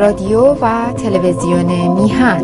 رادیو 0.00 0.40
و 0.40 0.92
تلویزیون 0.92 1.66
میهن. 2.00 2.42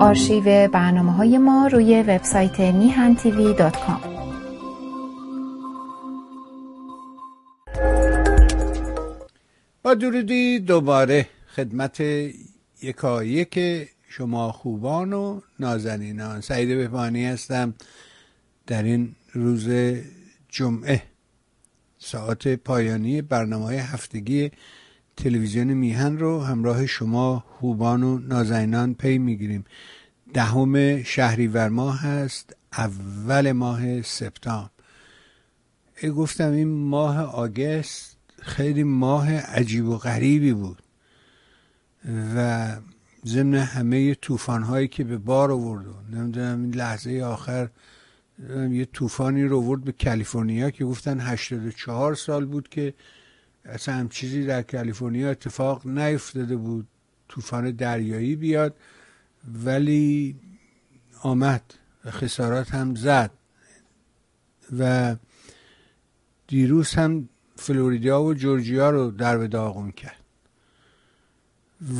آرشیو 0.00 0.68
برنامه 0.68 1.12
های 1.12 1.38
ما 1.38 1.66
روی 1.66 2.02
وبسایت 2.02 2.60
میهن 2.60 3.14
تیوی 3.14 3.54
دات 3.54 3.76
کام. 3.76 4.00
با 9.82 9.94
درودی 9.94 10.58
دوباره 10.58 11.26
خدمت 11.56 12.00
یکایک 12.82 13.88
شما 14.08 14.52
خوبان 14.52 15.12
و 15.12 15.40
نازنینان. 15.60 16.40
سعید 16.40 16.68
بهبانی 16.68 17.26
هستم. 17.26 17.74
در 18.66 18.82
این 18.82 19.14
روز 19.32 19.68
جمعه 20.48 21.11
ساعت 22.04 22.48
پایانی 22.48 23.22
برنامه 23.22 23.74
هفتگی 23.74 24.50
تلویزیون 25.16 25.72
میهن 25.72 26.18
رو 26.18 26.40
همراه 26.40 26.86
شما 26.86 27.44
خوبان 27.58 28.02
و 28.02 28.18
نازنینان 28.18 28.94
پی 28.94 29.18
می‌گیریم. 29.18 29.64
دهم 30.34 31.02
شهریور 31.02 31.68
ماه 31.68 32.00
هست 32.00 32.56
اول 32.72 33.52
ماه 33.52 34.02
سپتامبر. 34.02 34.70
گفتم 36.16 36.52
این 36.52 36.68
ماه 36.68 37.20
آگست 37.20 38.16
خیلی 38.40 38.82
ماه 38.82 39.32
عجیب 39.32 39.88
و 39.88 39.98
غریبی 39.98 40.52
بود 40.52 40.82
و 42.36 42.68
ضمن 43.26 43.54
همه 43.54 44.14
طوفان 44.14 44.62
هایی 44.62 44.88
که 44.88 45.04
به 45.04 45.18
بار 45.18 45.52
آورد 45.52 45.84
نمی‌دونم 46.12 46.62
این 46.62 46.74
لحظه 46.74 47.22
آخر 47.24 47.68
یه 48.70 48.84
طوفانی 48.84 49.44
رو 49.44 49.62
ورد 49.62 49.84
به 49.84 49.92
کالیفرنیا 49.92 50.70
که 50.70 50.84
گفتن 50.84 51.20
84 51.20 52.14
سال 52.14 52.44
بود 52.44 52.68
که 52.68 52.94
اصلا 53.64 53.94
هم 53.94 54.08
چیزی 54.08 54.46
در 54.46 54.62
کالیفرنیا 54.62 55.30
اتفاق 55.30 55.86
نیفتاده 55.86 56.56
بود 56.56 56.88
طوفان 57.28 57.70
دریایی 57.70 58.36
بیاد 58.36 58.76
ولی 59.64 60.36
آمد 61.22 61.74
و 62.04 62.10
خسارات 62.10 62.74
هم 62.74 62.94
زد. 62.94 63.30
و 64.78 65.16
دیروز 66.46 66.94
هم 66.94 67.28
فلوریدا 67.56 68.24
و 68.24 68.34
جورجیا 68.34 68.90
رو 68.90 69.10
در 69.10 69.38
به 69.38 69.48
داغون 69.48 69.90
کرد. 69.90 70.24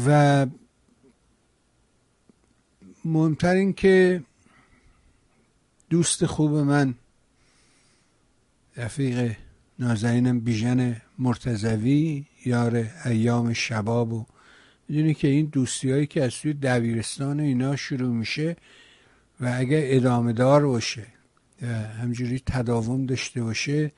و 0.06 0.46
مهمتر 3.04 3.54
این 3.54 3.72
که 3.72 4.22
دوست 5.92 6.26
خوب 6.26 6.56
من. 6.56 6.94
رفیق 8.76 9.36
نازنینم 9.78 10.40
بیژن 10.40 10.96
مرتزوی 11.18 12.26
یار 12.46 12.86
ایام 13.04 13.52
شباب 13.52 14.12
و 14.12 14.26
می‌دونی 14.88 15.14
که 15.14 15.28
این 15.28 15.46
دوستی 15.46 15.90
هایی 15.90 16.06
که 16.06 16.24
از 16.24 16.34
توی 16.34 16.52
دبیرستان 16.52 17.40
اینا 17.40 17.76
شروع 17.76 18.14
میشه 18.14 18.56
و 19.40 19.54
اگه 19.56 19.82
ادامه 19.84 20.32
دار 20.32 20.66
باشه 20.66 21.06
همجوری 22.02 22.42
تداوم 22.46 23.06
داشته 23.06 23.42
باشه 23.42 23.92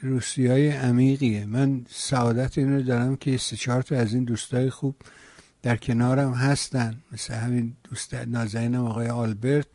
روسی 0.00 0.46
های 0.46 0.68
عمیقیه. 0.68 1.46
من 1.46 1.86
سعادت 1.88 2.58
این 2.58 2.72
رو 2.72 2.82
دارم 2.82 3.16
که 3.16 3.36
سه 3.36 3.56
چهار 3.56 3.82
تا 3.82 3.96
از 3.96 4.14
این 4.14 4.24
دوستای 4.24 4.70
خوب 4.70 4.96
در 5.62 5.76
کنارم 5.76 6.32
هستن. 6.32 7.02
مثل 7.12 7.34
همین 7.34 7.76
دوست 7.84 8.14
نازنینم 8.14 8.84
آقای 8.84 9.08
آلبرت 9.08 9.66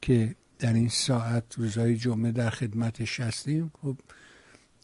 که 0.00 0.34
در 0.62 0.72
این 0.72 0.88
ساعت 0.88 1.44
روزهای 1.56 1.96
جمعه 1.96 2.32
در 2.32 2.50
خدمتش 2.50 3.20
هستیم 3.20 3.72
خب 3.82 3.96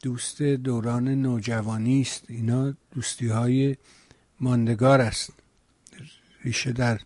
دوست 0.03 0.43
دوران 0.43 1.09
نوجوانی 1.09 2.01
است. 2.01 2.25
اینا 2.29 2.75
دوستی 2.95 3.29
های 3.29 3.77
ماندگار 4.41 5.01
است. 5.01 5.33
ریشه 6.45 6.73
در 6.73 7.01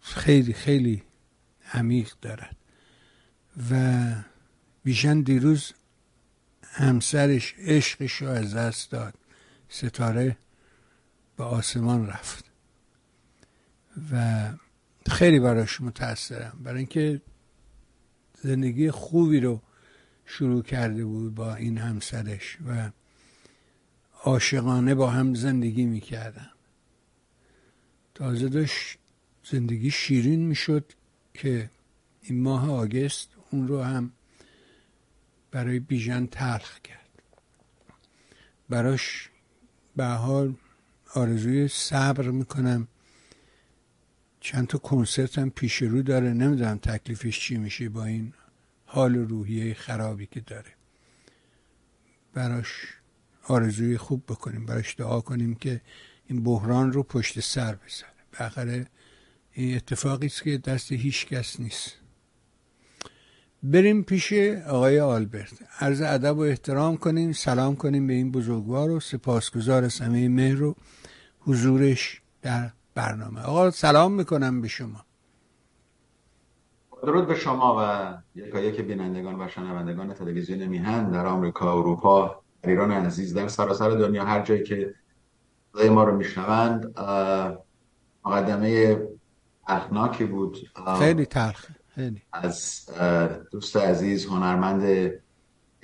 خیلی 0.00 0.52
خیلی 0.52 1.02
عمیق 1.72 2.12
دارد. 2.22 2.56
و 3.70 4.12
بیشن 4.84 5.20
دیروز 5.20 5.72
همسرش 6.62 7.54
عشقش 7.58 8.12
رو 8.12 8.28
از 8.28 8.54
دست 8.54 8.90
داد. 8.90 9.14
ستاره 9.68 10.36
به 11.36 11.44
آسمان 11.44 12.06
رفت. 12.06 12.44
و 14.12 14.48
خیلی 15.10 15.40
براش 15.40 15.80
متاثرم 15.80 16.60
برای 16.64 16.78
اینکه 16.78 17.20
زندگی 18.42 18.90
خوبی 18.90 19.40
رو 19.40 19.60
شروع 20.24 20.62
کرده 20.62 21.04
بود 21.04 21.34
با 21.34 21.54
این 21.54 21.78
همسرش 21.78 22.58
و 22.66 22.90
عاشقانه 24.24 24.94
با 24.94 25.10
هم 25.10 25.34
زندگی 25.34 25.84
می‌کردن. 25.84 26.50
تازه 28.14 28.48
داشت 28.48 28.98
زندگی 29.44 29.90
شیرین 29.90 30.40
می‌شد 30.40 30.92
که 31.34 31.70
این 32.22 32.42
ماه 32.42 32.70
آگست 32.70 33.28
اون 33.50 33.68
رو 33.68 33.82
هم 33.82 34.12
برای 35.50 35.78
بیژن 35.78 36.26
تلخ 36.26 36.80
کرد. 36.80 37.22
براش 38.68 39.30
به 39.96 40.06
حال 40.06 40.54
آرزوی 41.14 41.68
صبر 41.68 42.30
می‌کنم. 42.30 42.88
چند 44.40 44.66
تا 44.66 44.78
کنسرت 44.78 45.38
هم 45.38 45.50
پیش 45.50 45.82
رو 45.82 46.02
داره. 46.02 46.32
نمی‌دونم 46.32 46.78
تکلیفش 46.78 47.40
چی 47.40 47.56
میشه 47.56 47.88
با 47.88 48.04
این 48.04 48.32
حال 48.84 49.14
روحیه 49.14 49.74
خرابی 49.74 50.26
که 50.26 50.40
داره. 50.40 50.70
براش 52.34 52.70
آرزوی 53.48 53.96
خوب 53.96 54.24
بکنیم. 54.28 54.66
براش 54.66 54.94
دعا 54.98 55.20
کنیم 55.20 55.54
که 55.54 55.80
این 56.26 56.44
بحران 56.44 56.92
رو 56.92 57.02
پشت 57.02 57.40
سر 57.40 57.74
بذاره. 57.74 58.12
بالاخره 58.38 58.86
این 59.52 59.76
اتفاقی 59.76 60.26
است 60.26 60.42
که 60.42 60.58
دست 60.58 60.92
هیچ 60.92 61.26
کس 61.26 61.60
نیست. 61.60 61.96
بریم 63.62 64.02
پیش 64.02 64.32
آقای 64.66 65.00
آلبرت. 65.00 65.52
عرض 65.80 66.00
ادب 66.00 66.36
و 66.36 66.40
احترام 66.40 66.96
کنیم. 66.96 67.32
سلام 67.32 67.76
کنیم 67.76 68.06
به 68.06 68.12
این 68.12 68.32
بزرگوار 68.32 68.90
و 68.90 69.00
سپاسگزار 69.00 69.84
همه 70.00 70.28
مهر 70.28 70.62
و 70.62 70.76
حضورش 71.40 72.20
در 72.42 72.70
برنامه. 72.94 73.42
آقا 73.42 73.70
سلام 73.70 74.12
می‌کنم 74.12 74.60
به 74.60 74.68
شما. 74.68 75.04
درود 77.02 77.26
به 77.26 77.34
شما 77.34 77.76
و 77.78 78.14
یکایک 78.38 78.80
بینندگان 78.80 79.40
و 79.40 79.48
شنوندگان 79.48 80.14
تلویزیون 80.14 80.66
میهن 80.66 81.10
در 81.10 81.26
آمریکا 81.26 81.72
اروپا 81.72 82.42
در 82.62 82.70
ایران 82.70 82.92
عزیز. 82.92 83.34
در 83.34 83.48
سراسر 83.48 83.90
دنیا 83.90 84.24
هر 84.24 84.42
جایی 84.42 84.62
که 84.62 84.94
صدای 85.72 85.88
ما 85.88 86.04
رو 86.04 86.16
میشنوند 86.16 86.98
مقدمه 88.24 89.00
اخناکی 89.66 90.24
بود. 90.24 90.56
خیلی 90.98 91.26
تلخ 91.26 91.66
خیلی. 91.94 92.22
از 92.32 92.86
دوست 93.50 93.76
عزیز 93.76 94.26
هنرمند 94.26 95.12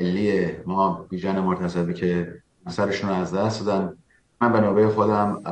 ملی 0.01 0.51
ما 0.67 1.07
بیژن 1.11 1.41
مرتضوی 1.41 1.95
که 1.95 2.43
اثرشون 2.67 3.11
رو 3.11 3.17
از 3.17 3.35
دست 3.35 3.67
دادن. 3.67 3.97
من 4.41 4.53
به 4.53 4.61
نوبه 4.61 4.89
خودم 4.89 5.43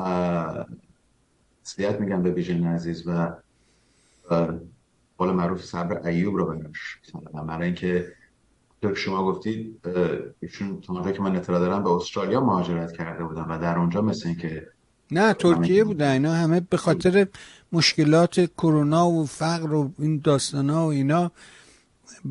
تسلیت 1.64 2.00
میگم 2.00 2.22
به 2.22 2.30
بیژن 2.30 2.66
عزیز 2.66 3.02
و 3.06 3.32
قول 5.18 5.30
معروف 5.30 5.64
صبر 5.64 6.08
ایوب 6.08 6.36
رو 6.36 6.46
براش 6.46 6.98
و 7.34 7.44
برای 7.44 7.66
اینکه 7.66 8.12
که 8.82 8.94
شما 8.94 9.24
گفتید 9.24 9.80
ایشون 10.40 10.80
تا 10.80 11.12
که 11.12 11.22
من 11.22 11.36
اطلاع 11.36 11.60
دارم 11.60 11.84
به 11.84 11.90
استرالیا 11.90 12.40
مهاجرت 12.40 12.92
کرده 12.92 13.24
بودن 13.24 13.42
و 13.42 13.58
در 13.58 13.78
اونجا 13.78 14.02
مثل 14.02 14.28
اینکه 14.28 14.66
نه 15.10 15.34
ترکیه 15.34 15.84
بودن. 15.84 16.10
اینا 16.10 16.32
همه 16.32 16.60
به 16.60 16.76
خاطر 16.76 17.26
مشکلات 17.72 18.40
کرونا 18.40 19.08
و 19.10 19.26
فقر 19.26 19.74
و 19.74 19.92
این 19.98 20.20
داستان 20.24 20.70
ها 20.70 20.86
و 20.86 20.90
اینا 20.90 21.30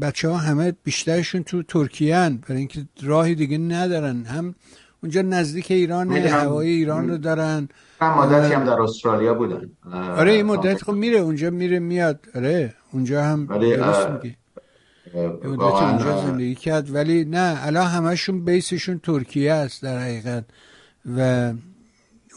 بچه 0.02 0.30
ها 0.30 0.38
همه 0.38 0.74
بیشترشون 0.84 1.44
تو 1.44 1.64
ترکیه 1.64 2.18
هن 2.18 2.38
برای 2.38 2.58
اینکه 2.58 2.86
راهی 3.02 3.36
دیگه 3.36 3.58
ندارن. 3.58 4.26
هم 4.26 4.56
اونجا 5.04 5.22
نزدیک 5.22 5.72
ایران 5.72 6.12
هوای 6.12 6.70
ایران 6.70 7.10
رو 7.10 7.18
دارن. 7.18 7.68
مدتی 8.02 8.54
هم 8.54 8.64
در 8.64 8.82
استرالیا 8.82 9.34
بودن. 9.34 9.70
آره 9.94 10.32
این 10.32 10.46
مدت 10.46 10.84
خب 10.84 10.92
میره 10.92 11.20
اونجا 11.20 11.50
میره 11.50 11.80
میاد. 11.80 12.20
آره 12.36 12.74
اونجا 12.92 13.24
هم 13.24 13.46
درست 13.46 14.10
میگی. 14.10 14.36
مدت 15.44 15.62
اونجا 15.62 16.22
زندگی 16.26 16.56
کرد 16.56 16.96
ولی 16.96 17.26
نه 17.26 17.60
الان 17.62 17.88
همشون 17.88 18.46
بیسشون 18.46 19.00
ترکیه 19.00 19.54
است 19.54 19.84
در 19.84 19.98
حقیقت. 20.00 20.44
و 21.18 21.52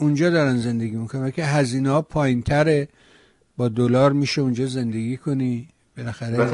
اونجا 0.01 0.31
دارن 0.31 0.57
زندگی 0.57 0.97
می‌کنن. 0.97 1.31
که 1.31 1.45
هزینه 1.45 1.91
ها 1.91 2.03
پایین 2.03 2.43
تره 2.43 2.89
با 3.57 3.69
دلار 3.69 4.13
میشه 4.13 4.41
اونجا 4.41 4.67
زندگی 4.67 5.17
کنی. 5.17 5.69
بالاخره 5.97 6.37
به 6.37 6.45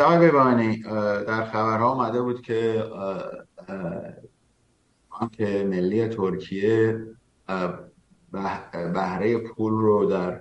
در 1.27 1.45
خبرها 1.45 1.91
آمده 1.91 2.23
بود 2.23 2.43
که 2.43 2.85
بانک 5.23 5.41
ملی 5.41 6.09
ترکیه 6.09 7.01
بهره 8.73 9.39
پول 9.39 9.73
رو 9.73 10.07
در 10.07 10.41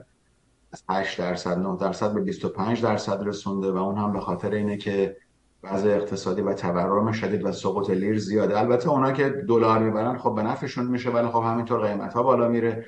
8 0.89 1.19
درصد 1.19 1.57
9 1.57 1.77
درصد 1.77 2.13
به 2.13 2.21
25 2.21 2.81
درصد 2.81 3.27
رسونده 3.27 3.71
و 3.71 3.77
اون 3.77 3.97
هم 3.97 4.13
به 4.13 4.19
خاطر 4.19 4.51
اینه 4.51 4.77
که 4.77 5.17
وضع 5.63 5.89
اقتصادی 5.89 6.41
و 6.41 6.53
تورم 6.53 7.11
شدید 7.11 7.45
و 7.45 7.51
سقوط 7.51 7.89
لیر 7.89 8.19
زیاده. 8.19 8.59
البته 8.59 8.89
اونا 8.89 9.11
که 9.11 9.29
دلار 9.29 9.79
می‌برن 9.79 10.17
خب 10.17 10.35
به 10.35 10.43
نفعشون 10.43 10.87
میشه 10.87 11.09
ولی 11.09 11.27
خب 11.27 11.43
همینطور 11.45 11.87
قیمت 11.87 12.13
ها 12.13 12.23
بالا 12.23 12.47
میره. 12.47 12.85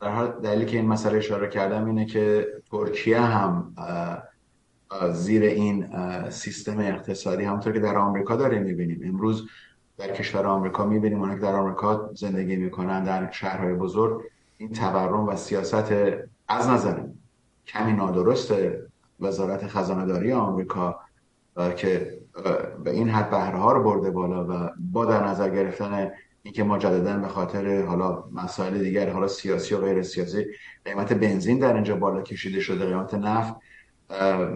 در 0.00 0.10
حال 0.10 0.40
دلیلی 0.42 0.66
که 0.66 0.76
این 0.76 0.88
مسئله 0.88 1.18
اشاره 1.18 1.48
کردم 1.48 1.86
اینه 1.86 2.06
که 2.06 2.46
ترکیه 2.70 3.20
هم 3.20 3.74
زیر 5.12 5.42
این 5.42 5.86
سیستم 6.30 6.78
اقتصادی 6.78 7.44
همونطور 7.44 7.72
که 7.72 7.80
در 7.80 7.96
آمریکا 7.96 8.36
داریم 8.36 8.62
می‌بینیم. 8.62 9.00
امروز 9.04 9.48
در 9.98 10.12
کشور 10.12 10.46
آمریکا 10.46 10.86
می‌بینیم 10.86 11.20
اونها 11.20 11.34
که 11.34 11.40
در 11.40 11.54
آمریکا 11.54 12.10
زندگی 12.14 12.56
می‌کنن 12.56 13.04
در 13.04 13.30
شهرهای 13.30 13.74
بزرگ. 13.74 14.22
این 14.58 14.72
تورم 14.72 15.28
و 15.28 15.36
سیاست 15.36 15.92
از 16.48 16.68
نظر 16.68 17.00
کمی 17.66 17.92
نادرست 17.92 18.52
وزارت 19.20 19.66
خزانه 19.66 20.06
داری 20.06 20.32
آمریکا 20.32 21.00
که 21.76 22.18
به 22.84 22.90
این 22.90 23.08
حد 23.08 23.30
بهره 23.30 23.58
ها 23.58 23.72
رو 23.72 23.82
برده 23.82 24.10
بالا 24.10 24.46
و 24.48 24.70
با 24.92 25.04
در 25.04 25.26
نظر 25.26 25.50
گرفتن 25.50 26.10
اینکه 26.42 26.64
مجددا 26.64 27.16
به 27.16 27.28
خاطر 27.28 27.82
حالا 27.82 28.24
مسائل 28.32 28.78
دیگر 28.78 29.10
حالا 29.10 29.28
سیاسی 29.28 29.74
و 29.74 29.78
غیر 29.78 30.02
سیاسی 30.02 30.46
قیمت 30.84 31.12
بنزین 31.12 31.58
در 31.58 31.74
اینجا 31.74 31.96
بالا 31.96 32.22
کشیده 32.22 32.60
شده 32.60 32.86
قیمت 32.86 33.14
نفت 33.14 33.54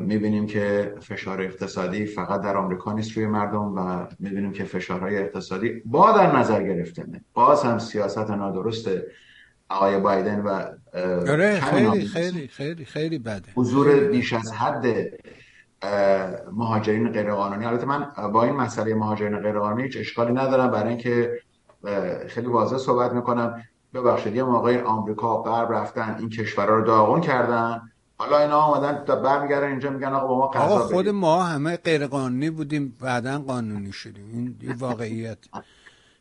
می‌بینیم 0.00 0.46
که 0.46 0.94
فشار 1.00 1.42
اقتصادی 1.42 2.06
فقط 2.06 2.40
در 2.40 2.56
آمریکا 2.56 2.92
نیست 2.92 3.12
روی 3.12 3.26
مردم 3.26 3.74
و 3.74 4.06
می‌بینیم 4.18 4.52
که 4.52 4.64
فشارهای 4.64 5.18
اقتصادی 5.18 5.82
با 5.84 6.12
در 6.12 6.36
نظر 6.36 6.62
گرفتنه 6.62 7.24
باز 7.34 7.62
هم 7.62 7.78
سیاست 7.78 8.30
نادرست 8.30 8.88
آقای 9.68 9.98
بایدن 9.98 10.40
و 10.40 10.48
آره 11.30 11.60
خیلی 11.60 12.06
خیلی 12.06 12.48
خیلی 12.48 12.84
خیلی 12.84 13.18
بده. 13.18 13.48
حضور 13.54 13.94
بیش 13.94 14.32
از 14.32 14.52
حد 14.52 14.86
مهاجرین 16.52 17.08
غیرقانونی. 17.08 17.66
البته 17.66 17.86
من 17.86 18.06
با 18.32 18.44
این 18.44 18.56
مسئله 18.56 18.94
مهاجرین 18.94 19.38
غیرقانونی 19.38 19.82
هیچ 19.82 19.96
اشکالی 19.96 20.32
ندارم. 20.32 20.70
برای 20.70 20.88
اینکه 20.88 21.40
خیلی 22.28 22.46
واضح 22.46 22.76
صحبت 22.76 23.12
می‌کنم. 23.12 23.62
ببخشید 23.94 24.36
یه 24.36 24.42
موقعی 24.42 24.78
آمریکا 24.78 25.42
غرب 25.42 25.72
رفتن 25.72 26.16
این 26.18 26.28
کشورها 26.28 26.74
رو 26.74 26.84
داغون 26.84 27.20
کردن. 27.20 27.91
حالا 28.18 28.38
اینا 28.38 28.60
آمدن 28.60 29.04
تا 29.04 29.16
برمیگردن 29.16 29.68
اینجا 29.68 29.90
میگن 29.90 30.12
آقا 30.12 30.26
با 30.26 30.38
ما 30.38 30.44
آقا 30.44 30.78
خود 30.78 31.08
ما 31.08 31.42
همه 31.42 31.76
غیر 31.76 32.06
قانونی 32.06 32.50
بودیم 32.50 32.96
بعدا 33.00 33.38
قانونی 33.38 33.92
شدیم. 33.92 34.56
این 34.60 34.72
واقعیت. 34.72 35.38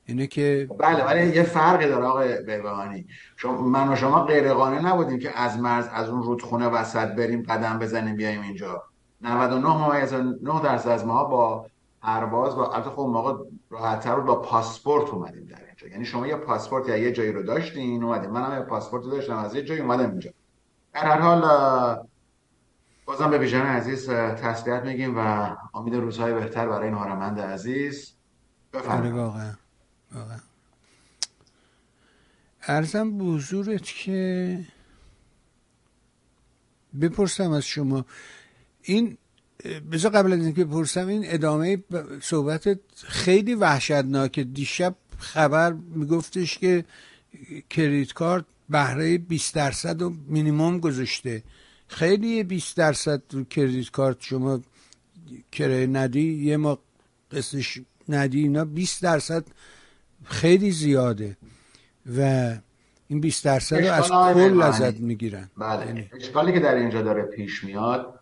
اینه 0.05 0.27
که 0.27 0.69
بله 0.79 1.05
ولی 1.05 1.35
یه 1.35 1.43
فرقی 1.43 1.87
داره 1.87 2.05
آقای 2.05 2.43
بیبهانی 2.43 3.05
شما 3.35 3.61
من 3.61 3.93
و 3.93 3.95
شما 3.95 4.25
غیر 4.25 4.53
قانونی 4.53 4.85
نبودیم 4.85 5.19
که 5.19 5.39
از 5.39 5.59
مرز 5.59 5.87
از 5.93 6.09
اون 6.09 6.23
رودخونه 6.23 6.67
وسط 6.67 7.07
بریم 7.07 7.43
قدم 7.43 7.79
بزنیم 7.79 8.15
بیایم 8.15 8.41
اینجا. 8.41 8.83
99 9.21 9.67
ممیز 9.67 10.13
9 10.13 10.61
درصد 10.63 10.89
از 10.89 11.05
ما 11.05 11.23
با 11.23 11.65
پرواز 12.01 12.55
با 12.55 12.73
البته 12.73 12.89
خب 12.89 13.01
موقع 13.01 13.43
راحت‌تر 13.69 14.15
با 14.15 14.35
پاسپورت 14.41 15.09
اومدیم 15.09 15.45
در 15.45 15.65
اینجا. 15.65 15.87
یعنی 15.87 16.05
شما 16.05 16.27
یه 16.27 16.35
پاسپورت 16.35 16.89
یا 16.89 16.97
یه 16.97 17.11
جایی 17.11 17.31
رو 17.31 17.43
داشتین 17.43 18.03
اومدیم 18.03 18.29
منم 18.29 18.57
یه 18.57 18.65
پاسپورت 18.65 19.03
داشتم 19.03 19.37
از 19.37 19.55
یه 19.55 19.61
جایی 19.61 19.81
اومدم 19.81 20.09
اینجا. 20.09 20.31
در 20.93 21.05
هر 21.05 21.19
حال 21.19 21.41
بازم 23.05 23.29
به 23.29 23.37
بیژن 23.37 23.61
عزیز 23.61 24.09
تسلیت 24.09 24.83
میگیم 24.83 25.17
و 25.17 25.55
امید 25.73 25.95
روزهای 25.95 26.33
بهتر 26.33 26.67
برای 26.67 26.85
این 26.85 26.93
هارمند 26.93 27.39
عزیز. 27.39 28.13
بفرمایید. 28.73 29.13
آره، 29.13 29.23
واقعا 29.23 29.53
واقعا. 30.11 30.39
ارزم 32.67 33.17
به 33.17 33.77
که 33.77 34.59
بپرسم 37.01 37.51
از 37.51 37.65
شما. 37.65 38.05
این 38.81 39.17
بذار 39.91 40.11
قبل 40.11 40.33
از 40.33 40.39
اینکه 40.39 40.65
بپرسم 40.65 41.07
این 41.07 41.23
ادامه 41.25 41.83
صحبت 42.21 42.79
خیلی 42.95 43.55
وحشتناک 43.55 44.39
دیشب 44.39 44.95
خبر 45.17 45.73
میگفتش 45.73 46.57
که 46.57 46.85
کریدت 47.69 48.13
کارت 48.13 48.45
بهره 48.71 49.17
20 49.17 49.55
درصد 49.55 50.01
و 50.01 50.13
مینیموم 50.27 50.79
گذاشته. 50.79 51.43
خیلی 51.87 52.43
20 52.43 52.77
درصد 52.77 53.21
رو 53.31 53.43
کریدیت 53.43 53.91
کارت 53.91 54.17
شما 54.19 54.59
کرایه 55.51 55.87
ندی 55.87 56.33
یه 56.33 56.57
ما 56.57 56.79
قسطش 57.31 57.79
ندی 58.09 58.39
اینا 58.39 58.65
20 58.65 59.03
درصد 59.03 59.43
خیلی 60.23 60.71
زیاده. 60.71 61.37
و 62.17 62.51
این 63.07 63.21
20 63.21 63.45
درصد 63.45 63.75
رو 63.75 63.93
از 63.93 64.09
کل 64.09 64.61
ازت 64.61 64.99
می‌گیرن. 64.99 65.49
بله. 65.57 65.85
یعنی 65.85 66.09
اشکالی 66.13 66.53
که 66.53 66.59
در 66.59 66.75
اینجا 66.75 67.01
داره 67.01 67.23
پیش 67.23 67.63
میاد 67.63 68.19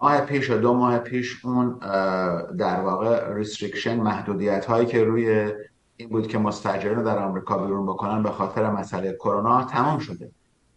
ماه 0.00 0.20
پیش 0.20 0.50
و 0.50 0.58
دو 0.58 0.74
ماه 0.74 0.98
پیش 0.98 1.44
اون 1.44 1.78
در 2.58 2.80
واقع 2.80 3.34
restriction 3.34 3.96
محدودیت 3.96 4.64
هایی 4.64 4.86
که 4.86 5.04
روی 5.04 5.52
این 6.00 6.08
بود 6.08 6.26
که 6.26 6.38
مستاجرین 6.38 6.96
رو 6.96 7.04
در 7.04 7.18
آمریکا 7.18 7.58
بیرون 7.58 7.86
بکنن 7.86 8.22
به 8.22 8.30
خاطر 8.30 8.70
مسئله 8.70 9.12
کرونا 9.12 9.64
تمام 9.64 9.98
شده. 9.98 10.30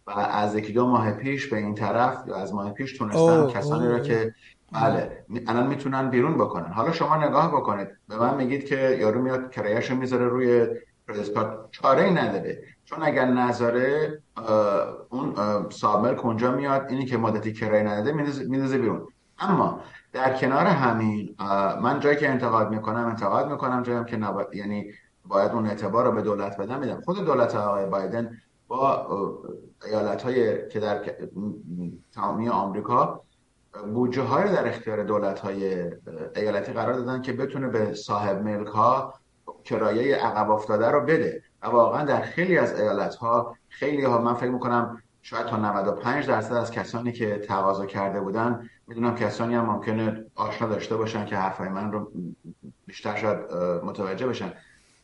و 0.06 0.10
از 0.10 0.54
یکی 0.56 0.72
دو 0.72 0.86
ماه 0.86 1.12
پیش 1.12 1.46
به 1.46 1.56
این 1.56 1.74
طرف 1.74 2.24
یا 2.26 2.36
از 2.36 2.54
ماه 2.54 2.72
پیش 2.72 2.98
تونستن 2.98 3.46
کسانی 3.46 3.88
رو 3.88 3.98
که 3.98 4.34
بله 4.72 5.24
الان 5.46 5.66
می‌تونن 5.66 6.10
بیرون 6.10 6.34
بکنن. 6.34 6.72
حالا 6.72 6.92
شما 6.92 7.16
نگاه 7.16 7.48
بکنید. 7.48 7.88
به 8.08 8.16
من 8.16 8.36
میگید 8.36 8.64
که 8.64 8.96
یارو 9.00 9.22
میاد 9.22 9.50
کرایهش 9.50 9.90
می‌ذاره 9.90 10.28
روی 10.28 10.66
کارت. 11.34 11.70
چاره 11.70 12.02
ای 12.02 12.10
نداره. 12.10 12.62
چون 12.84 12.98
اگر 13.02 13.24
نذاره 13.24 14.18
اون 15.10 15.34
سابمل 15.70 16.14
کنجا 16.14 16.52
میاد 16.52 16.86
اینی 16.88 17.04
که 17.04 17.16
مدتی 17.16 17.52
کرایه 17.52 17.82
نداده 17.82 18.12
میندازه 18.48 18.78
بیرون. 18.78 19.08
اما 19.38 19.80
در 20.12 20.36
کنار 20.36 20.66
همین 20.66 21.36
من 21.82 22.00
جایی 22.00 22.16
که 22.16 22.30
انتقاد 22.30 22.70
می‌کنم 22.70 23.06
انتقاد 23.06 23.50
می‌کنم 23.50 23.82
جایی 23.82 24.04
که 24.04 24.16
نباید 24.16 24.54
یعنی 24.54 24.90
باید 25.28 25.52
اون 25.52 25.66
اعتبار 25.66 26.04
رو 26.04 26.12
به 26.12 26.22
دولت 26.22 26.56
بدم 26.56 26.80
میدم 26.80 27.00
خود 27.00 27.24
دولت 27.24 27.54
آقای 27.54 27.86
بایدن 27.86 28.38
با 28.68 29.06
ایالت 29.86 30.22
های 30.22 30.68
که 30.68 30.80
در 30.80 31.00
تمامی 32.14 32.48
آمریکا 32.48 33.24
بودجه 33.94 34.22
های 34.22 34.52
در 34.52 34.68
اختیار 34.68 35.04
دولت 35.04 35.40
های 35.40 35.90
ایالتی 36.36 36.72
قرار 36.72 36.94
دادن 36.94 37.22
که 37.22 37.32
بتونه 37.32 37.68
به 37.68 37.94
صاحب 37.94 38.42
ملک 38.42 38.66
ها 38.66 39.14
کرایه 39.64 40.16
عقب 40.16 40.50
افتاده 40.50 40.88
رو 40.88 41.00
بده. 41.00 41.42
و 41.62 41.66
واقعا 41.66 42.04
در 42.04 42.20
خیلی 42.20 42.58
از 42.58 42.80
ایالت 42.80 43.14
ها 43.14 43.56
خیلی 43.68 44.04
ها 44.04 44.18
من 44.18 44.34
فکر 44.34 44.50
می‌کنم 44.50 45.02
شاید 45.22 45.46
تا 45.46 45.56
95 45.56 46.26
درصد 46.26 46.54
از 46.54 46.70
کسانی 46.70 47.12
که 47.12 47.38
تقاضا 47.38 47.86
کرده 47.86 48.20
بودن 48.20 48.70
می‌دونم 48.86 49.14
کسانی 49.14 49.54
هم 49.54 49.64
ممکنه 49.64 50.24
آشنا 50.34 50.68
داشته 50.68 50.96
باشن 50.96 51.26
که 51.26 51.36
حرفای 51.36 51.68
من 51.68 51.92
رو 51.92 52.12
بیشتر 52.86 53.16
شاید 53.16 53.52
متوجه 53.84 54.26
بشن. 54.26 54.52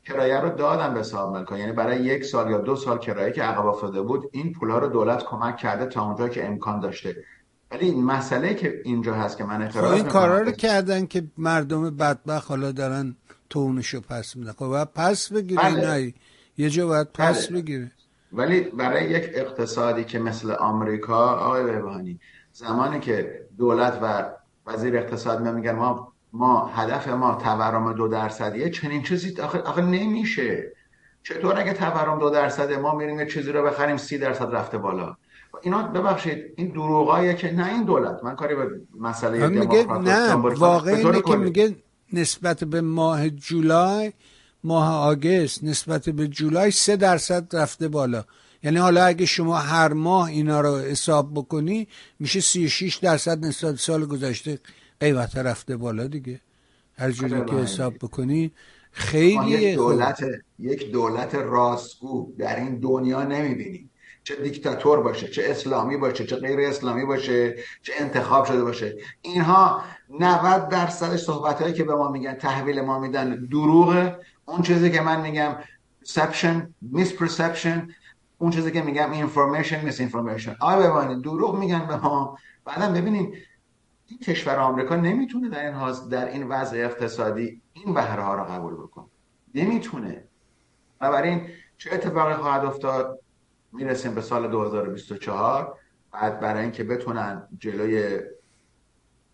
کرایه 0.05 0.41
رو 0.41 0.51
دادن 0.51 0.95
به 0.95 1.03
صاحب 1.03 1.37
ملکا 1.37 1.59
یعنی 1.59 1.73
برای 1.73 2.03
یک 2.03 2.25
سال 2.25 2.51
یا 2.51 2.59
دو 2.59 2.77
سال 2.77 2.99
کرایه 2.99 3.33
که 3.33 3.43
عقب 3.43 3.67
افتاده 3.67 4.03
بود 4.03 4.31
این 4.33 4.53
پولا 4.53 4.79
رو 4.79 4.89
دولت 4.89 5.25
کمک 5.25 5.57
کرده 5.57 5.87
تا 5.87 6.05
اونجا 6.05 6.29
که 6.29 6.47
امکان 6.47 6.81
داشته. 6.81 7.17
ولی 7.71 7.87
این 7.87 8.05
مسئله 8.05 8.55
که 8.55 8.81
اینجا 8.85 9.15
هست 9.15 9.39
که 9.39 9.45
من 9.45 9.63
اعتراض 9.63 9.91
خب 9.91 9.95
این 9.95 10.05
کارا 10.05 10.41
رو 10.41 10.51
کردن 10.51 11.07
که 11.07 11.25
مردم 11.39 11.97
بدبخت 11.97 12.51
حالا 12.51 12.73
دارن 12.73 13.17
تونشو 13.51 14.01
پس 14.01 14.37
میدن. 14.37 14.53
خب 14.53 14.85
پس 14.85 15.33
بگیره 15.33 15.63
بله. 15.63 16.15
یه 16.57 16.71
جا 16.71 16.87
باید 16.87 17.09
پس 17.15 17.49
بله. 17.49 17.61
بگیره 17.61 17.91
ولی 18.33 18.61
برای 18.61 19.11
یک 19.11 19.31
اقتصادی 19.35 20.05
که 20.05 20.19
مثل 20.19 20.51
آمریکا 20.51 21.27
آقای 21.27 21.65
بهبانی 21.65 22.21
زمانی 22.53 23.01
که 23.01 23.47
دولت 23.59 23.99
و 24.03 24.31
وزیر 24.67 24.97
اقتصاد 24.97 25.49
میگن 25.49 25.73
ما 25.73 26.10
ما 26.33 26.67
هدف 26.67 27.09
ما 27.09 27.35
تورم 27.35 27.93
دو 27.93 28.09
درصدیه 28.09 28.71
چنین 28.71 29.03
چیزی 29.03 29.41
آخه, 29.41 29.59
آخه 29.59 29.83
نمیشه. 29.83 30.73
چطور 31.23 31.61
اگه 31.61 31.73
تورم 31.73 32.19
دو 32.19 32.31
درصده 32.31 32.77
ما 32.77 32.95
میریم 32.95 33.21
یه 33.21 33.27
چیزی 33.27 33.53
رو 33.53 33.63
بخریم 33.63 33.97
سی 33.97 34.19
درصد 34.19 34.55
رفته 34.55 34.79
بالا؟ 34.79 35.17
اینا 35.63 35.83
ببخشید 35.83 36.45
این 36.57 36.69
دروغاییه 36.69 37.35
که 37.35 37.53
نه 37.53 37.67
این 37.67 37.85
دولت. 37.85 38.25
من 38.25 38.37
کاری 38.37 38.55
به 38.55 38.69
مسئله 39.01 39.49
میگه 39.49 39.87
نه 39.87 40.35
واقعی 40.35 41.23
که 41.23 41.37
میگه 41.37 41.77
نسبت 42.13 42.65
به 42.65 42.81
ماه 42.81 43.31
جولای 43.31 44.13
ماه 44.65 44.95
آگست 44.95 45.65
نسبت 45.65 46.09
به 46.09 46.29
جولای 46.29 46.71
سه 46.71 46.97
درصد 46.97 47.57
رفته 47.57 47.89
بالا. 47.89 48.25
یعنی 48.63 48.77
حالا 48.77 49.05
اگه 49.05 49.27
شما 49.27 49.57
هر 49.59 49.93
ماه 49.93 50.29
اینا 50.29 50.61
رو 50.61 50.79
حساب 50.79 51.35
بکنی 51.35 51.89
میشه 52.19 52.41
36 52.41 52.97
درصد 52.97 53.45
نسبت 53.45 53.77
سال 53.77 54.07
گذشته. 54.07 54.59
قیمت 55.01 55.37
رفته 55.37 55.77
بالا 55.77 56.07
دیگه. 56.07 56.41
هر 56.99 57.11
جوری 57.11 57.45
که 57.45 57.55
حساب 57.55 57.95
بکنی 57.95 58.53
خیلی 58.93 59.51
یک 59.51 59.75
دولت 59.77 60.25
یک 60.59 60.93
دولت 60.93 61.35
راستگو 61.35 62.33
در 62.39 62.57
این 62.57 62.79
دنیا 62.79 63.23
نمی‌بینیم 63.23 63.91
چه 64.25 64.37
دیکتاتور 64.37 65.01
باشه 65.01 65.29
چه 65.29 65.43
اسلامی 65.47 65.97
باشه 65.97 66.27
چه 66.27 66.37
غیر 66.37 66.61
اسلامی 66.61 67.05
باشه 67.05 67.57
چه 67.83 67.93
انتخاب 68.01 68.45
شده 68.45 68.65
باشه. 68.65 68.97
اینها 69.23 69.83
90 70.21 70.69
درصد 70.69 71.17
صحبت 71.17 71.75
که 71.75 71.85
به 71.85 71.95
ما 71.95 72.11
میگن 72.11 72.35
تحویل 72.35 72.81
ما 72.81 72.99
میدن 72.99 73.47
دروغه. 73.47 74.17
اون 74.45 74.63
چیزی 74.63 74.91
که 74.91 75.01
من 75.01 75.21
میگم 75.21 75.57
perception 76.05 76.57
misperception. 76.95 77.93
اون 78.39 78.51
چیزی 78.51 78.71
که 78.71 78.83
میگم 78.83 79.29
information 79.29 79.91
misinformation. 79.91 80.57
آیا 80.61 81.01
ببینید 81.01 81.25
دروغ 81.25 81.59
میگن 81.59 81.87
به 81.87 81.97
ما. 81.97 82.39
بعدم 82.65 82.93
ببینید 82.93 83.35
این 84.11 84.19
کشور 84.19 84.57
آمریکا 84.57 84.97
نمی‌تونه 84.97 85.49
در 85.49 85.67
این 85.67 86.09
در 86.11 86.29
این 86.29 86.49
وضع 86.49 86.77
اقتصادی 86.77 87.63
این 87.73 87.95
بهره 87.95 88.23
ها 88.23 88.35
رو 88.35 88.45
قبول 88.45 88.75
بکنه. 88.75 89.07
نمی‌تونه. 89.55 90.25
بنابراین 90.99 91.47
چه 91.79 91.91
اتفاقی 91.93 92.35
خواهد 92.35 92.65
افتاد؟ 92.65 93.21
می‌رسیم 93.73 94.15
به 94.15 94.21
سال 94.21 94.51
2024 94.51 95.79
بعد 96.13 96.41
برای 96.41 96.63
اینکه 96.63 96.85
بتونن 96.85 97.49
جلوی 97.59 98.21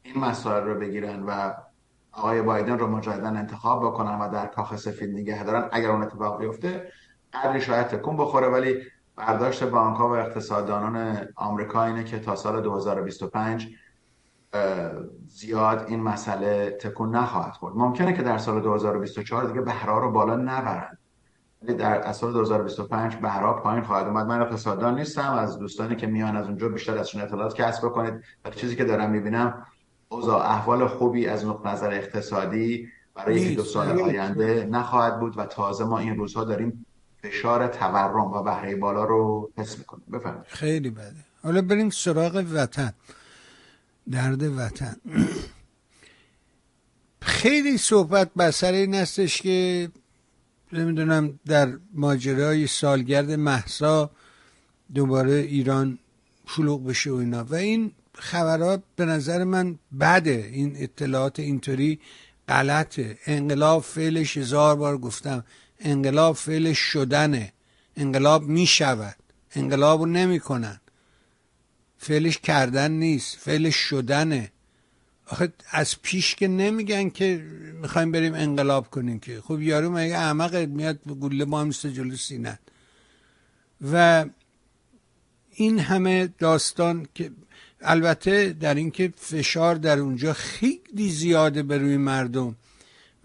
این 0.03 0.19
مسائل 0.19 0.63
رو 0.65 0.81
بگیرن 0.81 1.23
و 1.23 1.55
آقای 2.13 2.43
بایدن 2.43 2.79
رو 2.79 2.87
مجددا 2.87 3.29
انتخاب 3.29 3.87
بکنن 3.87 4.19
و 4.19 4.33
در 4.33 4.47
کاخ 4.47 4.77
سفید 4.77 5.11
نگه 5.11 5.45
دارن 5.45 5.69
اگر 5.73 5.91
اون 5.91 6.03
اتفاق 6.03 6.39
بیفته 6.39 6.93
قدری 7.33 7.61
شاید 7.61 7.87
تکون 7.87 8.17
بخوره. 8.17 8.49
ولی 8.49 8.77
برداشت 9.17 9.65
بانک 9.65 9.97
ها 9.97 10.09
و 10.09 10.13
اقتصاددانان 10.13 11.29
آمریکا 11.37 11.85
اینه 11.85 12.05
که 12.05 12.19
تا 12.19 12.37
سال 12.37 12.61
2025 12.61 13.69
زیاد 15.29 15.85
این 15.89 16.01
مسئله 16.01 16.71
تکون 16.81 17.17
نخواهد 17.17 17.53
خورد. 17.53 17.77
ممکنه 17.77 18.13
که 18.13 18.23
در 18.23 18.39
سال 18.39 18.61
2024 18.61 19.45
دیگه 19.45 19.61
بهرها 19.61 19.99
رو 19.99 20.11
بالا 20.11 20.37
نبرند 20.37 20.99
ولی 21.63 21.75
در 21.75 22.13
سال 22.13 22.33
2025 22.33 23.17
بهرها 23.17 23.53
پایین 23.53 23.83
خواهد 23.83 24.07
اومد. 24.07 24.27
من 24.27 24.41
اقتصاددان 24.41 24.95
نیستم. 24.99 25.33
از 25.33 25.59
دوستانی 25.59 25.97
که 25.97 26.07
میان 26.07 26.37
از 26.37 26.47
اونجا 26.47 26.69
بیشتر 26.69 26.99
ازشون 26.99 27.23
اطلاعات 27.23 27.55
کسب 27.55 27.87
بکنید 27.87 28.15
ولی 28.45 28.55
چیزی 28.55 28.77
که 28.77 28.85
دارم 28.85 29.11
می‌بینم 29.11 29.67
اوضاع 30.09 30.51
احوال 30.51 30.87
خوبی 30.87 31.27
از 31.27 31.47
نقطه 31.47 31.69
نظر 31.69 31.93
اقتصادی 31.93 32.89
برای 33.15 33.41
یک 33.41 33.57
دو 33.57 33.65
سال 33.65 34.01
آینده 34.01 34.69
نخواهد 34.71 35.21
بود 35.21 35.39
و 35.39 35.47
تازه 35.47 35.85
ما 35.85 35.99
این 35.99 36.17
روزها 36.17 36.45
داریم 36.45 36.87
فشار 37.23 37.67
تورم 37.67 38.33
و 38.33 38.43
بهره 38.43 38.77
بالا 38.77 39.05
رو 39.05 39.51
حس 39.59 39.79
می‌کنیم. 39.79 40.05
بفرمایید. 40.13 40.47
خیلی 40.47 40.91
بده. 40.91 41.13
حالا 41.43 41.63
بریم 41.63 41.91
سراغ 41.91 42.45
وطن. 42.55 42.93
درد 44.11 44.43
وطن. 44.43 44.97
خیلی 47.23 47.79
صحبت 47.79 48.31
بر 48.37 48.51
سر 48.51 48.73
این 48.73 48.95
هستش 48.95 49.43
که 49.43 49.89
نمی‌دونم 50.73 51.41
در 51.47 51.79
ماجرای 51.95 52.67
سالگرد 52.67 53.31
محسا 53.31 54.11
دوباره 54.95 55.33
ایران 55.33 55.99
شلوغ 56.47 56.87
بشه 56.87 57.11
و 57.11 57.15
اینا. 57.15 57.45
و 57.45 57.55
این 57.55 57.93
خبرات 58.15 58.83
به 58.97 59.05
نظر 59.05 59.45
من 59.45 59.79
بده. 60.01 60.51
این 60.53 60.77
اطلاعات 60.77 61.41
اینطوری 61.41 62.01
غلطه. 62.49 63.19
انقلاب 63.27 63.83
فعلش 63.83 64.37
هزار 64.37 64.77
بار 64.77 64.99
گفتم. 64.99 65.45
انقلاب 65.81 66.37
فعلش 66.37 66.79
شدنه. 66.79 67.53
انقلاب 67.97 68.43
می 68.43 68.67
شود 68.67 69.17
انقلاب 69.55 70.01
رو 70.01 70.07
نمی 70.07 70.41
کنن 70.41 70.81
فعلش 72.07 72.39
کردن 72.39 72.91
نیست 72.91 73.37
فعلش 73.37 73.77
شدنه. 73.77 74.53
آخه 75.27 75.53
از 75.71 76.03
پیش 76.03 76.35
که 76.35 76.49
نمیگن 76.49 77.09
که 77.09 77.45
می‌خوایم 77.83 78.13
بریم 78.13 78.35
انقلاب 78.35 78.91
کنیم 78.91 79.19
که. 79.19 79.41
خب 79.41 79.61
یارو 79.61 79.91
مگه 79.91 80.17
احمق 80.19 80.55
میاد 80.55 80.99
گله 81.21 81.45
ما 81.45 81.61
هم 81.61 81.71
جلو 81.71 82.17
سینت 82.17 82.59
و 83.93 84.25
این 85.51 85.79
همه 85.79 86.29
داستان 86.39 87.07
که 87.15 87.31
البته 87.81 88.53
در 88.53 88.75
اینکه 88.75 89.13
فشار 89.17 89.75
در 89.75 89.99
اونجا 89.99 90.33
خیلی 90.33 91.11
زیاده 91.11 91.63
به 91.63 91.79
روی 91.79 91.97
مردم. 91.97 92.57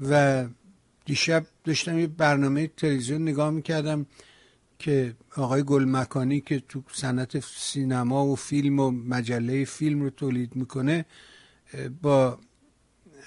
و 0.09 0.45
دیشب 1.05 1.45
داشتم 1.63 1.99
یه 1.99 2.07
برنامه 2.07 2.67
تلویزیون 2.67 3.21
نگاه 3.21 3.49
می‌کردم. 3.49 4.05
که 4.81 5.15
آقای 5.35 5.63
گلمکانی 5.63 6.41
که 6.41 6.63
تو 6.69 6.83
صنعت 6.93 7.39
سینما 7.39 8.25
و 8.25 8.35
فیلم 8.35 8.79
و 8.79 8.91
مجله 8.91 9.65
فیلم 9.65 10.01
رو 10.01 10.09
تولید 10.09 10.55
می‌کنه 10.55 11.05
با 12.01 12.39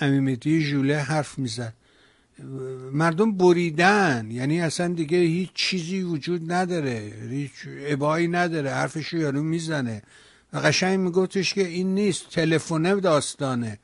امیمتی 0.00 0.61
ژوله 0.61 0.96
حرف 0.96 1.38
می‌زد. 1.38 1.75
مردم 2.92 3.32
بریدن 3.37 4.28
یعنی 4.30 4.61
اصلا 4.61 4.88
دیگه 4.88 5.18
هیچ 5.18 5.50
چیزی 5.54 6.02
وجود 6.02 6.52
نداره 6.52 7.12
هیچ 7.30 7.52
ابایی 7.66 8.28
نداره 8.28 8.70
حرفشو 8.70 9.16
یارو 9.16 9.42
می‌زنه. 9.42 10.02
و 10.52 10.58
قشنگ 10.58 10.99
میگفتش 10.99 11.54
که 11.54 11.66
این 11.66 11.94
نیست 11.94 12.30
تلفنه 12.30 13.00
داستانه. 13.00 13.78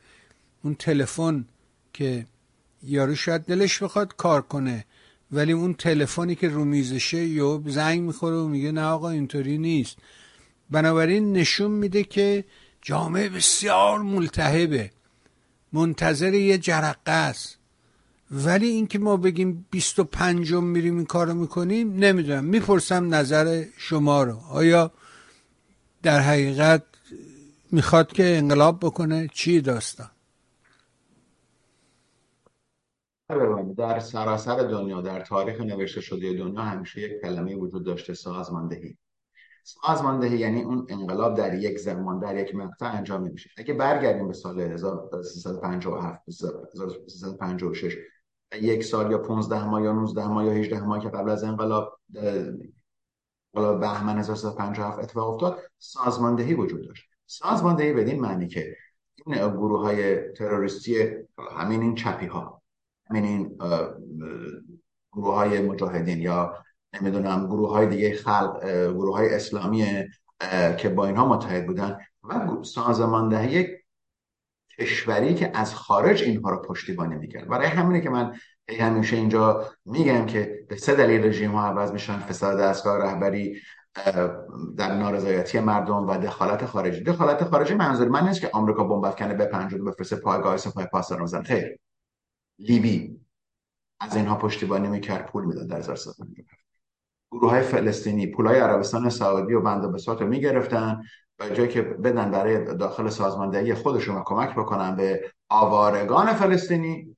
اون 0.63 0.75
تلفن 0.75 1.45
که 1.93 2.27
یارو 2.83 3.15
شاید 3.15 3.43
دلش 3.43 3.83
بخواد 3.83 4.17
کار 4.17 4.43
کنه. 4.43 4.85
ولی 5.33 5.53
اون 5.53 5.75
تلفنی 5.75 6.35
که 6.35 6.49
رو 6.49 6.65
میزشه 6.65 7.25
یا 7.25 7.63
زنگ 7.67 8.01
می‌خوره 8.01 8.37
و 8.37 8.49
میگه 8.49 8.73
نه 8.73 8.85
آقا 8.85 9.11
اینطوری 9.11 9.59
نیست. 9.59 9.97
بنابراین 10.71 11.33
نشون 11.33 11.71
میده 11.71 12.05
که 12.05 12.45
جامعه 12.83 13.29
بسیار 13.29 13.99
ملتهبه. 13.99 14.91
منتظر 15.73 16.35
یه 16.35 16.59
جرقه 16.59 17.13
است. 17.13 17.59
ولی 18.31 18.67
اینکه 18.67 18.99
ما 18.99 19.17
بگیم 19.17 19.67
25 19.71 20.53
میریم 20.53 20.97
این 20.97 21.07
کارو 21.07 21.35
می‌کنیم 21.35 21.97
نمی‌دونم. 21.97 22.45
می‌پرسم 22.45 23.15
نظر 23.15 23.65
شما 23.77 24.23
رو. 24.23 24.41
آیا 24.51 24.93
در 26.03 26.21
حقیقت 26.21 26.83
می‌خواد 27.73 28.13
که 28.13 28.37
انقلاب 28.37 28.79
بکنه؟ 28.81 29.29
چی 29.35 29.61
داستان؟ 29.61 30.11
در 33.77 33.99
سراسر 33.99 34.57
دنیا 34.57 35.01
در 35.01 35.21
تاریخ 35.21 35.61
نوشته 35.61 36.01
شده 36.01 36.33
دنیا 36.33 36.63
همیشه 36.63 37.01
یک 37.01 37.21
کلمه 37.23 37.57
وجود 37.57 37.85
داشته 37.85 38.15
سازماندهی. 38.15 38.99
سازماندهی 39.65 40.39
یعنی 40.39 40.63
اون 40.63 40.87
انقلاب 40.89 41.37
در 41.37 41.55
یک 41.55 41.79
زمان 41.79 42.19
در 42.19 42.37
یک 42.37 42.55
مقطع 42.55 42.87
انجام 42.87 43.23
میشه. 43.23 43.51
اگه 43.57 43.75
برگردیم 43.75 44.29
به 44.29 44.33
سال 44.33 44.61
1357 44.61 46.23
1356 46.29 47.97
یک 48.63 48.85
سال 48.85 49.11
یا 49.11 49.19
15 49.19 49.65
ماه 49.65 49.83
یا 49.83 49.93
19 49.93 50.29
ماه 50.29 50.47
یا 50.47 50.53
18 50.53 50.81
ماه 50.81 51.01
که 51.01 51.09
قبل 51.09 51.31
از 51.31 51.45
انقلاب 51.45 52.01
انقلاب 53.55 53.81
بهمن 53.81 54.19
1357 54.19 54.99
اتفاق 54.99 55.35
افتاد 55.35 55.59
سازماندهی 55.79 56.55
وجود 56.55 56.87
داشت. 56.87 57.05
سازماندهی 57.27 57.93
بدین 57.93 58.21
معنی 58.21 58.49
که 58.49 58.77
این 59.27 59.49
گروه 59.49 59.81
های 59.81 60.33
تروریستی 60.33 61.09
همین 61.57 61.83
این 61.83 61.95
چپی 61.95 62.27
ها 62.27 62.60
همین 63.11 63.59
گروه 65.13 65.35
های 65.35 65.63
مجاهدین 65.63 66.19
یا 66.19 66.55
نمی‌دونم 67.01 67.47
گروه 67.47 67.71
های 67.71 67.87
دیگه 67.87 68.15
خلق 68.15 68.65
گروه 68.89 69.17
های 69.17 69.35
اسلامی 69.35 70.05
که 70.79 70.89
با 70.89 71.07
اینها 71.07 71.29
متحد 71.29 71.67
بودن 71.67 71.99
و 72.25 72.63
سازماندهی 72.63 73.67
کشوری 74.79 75.35
که 75.35 75.51
از 75.55 75.75
خارج 75.75 76.23
اینها 76.23 76.51
رو 76.51 76.63
پشتیبانی 76.63 77.17
می‌کرد. 77.17 77.49
برای 77.49 77.67
همینه 77.67 78.01
که 78.01 78.11
من 78.11 78.35
همیشه 78.81 79.17
اینجا 79.17 79.67
میگم 79.85 80.27
که 80.27 80.67
به 80.69 80.77
سه 80.77 80.95
دلیل 80.95 81.25
رژیم 81.27 81.51
ها 81.51 81.67
عوض 81.67 81.93
میشن. 81.93 82.19
فساد 82.19 82.59
دستگاه 82.59 82.99
رهبری 82.99 83.61
در 84.77 84.95
نارضایتی 84.95 85.61
مردم 85.61 86.07
و 86.07 86.19
دخالت 86.19 86.67
خارجی. 86.67 87.03
دخالت 87.03 87.45
خارجی 87.45 87.75
منظور 87.75 88.09
من 88.09 88.29
نیست 88.29 88.41
که 88.41 88.51
آمریکا 88.53 88.85
بمب 88.85 89.05
افکنه 89.05 89.35
بپنجه 89.35 89.79
و 89.79 89.85
بفرسته 89.85 90.17
پایگاه 90.17 90.57
سپاه 90.57 90.87
پاسداران 90.87 91.25
بزن 91.25 91.43
خیر. 91.43 91.79
لیبی 92.61 93.21
از 94.01 94.17
اینها 94.17 94.37
پشتیبانی 94.37 94.89
می‌کرد 94.89 95.27
پول 95.27 95.45
می‌داد 95.45 95.67
در 95.67 95.79
1350 95.79 96.47
گروه 97.33 97.51
های 97.51 97.63
فلسطینی 97.63 98.27
پول 98.27 98.47
های 98.47 98.59
عربستان 98.59 99.11
سعودی 99.11 99.55
و 99.55 99.61
بند 99.61 99.93
بساط 99.93 100.21
رو 100.21 100.29
می‌گرفتن 100.29 101.03
و 101.39 101.49
جایی 101.49 101.69
که 101.69 101.83
بدن 101.83 102.31
برای 102.31 102.65
داخل 102.65 103.09
سازماندهی 103.09 103.75
خودشون 103.75 104.17
و 104.17 104.23
کمک 104.25 104.55
بکنن 104.55 104.97
به 104.97 105.33
آوارگان 105.49 106.33
فلسطینی 106.33 107.17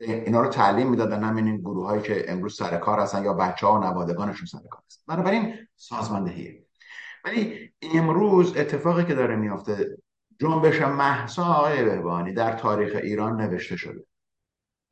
اینا 0.00 0.40
رو 0.40 0.48
تعلیم 0.48 0.90
می‌دادن 0.90 1.24
همین 1.24 1.46
این 1.46 1.56
گروه 1.56 1.86
هایی 1.86 2.02
که 2.02 2.32
امروز 2.32 2.56
سر 2.56 2.76
کار 2.78 3.00
هستن 3.00 3.24
یا 3.24 3.32
بچه 3.32 3.66
ها 3.66 3.80
و 3.80 3.84
نوادگانشون 3.84 4.46
سر 4.46 4.68
کار 4.70 4.82
هستن. 4.86 5.02
بنابراین 5.06 5.54
سازماندهیه. 5.76 6.64
ولی 7.24 7.72
امروز 7.94 8.56
اتفاقی 8.56 9.04
که 9.04 9.14
داره 9.14 9.36
میافته 9.36 9.98
جنبش 10.40 10.80
محسا 10.80 11.44
آقای 11.44 11.84
بهبانی 11.84 12.32
در 12.32 12.52
تاریخ 12.52 12.96
ایران 13.02 13.40
نوشته 13.40 13.76
شده. 13.76 14.04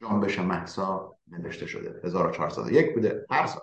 جنبش 0.03 0.39
محسا 0.39 1.17
نوشته 1.31 1.67
شده. 1.67 2.01
1401 2.05 2.95
بوده. 2.95 3.27
هر 3.31 3.47
سال. 3.47 3.63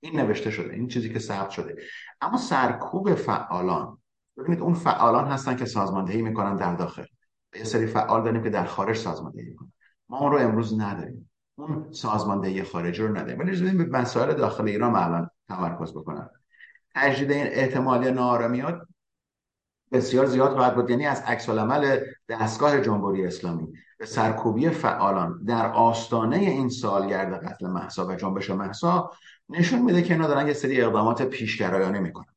این 0.00 0.20
نوشته 0.20 0.50
شده. 0.50 0.74
این 0.74 0.88
چیزی 0.88 1.12
که 1.12 1.18
ثبت 1.18 1.50
شده. 1.50 1.76
اما 2.20 2.38
سرکوب 2.38 3.14
فعالان. 3.14 3.98
ببینید 4.36 4.60
اون 4.60 4.74
فعالان 4.74 5.26
هستن 5.26 5.56
که 5.56 5.64
سازماندهی 5.64 6.22
می‌کنن 6.22 6.56
در 6.56 6.74
داخل. 6.74 7.04
یه 7.54 7.64
سری 7.64 7.86
فعال 7.86 8.24
داریم 8.24 8.42
که 8.42 8.50
در 8.50 8.64
خارج 8.64 8.96
سازماندهی 8.96 9.44
می‌کنن. 9.44 9.72
ما 10.08 10.18
اون 10.18 10.32
رو 10.32 10.38
امروز 10.38 10.80
نداریم. 10.80 11.30
اون 11.54 11.92
سازماندهی 11.92 12.62
خارجی 12.62 13.02
رو 13.02 13.16
نداریم. 13.16 13.38
ولی 13.38 13.84
به 13.84 13.98
مسائل 13.98 14.34
داخل 14.34 14.68
ایران 14.68 14.96
الان 14.96 15.30
تمرکز 15.48 15.92
بکنم. 15.92 16.30
تجدید 16.94 17.30
این 17.30 17.46
احتمالی 17.46 18.10
نارامیات 18.10 18.82
بسیار 19.92 20.26
زیاد 20.26 20.52
خواهد 20.52 20.74
بود. 20.74 20.90
یعنی 20.90 21.06
از 21.06 21.22
عکس 21.26 21.48
العمل 21.48 22.00
دستگاه 22.28 22.80
جمهوری 22.80 23.26
اسلامی. 23.26 23.68
به 23.98 24.06
سرکوبی 24.06 24.70
فعالان 24.70 25.44
در 25.44 25.72
آستانه 25.72 26.36
این 26.36 26.68
سالگرد 26.68 27.44
قتل 27.44 27.66
محسا 27.66 28.06
و 28.06 28.14
جنبش 28.14 28.50
محسا 28.50 29.10
نشون 29.48 29.82
میده 29.82 30.02
که 30.02 30.14
اینا 30.14 30.26
دارن 30.26 30.46
یه 30.46 30.52
سری 30.52 30.80
اقدامات 30.80 31.22
پیشگرایانه 31.22 32.00
می‌کنن 32.00 32.34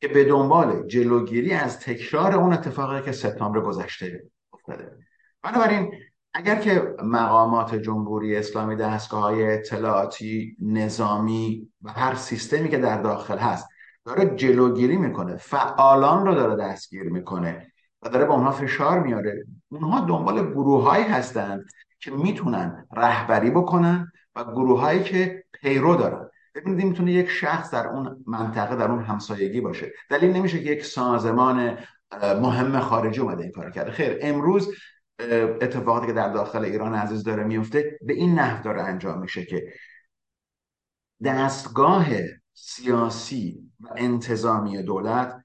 که 0.00 0.08
به 0.08 0.24
دنبال 0.24 0.86
جلوگیری 0.86 1.52
از 1.52 1.80
تکرار 1.80 2.34
اون 2.34 2.52
اتفاقی 2.52 3.02
که 3.02 3.12
سپتامبر 3.12 3.60
گذشته 3.60 4.22
افتاده. 4.52 4.98
بنابراین 5.42 5.92
اگر 6.34 6.56
که 6.56 6.94
مقامات 7.02 7.74
جمهوری 7.74 8.36
اسلامی 8.36 8.76
دستگاه 8.76 9.22
های 9.22 9.52
اطلاعاتی 9.52 10.56
نظامی 10.60 11.68
و 11.82 11.90
هر 11.90 12.14
سیستمی 12.14 12.68
که 12.68 12.78
در 12.78 13.02
داخل 13.02 13.38
هست 13.38 13.68
داره 14.04 14.36
جلوگیری 14.36 14.96
می‌کنه 14.96 15.36
فعالان 15.36 16.26
رو 16.26 16.34
داره 16.34 16.56
دستگیر 16.56 17.02
می‌کنه 17.02 17.72
و 18.02 18.08
داره 18.08 18.24
به 18.24 18.32
اونها 18.32 18.50
فشار 18.50 19.00
میاره. 19.00 19.44
اونها 19.68 20.00
دنبال 20.00 20.50
گروه 20.50 20.82
هایی 20.82 21.04
هستند 21.04 21.64
که 22.00 22.10
می‌تونن 22.10 22.86
رهبری 22.96 23.50
بکنن 23.50 24.12
و 24.36 24.44
گروه 24.44 24.80
هایی 24.80 25.02
که 25.02 25.44
پیرو 25.52 25.96
دارن. 25.96 26.28
ببینید 26.54 26.86
می‌تونه 26.86 27.12
یک 27.12 27.28
شخص 27.28 27.70
در 27.70 27.86
اون 27.86 28.24
منطقه 28.26 28.76
در 28.76 28.90
اون 28.90 29.04
همسایگی 29.04 29.60
باشه. 29.60 29.92
دلیل 30.10 30.32
نمیشه 30.32 30.62
که 30.62 30.70
یک 30.70 30.84
سازمان 30.84 31.78
مهم 32.22 32.80
خارجی 32.80 33.20
اومده 33.20 33.42
این 33.42 33.52
کار 33.52 33.70
کرده. 33.70 33.90
خیر 33.90 34.18
امروز 34.20 34.74
اتفاقاتی 35.60 36.06
که 36.06 36.12
در 36.12 36.32
داخل 36.32 36.64
ایران 36.64 36.94
عزیز 36.94 37.24
داره 37.24 37.44
میفته 37.44 37.98
به 38.02 38.12
این 38.12 38.34
نحو 38.34 38.64
داره 38.64 38.82
انجام 38.82 39.20
میشه 39.20 39.44
که 39.44 39.72
دستگاه 41.24 42.08
سیاسی 42.54 43.72
و 43.80 43.88
انتظامی 43.96 44.82
دولت 44.82 45.44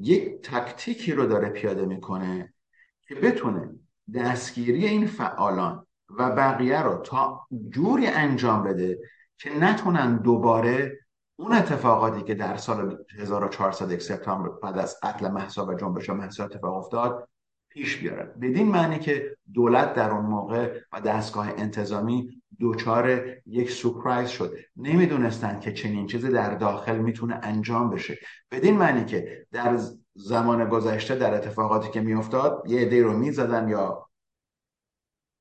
یک 0.00 0.42
تکتیکی 0.42 1.12
رو 1.12 1.26
داره 1.26 1.48
پیاده 1.48 1.86
می‌کنه 1.86 2.54
که 3.02 3.14
بتونه 3.14 3.74
دستگیری 4.14 4.86
این 4.86 5.06
فعالان 5.06 5.86
و 6.10 6.30
بقیه 6.30 6.82
رو 6.82 6.96
تا 6.98 7.46
جوری 7.68 8.06
انجام 8.06 8.62
بده 8.62 8.98
که 9.38 9.58
نتونن 9.58 10.16
دوباره 10.16 10.98
اون 11.36 11.52
اتفاقاتی 11.52 12.22
که 12.22 12.34
در 12.34 12.56
سال 12.56 13.04
1400 13.18 13.98
سپتامبر 13.98 14.48
بعد 14.48 14.78
از 14.78 14.96
قتل 15.02 15.28
محسا 15.28 15.66
و 15.66 15.74
جنبش 15.74 16.10
محسا 16.10 16.44
اتفاق 16.44 16.74
افتاد 16.74 17.28
پیش 17.68 17.96
بیارن 17.96 18.40
بدین 18.40 18.68
معنی 18.68 18.98
که 18.98 19.36
دولت 19.54 19.94
در 19.94 20.10
اون 20.10 20.26
موقع 20.26 20.80
و 20.92 21.00
دستگاه 21.00 21.48
انتظامی 21.48 22.37
دوچار 22.60 23.20
یک 23.46 23.70
سورپرایز 23.70 24.28
شد. 24.28 24.56
نمی‌دونستند 24.76 25.60
که 25.60 25.72
چنین 25.72 26.06
چیزی 26.06 26.28
در 26.28 26.54
داخل 26.54 26.98
می‌تونه 26.98 27.40
انجام 27.42 27.90
بشه. 27.90 28.18
بدین 28.50 28.76
معنی 28.76 29.04
که 29.04 29.46
در 29.52 29.78
زمان 30.14 30.68
گذشته 30.68 31.14
در 31.14 31.34
اتفاقاتی 31.34 31.90
که 31.90 32.00
میافتاد 32.00 32.62
یه 32.66 32.80
عده 32.80 33.02
رو 33.02 33.18
می‌زدن 33.18 33.68
یا 33.68 34.08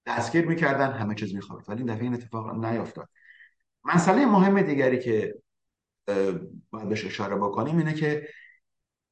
دستگیر 0.06 0.48
می‌کردن 0.48 0.92
همه 0.92 1.16
چیز 1.16 1.36
می‌خواد 1.36 1.64
ولی 1.68 1.78
این 1.78 1.94
دفعه 1.94 2.04
این 2.04 2.14
اتفاق 2.14 2.66
نیافتاد. 2.66 3.10
مسئله 3.84 4.26
مهم 4.26 4.62
دیگری 4.62 5.00
که 5.00 5.36
باید 6.70 6.90
بهش 6.90 7.06
اشاره 7.06 7.36
بکنیم 7.36 7.78
اینه 7.78 7.94
که 7.94 8.28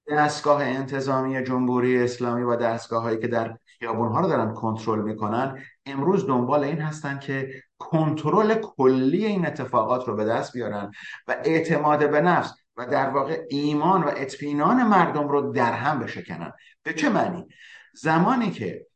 دستگاه 0.08 0.64
انتظامی 0.64 1.44
جمهوری 1.44 2.04
اسلامی 2.04 2.44
و 2.44 2.56
دستگاه 2.56 3.04
هایی 3.04 3.18
که 3.18 3.28
در 3.28 3.58
خیابون 3.66 4.08
ها 4.08 4.20
رو 4.20 4.28
دارن 4.28 4.54
کنترل 4.54 5.02
می‌کنن 5.02 5.64
امروز 5.86 6.27
دنبال 6.27 6.63
این 6.63 6.82
هستن 6.82 7.20
که 7.20 7.63
کنترل 7.77 8.54
کلی 8.54 9.25
این 9.25 9.46
اتفاقات 9.46 10.08
رو 10.08 10.15
به 10.15 10.25
دست 10.25 10.54
بیارن 10.54 10.92
و 11.27 11.36
اعتماد 11.44 12.12
به 12.12 12.22
نفس 12.22 12.54
و 12.77 12.86
در 12.86 13.10
واقع 13.10 13.46
ایمان 13.50 14.04
و 14.04 14.12
اطمینان 14.15 14.88
مردم 14.88 15.27
رو 15.27 15.51
در 15.51 15.74
هم 15.74 16.00
بشکنن. 16.00 16.51
به 16.84 16.94
چه 16.94 17.10
معنی؟ 17.10 17.48
زمانی 17.94 18.51
که 18.51 18.88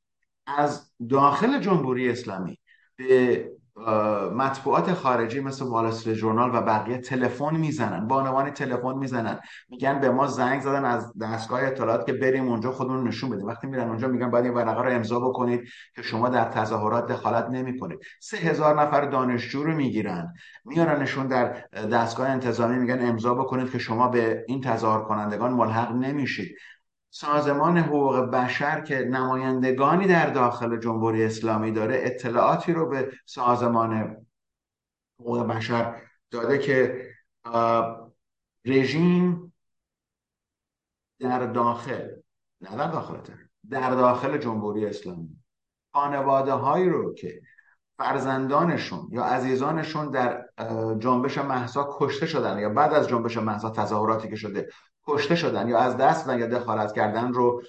از 0.48 0.92
داخل 1.10 1.60
جمهوری 1.60 2.10
اسلامی 2.10 2.60
به 2.96 3.50
مطبوعات 4.36 4.94
خارجی 4.94 5.40
مثل 5.40 5.66
والستری 5.66 6.16
جورنال 6.16 6.56
و 6.56 6.62
بقیه 6.62 6.98
تلفن 6.98 7.56
می‌زنن 7.56 8.08
بانوان 8.08 8.52
تلفن 8.52 8.94
می‌زنن. 8.94 9.40
میگن 9.70 10.00
به 10.00 10.10
ما 10.10 10.28
زنگ 10.28 10.62
زدن 10.62 10.86
از 10.86 11.14
دستگاه 11.22 11.64
اطلاعات 11.64 12.06
که 12.06 12.14
بریم 12.14 12.48
اونجا 12.48 12.72
خودمون 12.72 13.08
نشون 13.08 13.30
بدیم. 13.30 13.46
وقتی 13.46 13.68
میرن 13.68 13.88
اونجا 13.88 14.08
میگن 14.08 14.30
باید 14.30 14.46
این 14.46 14.54
ورقه 14.54 14.82
رو 14.82 14.92
امضا 14.92 15.20
بکنید 15.20 15.62
که 15.96 16.02
شما 16.02 16.30
در 16.30 16.46
تظاهرات 16.46 17.12
دخالت 17.12 17.48
نمی‌کنید. 17.50 18.00
سه 18.22 18.38
هزار 18.38 18.82
نفر 18.82 19.06
دانشجو 19.06 19.64
رو 19.64 19.76
می‌گیرن. 19.76 20.34
میارنشون 20.66 21.28
در 21.28 21.54
دستگاه 21.92 22.30
انتظامی 22.30 22.78
میگن 22.78 23.06
امضا 23.06 23.34
بکنید 23.34 23.72
که 23.72 23.78
شما 23.78 24.08
به 24.08 24.46
این 24.48 24.62
تظاهر 24.62 25.02
کنندگان 25.02 25.54
ملحق 25.54 25.92
نمیشید. 25.92 26.56
سازمان 27.10 27.78
حقوق 27.78 28.20
بشر 28.20 28.82
که 28.82 29.00
نمایندگانی 29.00 30.08
در 30.08 30.30
داخل 30.30 30.80
جمهوری 30.80 31.24
اسلامی 31.24 31.72
داره 31.72 32.00
اطلاعاتی 32.04 32.74
رو 32.74 32.90
به 32.90 33.12
سازمان 33.26 34.18
حقوق 35.20 35.48
بشر 35.48 36.02
داده 36.32 36.58
که 36.58 37.06
رژیم 38.66 39.54
در 41.20 41.46
داخل 41.46 42.08
نه 42.62 42.78
در 42.78 42.92
داخل 42.92 43.18
در 43.70 43.92
داخل 43.92 44.38
جمهوری 44.38 44.86
اسلامی. 44.86 45.40
خانواده 45.94 46.52
هایی 46.52 46.90
رو 46.90 47.14
که 47.14 47.42
فرزندانشون 47.98 49.10
یا 49.12 49.24
عزیزانشون 49.24 50.10
در 50.10 50.46
جنبش 51.00 51.38
محسا 51.38 51.90
کشته 51.92 52.26
شدن 52.26 52.60
یا 52.60 52.70
بعد 52.70 52.94
از 52.94 53.08
جنبش 53.08 53.38
محسا 53.38 53.70
تظاهراتی 53.70 54.30
که 54.30 54.36
شده 54.36 54.70
کشته 55.10 55.36
شدن 55.36 55.68
یا 55.68 55.80
از 55.80 55.98
دست 55.98 56.30
و 56.30 56.40
یا 56.40 56.48
دخالت 56.48 56.94
کردن 56.94 57.34
رو 57.34 57.62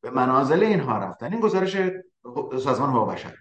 به 0.00 0.10
منازل 0.10 0.62
اینها 0.62 0.98
رفتن. 0.98 1.32
این 1.32 1.40
گزارش 1.40 1.76
سازمان 2.62 2.90
حقوق 2.90 3.12
بشر 3.12 3.34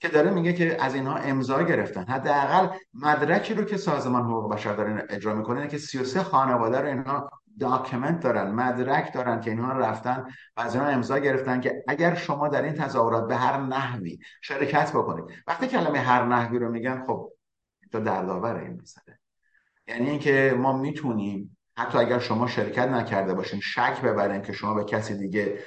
که 0.00 0.08
داره 0.08 0.30
میگه 0.30 0.52
که 0.52 0.82
از 0.84 0.94
اینها 0.94 1.16
امضا 1.16 1.62
گرفتن. 1.62 2.04
حداقل 2.04 2.68
مدرکی 2.94 3.54
رو 3.54 3.64
که 3.64 3.76
سازمان 3.76 4.22
حقوق 4.22 4.52
بشر 4.52 4.72
داره 4.72 5.06
اجرا 5.10 5.34
می‌کنه 5.34 5.68
که 5.68 5.78
33 5.78 6.22
خانواده 6.22 6.80
رو 6.80 6.86
اینها 6.86 7.30
داکمنت 7.60 8.20
دارن 8.20 8.50
مدرک 8.50 9.12
دارن 9.12 9.40
که 9.40 9.50
اینها 9.50 9.72
رفتن 9.72 10.26
و 10.56 10.60
از 10.60 10.74
اینها 10.74 10.90
امضا 10.90 11.18
گرفتن 11.18 11.60
که 11.60 11.84
اگر 11.88 12.14
شما 12.14 12.48
در 12.48 12.62
این 12.62 12.74
تظاهرات 12.74 13.28
به 13.28 13.36
هر 13.36 13.60
نحوی 13.60 14.18
شرکت 14.42 14.92
بکنید. 14.92 15.24
وقتی 15.46 15.66
کلمه 15.66 15.98
هر 15.98 16.24
نحوی 16.24 16.58
رو 16.58 16.70
میگن 16.70 17.04
خب 17.06 17.32
تو 17.92 18.00
دردآور 18.00 18.56
این 18.56 18.80
مسئله. 18.82 19.18
یعنی 19.86 20.10
اینکه 20.10 20.54
ما 20.58 20.78
می‌تونیم 20.78 21.56
حتی 21.78 21.98
اگر 21.98 22.18
شما 22.18 22.46
شرکت 22.46 22.88
نکرده 22.88 23.34
باشین 23.34 23.60
شک 23.60 24.00
ببرین 24.00 24.42
که 24.42 24.52
شما 24.52 24.74
به 24.74 24.84
کسی 24.84 25.14
دیگه 25.18 25.58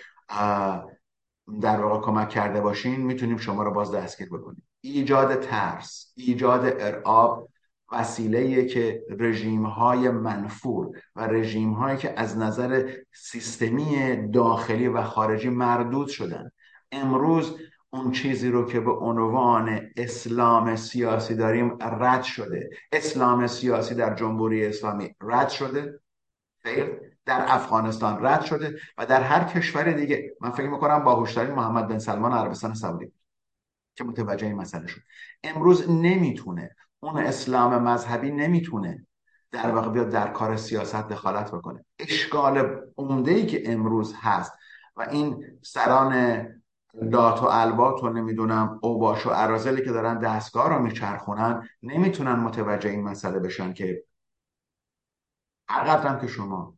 در 1.62 1.82
واقع 1.82 2.06
کمک 2.06 2.30
کرده 2.30 2.62
باشین 2.62 3.02
می‌تونیم 3.02 3.38
شما 3.38 3.64
رو 3.64 3.72
باز 3.72 3.92
دستگیر 3.92 4.30
بکنیم. 4.30 4.68
ایجاد 4.82 5.40
ترس 5.40 6.14
ایجاد 6.16 6.66
ارعاب 6.66 7.50
وسیله 7.92 8.66
که 8.66 9.04
رژیم 9.20 9.66
های 9.66 10.10
منفور 10.10 10.98
و 11.16 11.28
رژیم 11.28 11.74
هایی 11.74 11.98
که 11.98 12.14
از 12.20 12.38
نظر 12.38 12.92
سیستمی 13.14 14.16
داخلی 14.32 14.88
و 14.88 15.04
خارجی 15.04 15.50
مردود 15.50 16.08
شدن. 16.08 16.52
امروز 16.92 17.60
اون 17.98 18.12
چیزی 18.12 18.50
رو 18.50 18.66
که 18.66 18.80
به 18.80 18.92
عنوان 18.92 19.90
اسلام 19.96 20.76
سیاسی 20.76 21.36
داریم 21.36 21.78
رد 21.82 22.24
شده. 22.24 22.70
اسلام 22.92 23.48
سیاسی 23.48 23.96
در 23.96 24.16
جمهوری 24.16 24.66
اسلامی 24.66 25.16
رد 25.22 25.50
شده. 25.50 26.00
در 27.26 27.46
افغانستان 27.48 28.26
رد 28.26 28.42
شده 28.42 28.76
و 28.98 29.06
در 29.06 29.22
هر 29.22 29.44
کشور 29.44 29.92
دیگه. 29.92 30.36
من 30.42 30.52
فکر 30.52 30.70
می‌کنم 30.70 31.04
باهوشترین 31.04 31.52
محمد 31.52 31.88
بن 31.88 32.00
سلمان 32.00 32.34
عربستان 32.34 32.74
سعودی 32.74 33.12
که 33.96 34.04
متوجه 34.04 34.48
این 34.48 34.56
مسئله 34.56 34.88
شد. 34.88 35.02
امروز 35.44 35.90
نمی‌تونه 35.90 36.76
اون 37.00 37.18
اسلام 37.18 37.84
مذهبی 37.84 38.32
نمی‌تونه 38.32 39.06
در 39.52 39.72
واقع 39.72 39.90
بیاد 39.90 40.10
در 40.10 40.28
کار 40.28 40.58
سیاست 40.58 41.08
دخالت 41.08 41.52
بکنه. 41.52 41.86
اشکال 42.00 42.82
عمده 42.98 43.32
ای 43.32 43.46
که 43.46 43.72
امروز 43.72 44.16
هست 44.22 44.54
و 44.96 45.02
این 45.12 45.46
سران 45.62 46.44
لات 47.02 47.44
و 47.44 47.46
البات 47.46 48.04
و 48.04 48.10
نمی‌دونم 48.10 48.80
اوباش 48.82 49.26
و 49.26 49.30
ارازلی 49.34 49.86
که 49.86 49.92
دارن 49.92 50.20
دستگاه 50.20 50.70
رو 50.70 50.80
میچرخونن 50.80 51.70
نمی‌تونن 51.84 52.34
متوجه 52.34 52.90
این 52.90 53.04
مسئله 53.04 53.40
بشن 53.40 53.74
که 53.74 54.04
هر 55.70 56.18
که 56.20 56.28
شما 56.28 56.74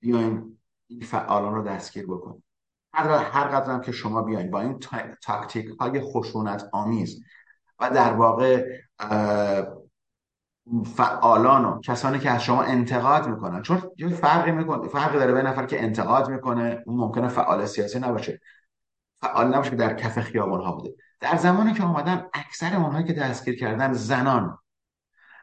بیاین 0.00 0.58
این 0.86 1.00
فعالان 1.00 1.54
رو 1.54 1.62
دستگیر 1.62 2.06
بکنید. 2.06 2.42
هر 2.92 3.08
هر 3.08 3.80
که 3.80 3.92
شما 3.92 4.22
بیاین 4.22 4.50
با 4.50 4.60
این 4.60 4.78
تاکتیک 5.22 5.66
های 5.80 6.00
خشونت 6.00 6.68
آمیز 6.72 7.22
و 7.80 7.90
در 7.90 8.12
واقع 8.12 8.66
فعالان 10.96 11.64
و 11.64 11.80
کسانی 11.80 12.18
که 12.18 12.30
از 12.30 12.42
شما 12.42 12.62
انتقاد 12.62 13.28
می‌کنن. 13.28 13.62
چون 13.62 13.82
یه 13.98 14.08
فرقی 14.08 14.50
می‌کنه 14.50 14.88
فرقی 14.88 15.18
داره 15.18 15.32
به 15.32 15.42
نفر 15.42 15.66
که 15.66 15.82
انتقاد 15.82 16.30
می‌کنه 16.30 16.82
اون 16.86 17.00
ممکنه 17.00 17.28
فعال 17.28 17.66
سیاسی 17.66 17.98
نباشه. 17.98 18.40
فعال 19.20 19.48
نباشه 19.54 19.70
که 19.70 19.76
در 19.76 19.94
کف 19.94 20.20
خیابان 20.20 20.60
ها 20.64 20.72
بوده. 20.72 20.94
در 21.20 21.36
زمانی 21.36 21.74
که 21.74 21.84
اومدن 21.84 22.26
اکثر 22.32 22.76
اونهایی 22.76 23.06
که 23.06 23.12
دستگیر 23.12 23.58
کردن 23.58 23.92
زنان 23.92 24.58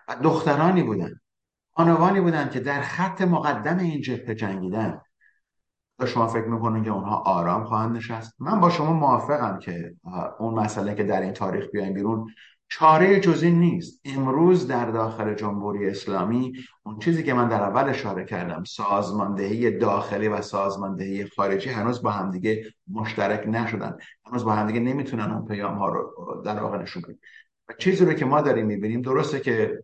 و 0.07 0.15
دخترانی 0.23 0.83
بودن 0.83 1.19
خانوانی 1.71 2.21
بودن 2.21 2.49
که 2.49 2.59
در 2.59 2.81
خط 2.81 3.21
مقدم 3.21 3.77
این 3.77 4.01
جبهه 4.01 4.35
جنگیدن. 4.35 5.01
شما 6.07 6.27
فکر 6.27 6.45
می‌کنین 6.45 6.83
که 6.83 6.89
اونها 6.89 7.15
آرام 7.15 7.63
خواهند 7.63 7.95
نشست؟ 7.95 8.35
من 8.39 8.59
با 8.59 8.69
شما 8.69 8.93
موافقم 8.93 9.59
که 9.59 9.95
اون 10.39 10.53
مسئله 10.53 10.95
که 10.95 11.03
در 11.03 11.21
این 11.21 11.33
تاریخ 11.33 11.65
بیاین 11.73 11.93
بیرون 11.93 12.27
چاره 12.67 13.19
جزی 13.19 13.51
نیست. 13.51 14.01
امروز 14.06 14.67
در 14.67 14.91
داخل 14.91 15.34
جمهوری 15.34 15.89
اسلامی 15.89 16.54
اون 16.84 16.99
چیزی 16.99 17.23
که 17.23 17.34
من 17.34 17.47
در 17.47 17.62
اول 17.62 17.89
اشاره 17.89 18.25
کردم 18.25 18.63
سازماندهی 18.63 19.78
داخلی 19.78 20.28
و 20.28 20.41
سازماندهی 20.41 21.25
خارجی 21.25 21.69
هنوز 21.69 22.01
با 22.01 22.12
همدیگه 22.12 22.73
مشترک 22.88 23.47
نشدن. 23.47 23.97
هنوز 24.25 24.45
با 24.45 24.51
همدیگه 24.51 24.80
نمی‌تونن 24.80 25.32
اون 25.32 25.47
پیام 25.47 25.78
ها 25.78 25.89
رو 25.89 26.41
در 26.45 26.60
واقع 26.60 26.78
نشون 26.78 27.01
بدن. 27.01 27.17
و 27.69 27.73
چیزی 27.80 28.06
رو 28.06 28.13
که 28.13 28.25
ما 28.25 28.41
داریم 28.41 28.65
می‌بینیم 28.65 29.01
درسته 29.01 29.39
که 29.39 29.84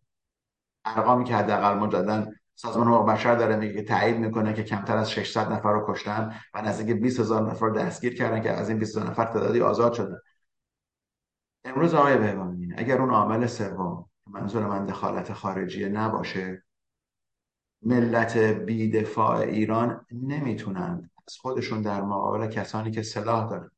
ارقامی 0.86 1.24
که 1.24 1.36
حداقل 1.36 1.78
مجددا 1.78 2.26
سازمان 2.56 2.88
حقوق 2.88 3.10
بشر 3.10 3.36
داره 3.36 3.56
میگه 3.56 3.74
که 3.74 3.84
تایید 3.84 4.18
می‌کنه 4.18 4.54
که 4.54 4.64
کمتر 4.64 4.98
از 4.98 5.12
600 5.12 5.52
نفر 5.52 5.72
رو 5.74 5.86
کشتن 5.88 6.36
و 6.54 6.62
نزدیک 6.62 7.02
20 7.02 7.20
هزار 7.20 7.52
نفر 7.52 7.70
دستگیر 7.70 8.16
کردن 8.16 8.42
که 8.42 8.50
از 8.50 8.70
این 8.70 8.80
20 8.80 8.98
نفر 8.98 9.26
تعدادی 9.26 9.62
آزاد 9.62 9.94
شدن. 9.94 10.18
امروز 11.64 11.94
آقای 11.94 12.18
بهبانی 12.18 12.61
اگر 12.78 13.02
اون 13.02 13.10
عامل 13.10 13.48
سوم 13.48 14.06
منظور 14.28 14.68
من 14.68 14.86
دخالت 14.86 15.34
خارجی 15.34 15.90
نباشه 15.90 16.64
ملت 17.82 18.38
بیدفاع 18.38 19.38
ایران 19.38 20.06
نمی‌تونند 20.12 21.12
از 21.28 21.36
خودشون 21.36 21.82
در 21.82 22.02
مقابل 22.02 22.48
کسانی 22.48 22.92
که 22.92 23.02
سلاح 23.02 23.50
دارن 23.50 23.70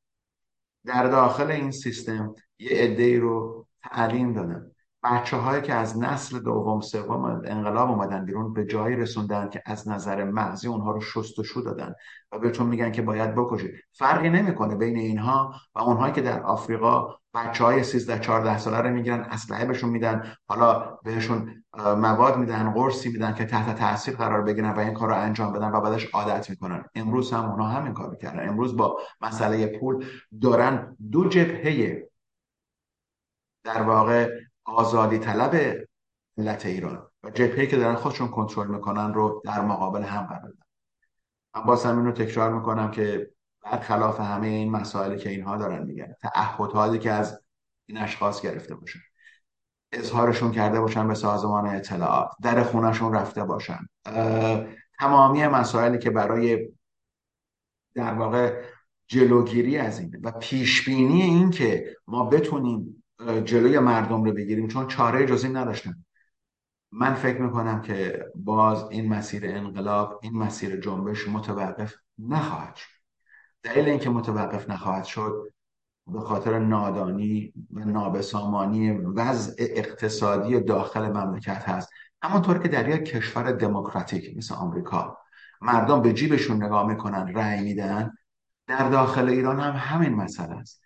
در 0.85 1.07
داخل 1.07 1.51
این 1.51 1.71
سیستم 1.71 2.35
یه 2.59 2.69
عده 2.71 3.19
رو 3.19 3.67
تعلیم 3.83 4.33
دادن. 4.33 4.71
بچه 5.03 5.37
هایی 5.37 5.61
که 5.61 5.73
از 5.73 5.97
نسل 5.97 6.39
دوم 6.39 6.81
سوم 6.81 7.23
انقلاب 7.45 7.89
اومدن 7.89 8.25
بیرون 8.25 8.53
به 8.53 8.65
جایی 8.65 8.95
رسوندن 8.95 9.49
که 9.49 9.63
از 9.65 9.87
نظر 9.87 10.23
مغزی 10.23 10.67
اونها 10.67 10.91
رو 10.91 11.01
شست 11.01 11.39
و 11.39 11.43
شو 11.43 11.61
دادن 11.61 11.93
و 12.31 12.39
بهتون 12.39 12.67
میگن 12.67 12.91
که 12.91 13.01
باید 13.01 13.35
بکشید 13.35 13.71
فرقی 13.91 14.29
نمی‌کنه 14.29 14.75
بین 14.75 14.97
اینها 14.97 15.55
و 15.75 15.79
اونهایی 15.79 16.13
که 16.13 16.21
در 16.21 16.43
آفریقا 16.43 17.22
بچه 17.33 17.63
های 17.63 17.83
13 17.83 18.19
14 18.19 18.57
ساله 18.57 18.77
رو 18.77 18.89
می‌گیرن 18.89 19.19
اسلحه 19.19 19.65
بهشون 19.65 19.89
میدن 19.89 20.35
حالا 20.47 20.97
بهشون 21.03 21.63
مواد 21.77 22.37
میدن 22.37 22.73
قرصی 22.73 23.09
میدن 23.09 23.33
که 23.33 23.45
تحت 23.45 23.75
تاثیر 23.75 24.15
قرار 24.15 24.41
بگیرن 24.41 24.73
و 24.73 24.79
این 24.79 24.93
کار 24.93 25.09
رو 25.09 25.15
انجام 25.15 25.53
بدن 25.53 25.71
و 25.71 25.81
بعدش 25.81 26.05
عادت 26.05 26.49
می‌کنن. 26.49 26.85
امروز 26.95 27.33
هم 27.33 27.49
اونها 27.49 27.67
همین 27.67 27.93
کار 27.93 28.15
کردن. 28.15 28.49
امروز 28.49 28.77
با 28.77 28.97
مسئله 29.21 29.79
پول 29.79 30.05
دارن 30.41 30.97
دو 31.11 31.29
جبهه 31.29 32.03
در 33.63 33.81
واقع 33.81 34.29
آزادی 34.65 35.19
طلب 35.19 35.77
ملت 36.37 36.65
ایران 36.65 37.07
و 37.23 37.29
جبهه 37.29 37.65
که 37.65 37.77
دارن 37.77 37.95
خودشون 37.95 38.27
کنترل 38.27 38.67
می‌کنن 38.67 39.13
رو 39.13 39.41
در 39.45 39.61
مقابل 39.61 40.03
هم 40.03 40.25
قرار 40.25 40.41
دادن. 40.41 40.63
من 41.55 41.63
باز 41.63 41.85
هم 41.85 41.97
این 41.97 42.05
رو 42.05 42.11
تکرار 42.11 42.53
می‌کنم 42.53 42.91
که 42.91 43.29
برخلاف 43.63 44.19
همه 44.19 44.47
این 44.47 44.71
مسائلی 44.71 45.17
که 45.17 45.29
اینها 45.29 45.57
دارن 45.57 45.85
میگن 45.85 46.13
تعهداتی 46.21 46.99
که 46.99 47.11
از 47.11 47.41
این 47.85 47.97
اشخاص 47.97 48.41
گرفته 48.41 48.75
باشن. 48.75 48.99
اظهارشون 49.91 50.51
کرده 50.51 50.79
باشن 50.79 51.07
به 51.07 51.13
سازمان 51.13 51.65
اطلاعات. 51.65 52.31
در 52.41 52.63
خونشون 52.63 53.13
رفته 53.13 53.43
باشن. 53.43 53.79
تمامی 54.99 55.47
مسائلی 55.47 55.97
که 55.97 56.09
برای 56.09 56.69
در 57.95 58.13
واقع 58.13 58.63
جلوگیری 59.07 59.77
از 59.77 59.99
این 59.99 60.19
و 60.23 60.31
پیشبینی 60.31 61.21
این 61.21 61.49
که 61.51 61.95
ما 62.07 62.25
بتونیم 62.25 63.03
جلوی 63.45 63.79
مردم 63.79 64.23
رو 64.23 64.33
بگیریم 64.33 64.67
چون 64.67 64.87
چاره 64.87 65.25
جزی 65.25 65.49
نداشتن. 65.49 66.05
من 66.91 67.13
فکر 67.13 67.41
می‌کنم 67.41 67.81
که 67.81 68.25
باز 68.35 68.83
این 68.89 69.09
مسیر 69.09 69.45
انقلاب 69.45 70.19
این 70.23 70.37
مسیر 70.37 70.79
جنبش 70.79 71.27
متوقف 71.27 71.93
نخواهد 72.19 72.75
شد. 72.75 73.02
دلیل 73.63 73.89
اینکه 73.89 74.09
متوقف 74.09 74.69
نخواهد 74.69 75.03
شد 75.03 75.53
به 76.07 76.19
خاطر 76.19 76.59
نادانی 76.59 77.53
و 77.73 77.79
نابسامانی 77.79 78.91
وضع 78.91 79.53
اقتصادی 79.59 80.59
داخل 80.59 81.07
مملکت 81.07 81.69
هست. 81.69 81.89
همانطور 82.21 82.57
که 82.59 82.67
در 82.67 82.89
یک 82.89 83.05
کشور 83.05 83.51
دموکراتیک 83.51 84.37
مثل 84.37 84.55
آمریکا 84.55 85.17
مردم 85.61 86.01
به 86.01 86.13
جیبشون 86.13 86.63
نگاه 86.63 86.87
می‌کنن 86.87 87.33
رأی 87.35 87.63
میدن 87.63 88.11
در 88.67 88.89
داخل 88.89 89.29
ایران 89.29 89.59
هم 89.59 89.73
همین 89.73 90.15
مسئله 90.15 90.55
است. 90.55 90.81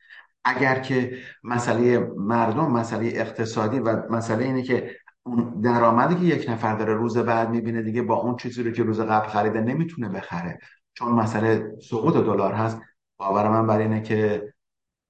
اگر 0.45 0.79
که 0.79 1.17
مسئله 1.43 1.99
مردم 2.17 2.71
مسئله 2.71 3.11
اقتصادی 3.15 3.79
و 3.79 4.11
مسئله 4.11 4.45
اینه 4.45 4.61
که 4.61 4.95
اون 5.23 5.61
درآمدی 5.61 6.15
که 6.15 6.35
یک 6.35 6.49
نفر 6.49 6.75
داره 6.75 6.93
روز 6.93 7.17
بعد 7.17 7.49
می‌بینه 7.49 7.81
دیگه 7.81 8.01
با 8.01 8.15
اون 8.15 8.35
چیزی 8.35 8.63
رو 8.63 8.71
که 8.71 8.83
روز 8.83 9.01
قبل 9.01 9.27
خریده 9.27 9.61
نمی‌تونه 9.61 10.09
بخره. 10.09 10.59
چون 10.97 11.11
مسئله 11.11 11.77
سقوط 11.89 12.13
دلار 12.13 12.53
هست 12.53 12.81
باور 13.17 13.49
من 13.49 13.67
بر 13.67 13.77
اینه 13.77 14.01
که 14.01 14.53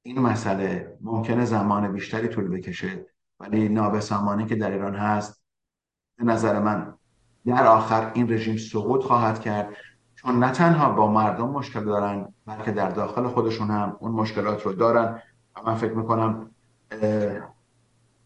این 0.03 0.19
مسئله 0.19 0.97
ممکنه 1.01 1.45
زمان 1.45 1.93
بیشتری 1.93 2.27
طول 2.27 2.47
بکشه 2.47 3.05
ولی 3.39 3.69
نابسامانی 3.69 4.45
که 4.45 4.55
در 4.55 4.71
ایران 4.71 4.95
هست 4.95 5.43
به 6.17 6.23
نظر 6.23 6.59
من 6.59 6.93
در 7.45 7.67
آخر 7.67 8.11
این 8.13 8.33
رژیم 8.33 8.57
سقوط 8.57 9.03
خواهد 9.03 9.39
کرد. 9.39 9.75
چون 10.15 10.39
نه 10.39 10.51
تنها 10.51 10.89
با 10.89 11.11
مردم 11.11 11.49
مشکل 11.49 11.83
دارن 11.83 12.33
بلکه 12.45 12.71
در 12.71 12.89
داخل 12.89 13.27
خودشون 13.27 13.67
هم 13.71 13.97
اون 13.99 14.11
مشکلات 14.11 14.65
رو 14.65 14.73
دارن. 14.73 15.21
و 15.55 15.61
من 15.65 15.75
فکر 15.75 15.93
می‌کنم 15.93 16.51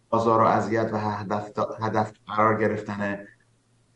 آزار 0.10 0.42
و 0.42 0.46
اذیت 0.46 0.90
و 0.94 0.98
هدف, 0.98 1.52
هدف 1.82 2.12
قرار 2.28 2.60
گرفتن 2.60 3.26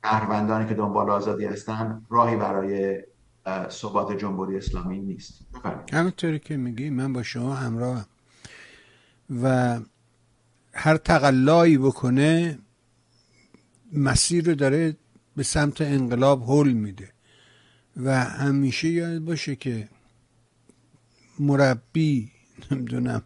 شهروندانی 0.06 0.66
که 0.66 0.74
دنبال 0.74 1.10
آزادی 1.10 1.46
هستن 1.46 2.06
راهی 2.10 2.36
برای 2.36 3.02
ثبات 3.70 4.18
جمهوری 4.18 4.58
اسلامی 4.58 5.00
نیست. 5.00 5.42
همونطوری 5.94 6.40
که 6.40 6.58
میگی 6.58 6.90
من 6.90 7.14
با 7.14 7.24
شما 7.24 7.56
همراه 7.56 8.06
و 9.42 9.80
هر 10.74 10.98
تقلایی 10.98 11.78
بکنه 11.78 12.60
مسیر 13.94 14.46
رو 14.46 14.56
داره 14.56 14.96
به 15.36 15.44
سمت 15.44 15.82
انقلاب 15.82 16.44
حل 16.44 16.72
میده. 16.72 17.12
و 17.98 18.24
همیشه 18.24 18.88
یاد 18.88 19.20
باشه 19.20 19.56
که 19.56 19.90
مربی 21.40 22.32
نمی‌دونم 22.72 23.22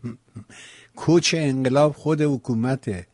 کوچ 0.95 1.35
انقلاب 1.37 1.93
خود 1.93 2.21
حکومته. 2.21 3.07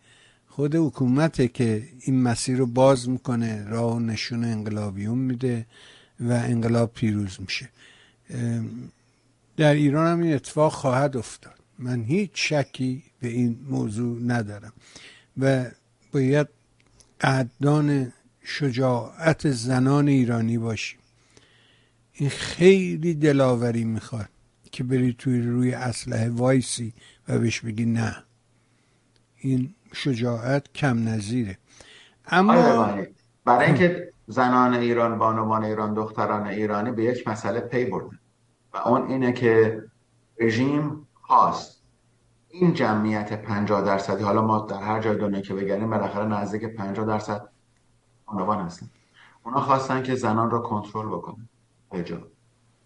خود 0.47 0.75
حکومته 0.75 1.47
که 1.47 1.89
این 1.99 2.21
مسیر 2.21 2.57
رو 2.57 2.65
باز 2.65 3.09
می‌کنه 3.09 3.69
راه 3.69 3.95
و 3.95 3.99
نشون 3.99 4.43
انقلابیون 4.43 5.17
میده. 5.17 5.65
و 6.19 6.31
انقلاب 6.31 6.93
پیروز 6.93 7.37
میشه. 7.41 7.69
در 9.57 9.73
ایران 9.73 10.07
هم 10.07 10.21
این 10.21 10.33
اتفاق 10.33 10.71
خواهد 10.71 11.17
افتاد. 11.17 11.59
من 11.79 12.03
هیچ 12.03 12.31
شکی 12.33 13.03
به 13.21 13.27
این 13.27 13.59
موضوع 13.69 14.19
ندارم 14.21 14.73
و 15.37 15.65
باید 16.11 16.47
قدردان 17.21 18.13
شجاعت 18.43 19.51
زنان 19.51 20.07
ایرانی 20.07 20.57
باشیم. 20.57 20.99
این 22.13 22.29
خیلی 22.29 23.13
دلاوری 23.13 23.83
می‌خواد 23.83 24.29
که 24.71 24.83
بری 24.83 25.15
توی 25.17 25.41
روی 25.41 25.73
اسلحه 25.73 26.29
وایسی 26.29 26.93
و 27.27 27.39
بهش 27.39 27.59
بگی 27.59 27.85
نه. 27.85 28.23
این 29.37 29.73
شجاعت 29.93 30.73
کم 30.73 31.09
نظیره. 31.09 31.57
اما 32.27 32.53
آره، 32.53 33.11
برای 33.45 33.65
اینکه 33.65 34.13
زنان 34.27 34.73
ایران 34.73 35.17
بانوان 35.17 35.63
ایران 35.63 35.93
دختران 35.93 36.47
ایرانی 36.47 36.91
به 36.91 37.03
یک 37.03 37.27
مسئله 37.27 37.59
پی 37.59 37.85
بردن. 37.85 38.19
و 38.73 38.77
اون 38.77 39.07
اینه 39.07 39.31
که 39.31 39.83
رژیم 40.39 41.07
خواست. 41.21 41.81
این 42.49 42.73
جمعیت 42.73 43.41
50 43.41 43.81
درصدی 43.81 44.23
حالا 44.23 44.41
ما 44.41 44.59
در 44.59 44.81
هر 44.81 45.01
جای 45.01 45.17
دنیا 45.17 45.41
که 45.41 45.53
بگردیم 45.53 45.89
بالاخره 45.89 46.25
نزدیک 46.25 46.65
50 46.65 47.05
درصد 47.05 47.49
بانوان 48.25 48.65
هستن. 48.65 48.89
اونا 49.43 49.61
خواستن 49.61 50.03
که 50.03 50.15
زنان 50.15 50.51
رو 50.51 50.59
کنترل 50.59 51.07
بکنن. 51.07 51.47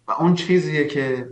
و 0.08 0.12
اون 0.12 0.34
چیزیه 0.34 0.86
که 0.86 1.30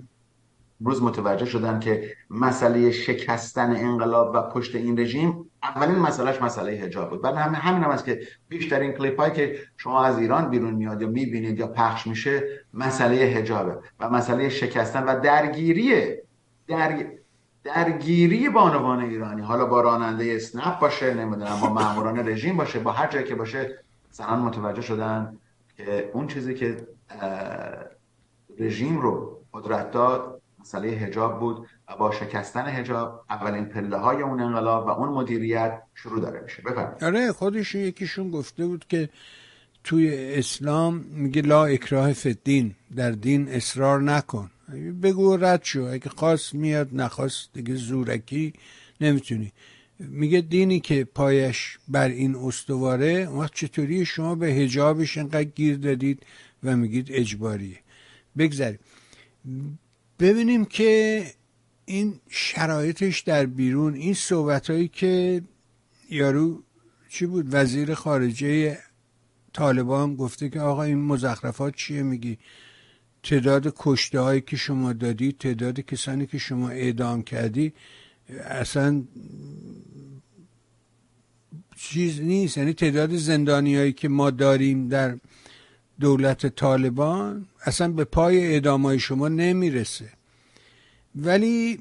روز 0.80 1.02
متوجه 1.02 1.46
شدن 1.46 1.80
که 1.80 2.16
مسئله 2.30 2.90
شکستن 2.90 3.76
انقلاب 3.76 4.30
و 4.34 4.42
پشت 4.42 4.74
این 4.74 4.98
رژیم 4.98 5.50
اولین 5.62 5.98
مسئلهش 5.98 6.42
مسئله 6.42 6.72
حجاب 6.72 7.10
بود. 7.10 7.22
بعد 7.22 7.34
همین 7.34 7.54
همین 7.54 7.82
هم 7.82 7.90
است 7.90 8.04
که 8.04 8.20
بیشترین 8.48 8.92
کلیپ 8.92 9.20
هایی 9.20 9.32
که 9.32 9.58
شما 9.76 10.04
از 10.04 10.18
ایران 10.18 10.50
بیرون 10.50 10.74
میاد 10.74 11.02
یا 11.02 11.08
می‌بینید 11.08 11.58
یا 11.58 11.66
پخش 11.66 12.06
میشه 12.06 12.42
مسئله 12.74 13.16
حجابه 13.16 13.78
و 14.00 14.10
مسئله 14.10 14.48
شکستن 14.48 15.04
و 15.04 15.20
درگیری 15.20 16.14
در... 16.66 17.06
درگیری 17.64 18.48
بانوان 18.48 19.00
ایرانی. 19.00 19.42
حالا 19.42 19.66
با 19.66 19.80
راننده 19.80 20.32
اسنپ 20.36 20.78
باشه 20.78 21.14
نمی‌دونم 21.14 21.60
با 21.60 21.68
ماموران 21.68 22.28
رژیم 22.28 22.56
باشه 22.56 22.78
با 22.78 22.92
هر 22.92 23.06
جایی 23.06 23.24
که 23.24 23.34
باشه 23.34 23.78
زنان 24.10 24.38
متوجه 24.38 24.82
شدن 24.82 25.36
که 25.76 26.10
اون 26.14 26.26
چیزی 26.26 26.54
که 26.54 26.76
رژیم 28.58 28.98
رو 28.98 29.42
قدرت 29.54 29.90
داد 29.90 30.40
مسئله 30.68 30.88
هجاب 30.88 31.40
بود 31.40 31.66
و 31.88 31.96
با 31.96 32.12
شکستن 32.12 32.66
هجاب 32.66 33.24
اولین 33.30 33.64
پله 33.64 33.96
های 33.96 34.22
اون 34.22 34.40
انقلاب 34.40 34.86
و 34.86 34.90
اون 34.90 35.08
مدیریت 35.08 35.82
شروع 35.94 36.20
داره 36.20 36.40
میشه. 36.40 36.62
بفرمایید. 36.62 37.04
آره 37.04 37.32
خودش 37.32 37.74
یکیشون 37.74 38.30
گفته 38.30 38.66
بود 38.66 38.84
که 38.88 39.08
توی 39.84 40.34
اسلام 40.34 40.94
میگه 40.96 41.42
لا 41.42 41.64
اکراه 41.64 42.12
فدین 42.12 42.74
در 42.96 43.10
دین 43.10 43.48
اصرار 43.48 44.02
نکن. 44.02 44.50
بگو 45.02 45.36
رد 45.36 45.64
شو 45.64 45.82
اگه 45.82 46.08
خواست 46.08 46.54
میاد 46.54 46.88
نخواست 46.92 47.50
دیگه 47.52 47.74
زورکی 47.74 48.52
نمی‌تونی. 49.00 49.52
میگه 49.98 50.40
دینی 50.40 50.80
که 50.80 51.04
پایش 51.04 51.78
بر 51.88 52.08
این 52.08 52.36
استواره 52.36 53.28
اون 53.32 53.48
چطوری 53.54 54.04
شما 54.04 54.34
به 54.34 54.46
هجابش 54.46 55.18
انقدر 55.18 55.44
گیر 55.44 55.76
دادید 55.76 56.22
و 56.64 56.76
میگید 56.76 57.08
اجباریه. 57.10 57.78
بگذاریم. 58.38 58.78
ببینیم 60.18 60.64
که 60.64 61.24
این 61.84 62.20
شرایطش 62.28 63.20
در 63.20 63.46
بیرون 63.46 63.94
این 63.94 64.14
صحبت 64.14 64.70
هایی 64.70 64.88
که 64.88 65.42
یارو 66.10 66.62
چی 67.08 67.26
بود؟ 67.26 67.46
وزیر 67.50 67.94
خارجه 67.94 68.78
طالبان 69.52 70.16
گفته 70.16 70.48
که 70.48 70.60
آقا 70.60 70.82
این 70.82 70.98
مزخرفات 70.98 71.74
چیه 71.76 72.02
میگی؟ 72.02 72.38
تعداد 73.22 73.74
کشته 73.76 74.20
هایی 74.20 74.40
که 74.40 74.56
شما 74.56 74.92
دادی 74.92 75.32
تعداد 75.32 75.80
کسانی 75.80 76.26
که 76.26 76.38
شما 76.38 76.68
اعدام 76.68 77.22
کردی 77.22 77.72
اصلا 78.44 79.02
چیز 81.76 82.20
نیست. 82.20 82.58
یعنی 82.58 82.72
تعداد 82.72 83.16
زندانی 83.16 83.76
هایی 83.76 83.92
که 83.92 84.08
ما 84.08 84.30
داریم 84.30 84.88
در 84.88 85.16
دولت 86.00 86.46
طالبان 86.46 87.46
اصلا 87.64 87.88
به 87.88 88.04
پای 88.04 88.46
اعدام 88.46 88.82
های 88.82 88.98
شما 88.98 89.28
نمی‌رسه. 89.28 90.08
ولی 91.16 91.78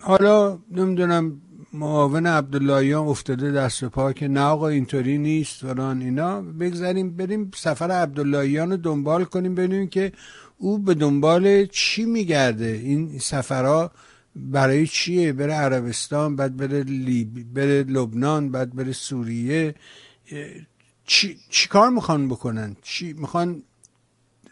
حالا 0.00 0.58
نمی‌دونم 0.70 1.40
معاون 1.72 2.26
عبداللهیان 2.26 3.06
افتاده 3.06 3.52
دست 3.52 3.84
پا 3.84 4.12
که 4.12 4.28
نه 4.28 4.40
آقا 4.40 4.68
اینطوری 4.68 5.18
نیست 5.18 5.60
فلان 5.60 6.02
اینا. 6.02 6.42
بگذاریم 6.42 7.16
بریم 7.16 7.50
سفر 7.54 7.90
عبداللهیان 7.90 8.70
رو 8.70 8.76
دنبال 8.76 9.24
کنیم 9.24 9.54
ببینیم 9.54 9.88
که 9.88 10.12
او 10.58 10.78
به 10.78 10.94
دنبال 10.94 11.66
چی 11.66 12.04
میگرده. 12.04 12.80
این 12.84 13.18
سفرها 13.18 13.90
برای 14.36 14.86
چیه؟ 14.86 15.32
بره 15.32 15.54
عربستان 15.54 16.36
بعد 16.36 16.56
بره 16.56 16.82
لیبی 16.82 17.44
بره 17.44 17.82
لبنان 17.82 18.50
بعد 18.50 18.74
بره 18.74 18.92
سوریه. 18.92 19.74
چی, 21.10 21.38
چی 21.48 21.68
کار 21.68 21.90
می‌خوان 21.90 22.28
بکنن؟ 22.28 22.76
چی 22.82 23.12
می‌خوان 23.12 23.62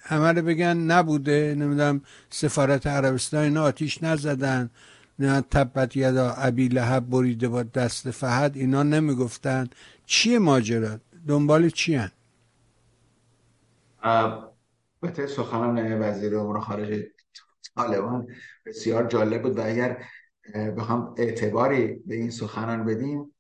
همه 0.03 0.33
رو 0.33 0.43
بگن 0.43 0.77
نبوده 0.77 1.55
نمی‌دونم 1.59 2.01
سفارت 2.31 2.87
عربستان 2.87 3.41
اینا 3.45 3.63
آتیش 3.63 4.03
نزدن 4.03 4.71
نه 5.19 5.41
تبت 5.41 5.97
یدا 5.97 6.31
ابی 6.31 6.69
لهب 6.69 7.11
بریده 7.11 7.49
با 7.49 7.63
دست 7.63 8.11
فهد 8.11 8.57
اینا 8.57 8.83
نمی‌گفتن. 8.83 9.69
چیه 10.07 10.39
ماجرا؟ 10.39 10.99
دنبال 11.29 11.71
چی 11.71 11.95
هن؟ 11.95 12.11
البته 14.03 15.27
سخنان 15.27 16.03
وزیر 16.03 16.37
امور 16.37 16.61
خارجه 16.61 17.07
طالبان 17.77 18.27
بسیار 18.67 19.07
جالب 19.07 19.43
بود 19.43 19.59
و 19.59 19.63
اگر 19.67 20.05
بخوام 20.77 21.15
اعتباری 21.19 21.87
به 22.07 22.15
این 22.15 22.31
سخنان 22.31 22.85
بدیم 22.85 23.35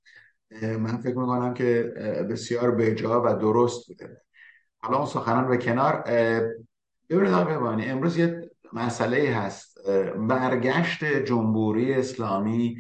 من 0.51 0.97
فکر 0.97 1.19
می‌کنم 1.19 1.55
که 1.55 1.83
بسیار 2.31 2.71
بجا 2.71 3.23
و 3.23 3.35
درست 3.35 3.89
بوده. 3.89 4.23
حالا 4.79 4.97
اون 4.97 5.07
سخنان 5.07 5.49
به 5.49 5.57
کنار 5.57 6.03
ببینید 7.11 7.33
آقای 7.33 7.91
امروز 7.91 8.17
یه 8.17 8.51
مسئله 8.73 9.35
هست. 9.35 9.79
برگشت 10.29 11.05
جمهوری 11.05 11.95
اسلامی 11.95 12.79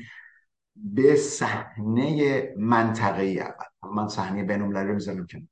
به 0.76 1.16
صحنه 1.16 2.54
منطقه‌ای 2.58 3.40
اول. 3.40 3.92
من 3.94 4.08
صحنه 4.08 4.44
بین‌المللی 4.44 4.88
رو 4.88 4.94
می‌ذارم 4.94 5.26
کنار. 5.26 5.46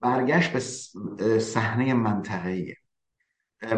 برگشت 0.00 0.52
به 0.52 1.38
صحنه 1.38 1.94
منطقه‌ای. 1.94 2.74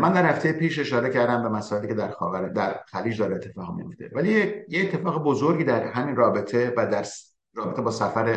من 0.01 0.13
در 0.13 0.27
هفته 0.27 0.53
پیش 0.53 0.79
اشاره 0.79 1.11
کردم 1.11 1.43
به 1.43 1.49
مسائلی 1.49 1.89
که 1.89 1.95
در 1.95 2.11
خاور 2.11 2.49
در 2.49 2.81
خلیج 2.87 3.19
داره 3.19 3.35
اتفاق 3.35 3.75
میفته 3.77 4.11
ولی 4.13 4.31
یه 4.69 4.83
اتفاق 4.83 5.25
بزرگی 5.25 5.65
در 5.65 5.85
همین 5.85 6.17
رابطه 6.17 6.75
و 6.77 6.87
در 6.87 7.03
رابطه 7.55 7.83
با 7.83 7.91
سفر 7.91 8.29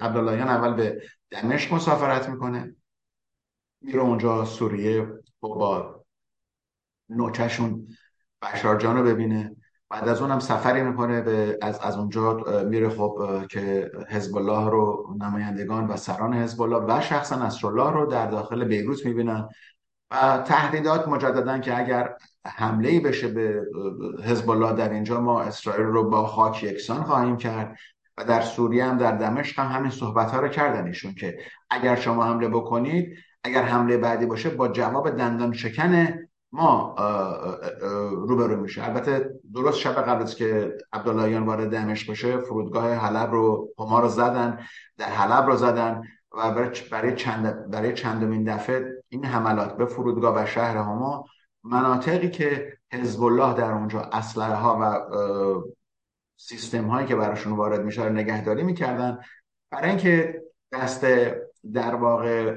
عبداللهیان 0.00 0.48
اول 0.48 0.74
به 0.74 1.02
دمشق 1.30 1.74
مسافرت 1.74 2.28
می‌کنه. 2.28 2.76
میره 3.80 4.00
اونجا 4.00 4.44
سوریه 4.44 5.06
با 5.40 5.94
نوچهشون 7.08 7.86
بشار 8.42 8.76
جان 8.76 8.96
رو 8.96 9.04
ببینه. 9.04 9.56
بعد 9.90 10.08
از 10.08 10.22
اونم 10.22 10.38
سفری 10.38 10.82
می‌کنه 10.82 11.20
به 11.20 11.58
از 11.62 11.78
از 11.78 11.96
اونجا 11.96 12.34
میره 12.62 12.88
خب 12.88 13.42
که 13.50 13.90
حزب 14.08 14.36
الله 14.36 14.70
رو 14.70 15.14
نمایندگان 15.20 15.86
و 15.86 15.96
سران 15.96 16.34
حزب 16.34 16.62
الله 16.62 16.76
و 16.76 17.00
شخصا 17.00 17.46
نصرالله 17.46 17.90
رو 17.90 18.06
در 18.06 18.26
داخل 18.26 18.64
بیروت 18.64 19.06
می‌بینن. 19.06 19.48
و 20.10 20.42
تهدیدات 20.46 21.08
مجددا 21.08 21.58
که 21.58 21.78
اگر 21.78 22.14
حمله 22.46 23.00
بشه 23.00 23.28
به 23.28 23.62
حزب 24.24 24.50
الله 24.50 24.72
در 24.72 24.90
اینجا 24.90 25.20
ما 25.20 25.42
اسرائیل 25.42 25.86
رو 25.86 26.10
با 26.10 26.26
خاک 26.26 26.62
یکسان 26.64 27.02
خواهیم 27.02 27.36
کرد. 27.36 27.76
در 28.24 28.40
سوریه 28.40 28.84
هم 28.84 28.98
در 28.98 29.12
دمشق 29.12 29.58
هم 29.58 29.66
همین 29.66 29.90
صحبت 29.90 30.30
ها 30.30 30.40
رو 30.40 30.48
کردن 30.48 30.86
ایشون 30.86 31.14
که 31.14 31.38
اگر 31.70 31.96
شما 31.96 32.24
حمله 32.24 32.48
بکنید 32.48 33.16
اگر 33.44 33.62
حمله 33.62 33.96
بعدی 33.96 34.26
باشه 34.26 34.50
با 34.50 34.68
جواب 34.68 35.10
دندان 35.10 35.52
شکن 35.52 36.18
ما 36.52 36.94
روبرو 38.10 38.60
میشه. 38.60 38.84
البته 38.84 39.30
درست 39.54 39.78
شب 39.78 39.92
قبل 39.92 40.22
از 40.22 40.34
که 40.34 40.78
عبداللهیان 40.92 41.42
وارد 41.42 41.70
دمشق 41.70 42.10
بشه 42.10 42.38
فرودگاه 42.38 42.94
حلب 42.94 43.32
رو 43.32 43.68
هما 43.78 44.00
رو 44.00 44.08
زدن 44.08 44.58
در 44.98 45.06
حلب 45.06 45.46
رو 45.46 45.56
زدن 45.56 46.02
و 46.32 46.70
برای 46.90 47.14
چند 47.14 47.70
برای 47.70 47.94
چندمین 47.94 48.44
دفعه 48.44 49.02
این 49.08 49.24
حملات 49.24 49.76
به 49.76 49.86
فرودگاه 49.86 50.42
و 50.42 50.46
شهر 50.46 50.76
هما 50.76 51.24
مناطقی 51.64 52.30
که 52.30 52.72
حزب 52.92 53.22
الله 53.22 53.54
در 53.54 53.72
اونجا 53.72 54.00
اسلحه 54.00 54.54
ها 54.54 54.78
و 54.80 55.00
سیستم 56.42 56.84
هایی 56.84 57.06
که 57.06 57.16
براشون 57.16 57.52
وارد 57.52 57.84
میشه 57.84 58.04
رو 58.04 58.12
نگهداری 58.12 58.62
می‌کردن. 58.62 59.18
برای 59.70 59.88
اینکه 59.88 60.42
دست 60.72 61.06
در 61.72 61.94
واقع 61.94 62.56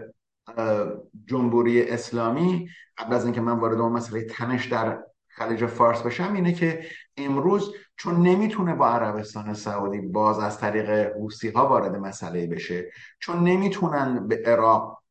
جمهوری 1.26 1.90
اسلامی 1.90 2.70
قبل 2.98 3.14
از 3.14 3.26
اینکه 3.26 3.42
من 3.42 3.60
وارد 3.60 3.80
اون 3.80 3.92
مسئله 3.92 4.26
تنش 4.26 4.66
در 4.66 5.04
خلیج 5.28 5.66
فارس 5.66 6.02
بشم 6.02 6.34
اینه 6.34 6.54
که 6.54 6.86
امروز 7.18 7.76
چون 7.96 8.16
نمی‌تونه 8.16 8.76
با 8.76 8.88
عربستان 8.88 9.54
سعودی 9.54 10.02
باز 10.02 10.40
از 10.40 10.60
طریق 10.60 10.90
حوسی 10.90 11.50
ها 11.50 11.68
وارد 11.68 11.96
مسئله 11.96 12.48
بشه 12.48 12.92
چون 13.20 13.44
نمی‌تونن 13.44 14.28
به 14.28 14.44
عراق 14.46 15.04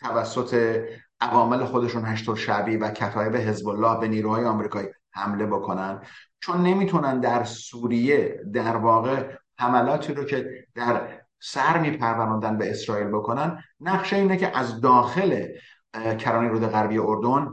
توسط 0.00 0.82
عوامل 1.20 1.64
خودشون 1.64 2.04
هشت 2.04 2.34
شعبی 2.34 2.76
و 2.76 2.90
کتایب 2.90 3.36
حزب 3.36 3.68
الله 3.68 4.00
به 4.00 4.08
نیروهای 4.08 4.44
آمریکایی 4.44 4.88
حمله 5.16 5.46
بکنن. 5.46 6.00
چون 6.40 6.62
نمی‌تونن 6.62 7.20
در 7.20 7.44
سوریه 7.44 8.40
در 8.52 8.76
واقع 8.76 9.36
حملاتی 9.58 10.14
رو 10.14 10.24
که 10.24 10.66
در 10.74 11.20
سر 11.40 11.78
میپروراندن 11.78 12.58
به 12.58 12.70
اسرائیل 12.70 13.06
بکنن 13.06 13.62
نقشه 13.80 14.16
اینه 14.16 14.36
که 14.36 14.58
از 14.58 14.80
داخل 14.80 15.46
کرانه 16.18 16.48
رود 16.48 16.66
غربی 16.66 16.98
اردن 16.98 17.48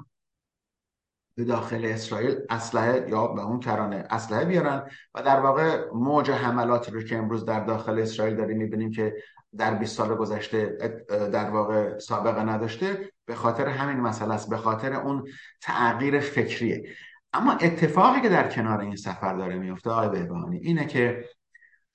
به 1.38 1.44
داخل 1.44 1.86
اسرائیل 1.86 2.36
اسلحه 2.50 3.06
یا 3.10 3.28
به 3.28 3.42
اون 3.42 3.60
کرانه 3.60 4.06
اسلحه 4.10 4.46
بیارن 4.46 4.90
و 5.16 5.24
در 5.24 5.40
واقع 5.40 5.92
موج 5.94 6.32
حملاتی 6.32 6.92
رو 6.92 7.02
که 7.02 7.18
امروز 7.18 7.46
در 7.46 7.66
داخل 7.66 8.00
اسرائیل 8.00 8.36
داریم 8.36 8.58
می‌بینیم 8.58 8.92
که 8.92 9.14
در 9.58 9.74
20 9.74 9.98
سال 9.98 10.16
گذشته 10.16 10.78
در 11.10 11.50
واقع 11.50 11.98
سابقه 11.98 12.44
نداشته 12.44 13.12
به 13.26 13.36
خاطر 13.36 13.68
همین 13.68 13.98
مسئله 13.98 14.34
است 14.34 14.50
به 14.50 14.58
خاطر 14.58 14.94
اون 14.94 15.28
تغییر 15.62 16.20
فکریه. 16.20 16.84
اما 17.34 17.52
اتفاقی 17.52 18.22
که 18.22 18.30
در 18.30 18.50
کنار 18.50 18.80
این 18.80 18.96
سفر 18.96 19.34
داره 19.34 19.56
میفته 19.56 19.90
آقای 19.90 20.10
بهبهانی 20.10 20.58
اینه 20.58 20.86
که 20.86 21.30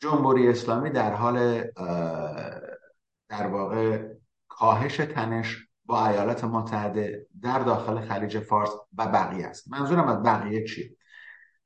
جمهوری 0.01 0.49
اسلامی 0.49 0.91
در 0.91 1.13
حال 1.15 1.65
در 3.29 3.47
واقع 3.47 4.09
کاهش 4.49 4.97
تنش 4.97 5.69
با 5.85 6.07
ایالات 6.07 6.45
متحده 6.45 7.27
در 7.43 7.59
داخل 7.59 8.01
خلیج 8.01 8.39
فارس 8.39 8.71
و 8.99 9.07
بقیه 9.07 9.47
است. 9.47 9.73
منظورم 9.73 10.09
از 10.09 10.23
بقیه 10.23 10.65
چیه؟ 10.65 10.97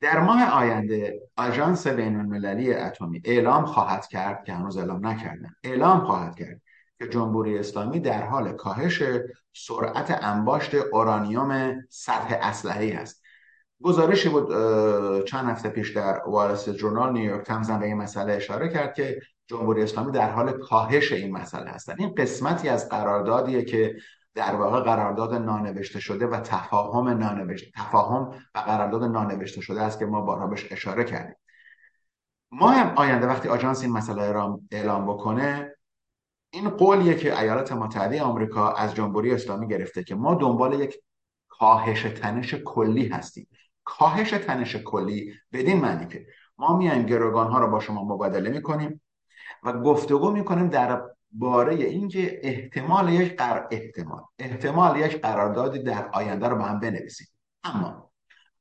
در 0.00 0.20
ماه 0.20 0.50
آینده 0.50 1.20
آژانس 1.36 1.86
بین 1.86 2.16
المللی 2.16 2.74
اتمی 2.74 3.22
اعلام 3.24 3.64
خواهد 3.64 4.06
کرد 4.06 4.44
که 4.44 4.52
هنوز 4.52 4.76
اعلام 4.76 5.06
نکردن. 5.06 5.54
اعلام 5.64 6.00
خواهد 6.00 6.36
کرد 6.36 6.60
که 6.98 7.08
جمهوری 7.08 7.58
اسلامی 7.58 8.00
در 8.00 8.22
حال 8.22 8.52
کاهش 8.52 9.02
سرعت 9.52 10.18
انباشت 10.22 10.74
اورانیوم 10.74 11.80
سطح 11.90 12.38
اسلحه‌ای 12.40 12.92
است. 12.92 13.21
گزارشی 13.82 14.28
بود 14.28 14.48
چند 15.24 15.48
هفته 15.48 15.68
پیش 15.68 15.96
در 15.96 16.22
وارس 16.26 16.68
جورنال 16.68 17.12
نیویورک 17.12 17.46
تایمز 17.46 17.70
به 17.70 17.86
این 17.86 17.96
مسئله 17.96 18.32
اشاره 18.32 18.68
کرد 18.68 18.94
که 18.94 19.20
جمهوری 19.46 19.82
اسلامی 19.82 20.12
در 20.12 20.30
حال 20.30 20.52
کاهش 20.52 21.12
این 21.12 21.32
مسئله 21.36 21.70
هستند 21.70 21.96
این 22.00 22.14
قسمتی 22.14 22.68
از 22.68 22.88
قراردادیه 22.88 23.64
که 23.64 23.96
در 24.34 24.54
واقع 24.54 24.80
قرارداد 24.80 25.34
نانوشته 25.34 26.00
شده 26.00 26.26
و 26.26 26.40
تفاهم 26.40 27.08
نانوشته 27.08 27.70
تفاهم 27.76 28.30
و 28.54 28.58
قرارداد 28.58 29.04
نانوشته 29.04 29.60
شده 29.60 29.82
است 29.82 29.98
که 29.98 30.06
ما 30.06 30.20
بارها 30.20 30.46
بهش 30.46 30.72
اشاره 30.72 31.04
کردیم. 31.04 31.36
ما 32.50 32.70
هم 32.70 32.94
آینده 32.96 33.26
وقتی 33.26 33.48
آژانس 33.48 33.82
این 33.82 33.92
مسئله 33.92 34.32
را 34.32 34.60
اعلام 34.70 35.14
بکنه 35.14 35.76
این 36.50 36.68
قولیه 36.68 37.14
که 37.14 37.40
ایالات 37.40 37.72
متحده 37.72 38.22
آمریکا 38.22 38.72
از 38.72 38.94
جمهوری 38.94 39.34
اسلامی 39.34 39.68
گرفته 39.68 40.04
که 40.04 40.14
ما 40.14 40.34
دنبال 40.34 40.80
یک 40.80 40.94
کاهش 41.48 42.02
تنش 42.02 42.54
کلی 42.54 43.08
هستیم. 43.08 43.48
کاهش 43.84 44.30
تنش 44.30 44.76
کلی 44.76 45.34
بدین 45.52 45.80
معنی 45.80 46.06
که 46.06 46.26
ما 46.58 46.76
میایم 46.76 47.02
گروگان 47.02 47.50
ها 47.50 47.58
رو 47.58 47.70
با 47.70 47.80
شما 47.80 48.04
مبادله 48.04 48.50
می‌کنیم 48.50 49.00
و 49.62 49.72
گفتگو 49.72 50.30
می‌کنیم 50.30 50.68
در 50.68 51.02
باره 51.32 51.74
اینکه 51.74 52.40
احتمال 52.42 53.12
یک 53.12 53.36
قرار 53.36 53.68
احتمال 53.70 54.22
احتمال 54.38 55.00
یک 55.00 55.20
قراردادی 55.20 55.82
در 55.82 56.08
آینده 56.12 56.48
رو 56.48 56.56
با 56.56 56.64
هم 56.64 56.80
بنویسیم. 56.80 57.26
اما 57.64 58.10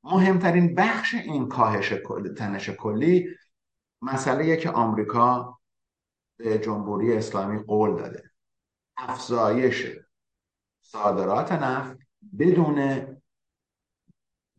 مهمترین 0.04 0.76
بخش 0.76 1.14
این 1.14 1.48
کاهش 1.48 1.94
تنش 2.38 2.70
کلی 2.70 3.28
مسئله 4.02 4.58
که 4.58 4.70
آمریکا 4.70 5.58
به 6.38 6.60
جمهوری 6.60 7.14
اسلامی 7.14 7.60
قول 7.60 7.96
داده. 7.96 8.24
افزایش 8.98 9.88
صادرات 10.82 11.52
نفت 11.52 11.98
بدون 12.40 13.08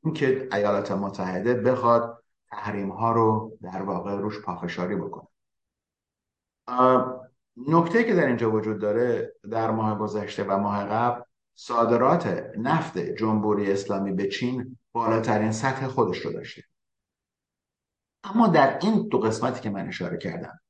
اینکه 0.04 0.48
ایالات 0.52 0.92
متحده 0.92 1.54
بخواد 1.54 2.24
تحریم 2.50 2.90
ها 2.90 3.12
رو 3.12 3.58
در 3.62 3.82
واقع 3.82 4.14
روش 4.16 4.40
پافشاری 4.40 4.96
بکنه. 4.96 5.28
نکته 7.56 8.04
که 8.04 8.14
در 8.14 8.26
اینجا 8.26 8.50
وجود 8.50 8.80
داره 8.80 9.34
در 9.50 9.70
ماه 9.70 9.98
گذشته 9.98 10.44
و 10.44 10.58
ماه 10.58 10.84
قبل 10.84 11.22
صادرات 11.54 12.26
نفت 12.58 12.98
جمهوری 12.98 13.72
اسلامی 13.72 14.12
به 14.12 14.28
چین 14.28 14.78
بالاترین 14.92 15.52
سطح 15.52 15.86
خودش 15.86 16.18
رو 16.18 16.32
داشته. 16.32 16.62
اما 18.24 18.48
در 18.48 18.78
این 18.82 19.08
دو 19.08 19.18
قسمتی 19.18 19.60
که 19.60 19.70
من 19.70 19.88
اشاره 19.88 20.18
کردم 20.18 20.60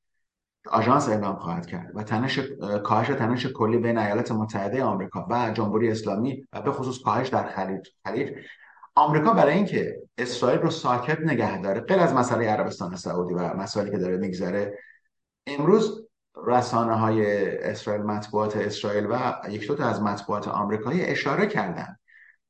آژانس 0.66 1.08
اعلام 1.08 1.36
خواهد 1.36 1.66
کرد 1.66 1.96
و 1.96 2.02
تنش 2.02 2.38
کاهش 2.84 3.06
تنش 3.06 3.46
کلی 3.46 3.78
بین 3.78 3.98
ایالات 3.98 4.32
متحده 4.32 4.84
آمریکا 4.84 5.26
و 5.30 5.50
جمهوری 5.50 5.90
اسلامی 5.90 6.48
و 6.52 6.62
به 6.62 6.72
خصوص 6.72 7.02
کاهش 7.02 7.28
در 7.28 7.48
خلیج 7.48 7.88
خلیج 8.04 8.32
آمریکا 8.94 9.32
برای 9.32 9.54
اینکه 9.54 10.02
اسرائیل 10.18 10.60
رو 10.60 10.70
ساکت 10.70 11.20
نگه 11.20 11.62
داره 11.62 11.80
غیر 11.80 11.98
از 11.98 12.14
مسئله 12.14 12.50
عربستان 12.50 12.96
سعودی 12.96 13.34
و 13.34 13.54
مسائلی 13.56 13.90
که 13.90 13.98
داره 13.98 14.16
میگذره 14.16 14.78
امروز 15.46 16.08
رسانه 16.46 16.94
های 16.94 17.48
اسرائیل 17.58 18.02
مطبوعات 18.02 18.56
اسرائیل 18.56 19.06
و 19.10 19.32
یک 19.48 19.66
دو 19.66 19.84
از 19.84 20.02
مطبوعات 20.02 20.48
آمریکایی 20.48 21.04
اشاره 21.04 21.46
کردند 21.46 22.00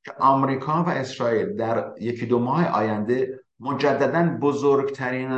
که 0.04 0.12
آمریکا 0.18 0.84
و 0.84 0.88
اسرائیل 0.88 1.56
در 1.56 1.92
یکی 2.00 2.26
دو 2.26 2.38
ماه 2.38 2.68
آینده 2.68 3.40
مجددا 3.60 4.38
بزرگترین 4.40 5.32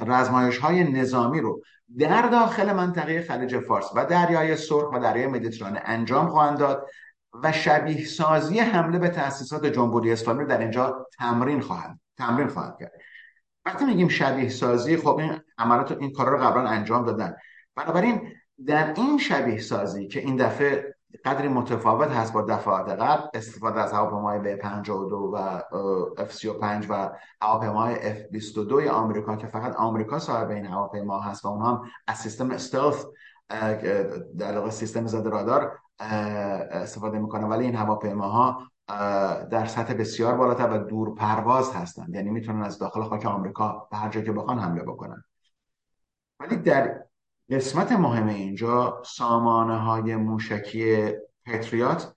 رزمایش 0.00 0.58
های 0.58 0.92
نظامی 0.92 1.40
رو 1.40 1.62
در 1.98 2.28
داخل 2.28 2.72
منطقه 2.72 3.22
خلیج 3.22 3.58
فارس 3.58 3.86
و 3.94 4.06
دریای 4.06 4.56
سرخ 4.56 4.92
و 4.92 5.00
دریای 5.00 5.26
مدیترانه 5.26 5.82
انجام 5.84 6.28
خواهند 6.28 6.58
داد. 6.58 6.86
و 7.42 7.52
شبیه 7.52 8.04
سازی 8.04 8.58
حمله 8.58 8.98
به 8.98 9.08
تأسیسات 9.08 9.66
جمهوری 9.66 10.12
اسلامی 10.12 10.44
در 10.44 10.58
اینجا 10.58 11.06
تمرین 11.18 11.60
خواهند 11.60 12.00
تمرین 12.18 12.48
خواهند 12.48 12.76
کرد. 12.80 12.92
وقتی 13.66 13.84
میگیم 13.84 14.08
شبیه 14.08 14.48
سازی 14.48 14.96
خب 14.96 15.16
این 15.16 15.40
عملات 15.58 15.92
این 15.92 16.12
کارا 16.12 16.32
رو 16.32 16.38
قبلا 16.38 16.68
انجام 16.68 17.04
دادن. 17.04 17.36
بنابراین 17.76 18.32
در 18.66 18.92
این 18.96 19.18
شبیه 19.18 19.58
سازی 19.58 20.08
که 20.08 20.20
این 20.20 20.36
دفعه 20.36 20.94
قدری 21.24 21.48
متفاوت 21.48 22.10
هست 22.10 22.32
با 22.32 22.42
دفعات 22.42 22.88
قبل 22.88 23.28
استفاده 23.34 23.80
از 23.80 23.92
هواپیمای 23.92 24.58
B52 24.58 25.12
و 25.12 25.62
F35 26.16 26.86
و 26.88 27.10
هواپیمای 27.42 27.94
F22 27.94 28.88
آمریکا 28.88 29.36
که 29.36 29.46
فقط 29.46 29.76
آمریکا 29.76 30.18
صاحب 30.18 30.50
این 30.50 30.66
هواپیما 30.66 31.20
هست 31.20 31.44
و 31.44 31.48
اونها 31.48 31.74
هم 31.74 31.82
از 32.06 32.18
سیستم 32.18 32.50
استلث 32.50 33.04
در 34.38 34.58
واقع 34.58 34.70
سیستم 34.70 35.06
ضد 35.06 35.26
رادار 35.26 35.78
استفاده 36.70 37.18
می‌کنه. 37.18 37.46
ولی 37.46 37.64
این 37.64 37.74
هواپیماها 37.74 38.70
در 39.50 39.66
سطح 39.66 39.94
بسیار 39.94 40.34
بالاتر 40.34 40.70
و 40.70 40.78
دور 40.78 41.14
پرواز 41.14 41.74
هستند. 41.74 42.14
یعنی 42.14 42.30
می‌تونن 42.30 42.62
از 42.62 42.78
داخل 42.78 43.02
خاک 43.02 43.26
آمریکا 43.26 43.88
به 43.90 43.96
هر 43.96 44.08
جایی 44.08 44.26
که 44.26 44.32
بخوان 44.32 44.58
حمله 44.58 44.82
بکنن. 44.82 45.24
ولی 46.40 46.56
در 46.56 47.04
قسمت 47.50 47.92
مهم 47.92 48.28
اینجا 48.28 49.02
سامانه 49.04 49.78
های 49.78 50.16
موشکی 50.16 51.12
پتریات 51.46 52.14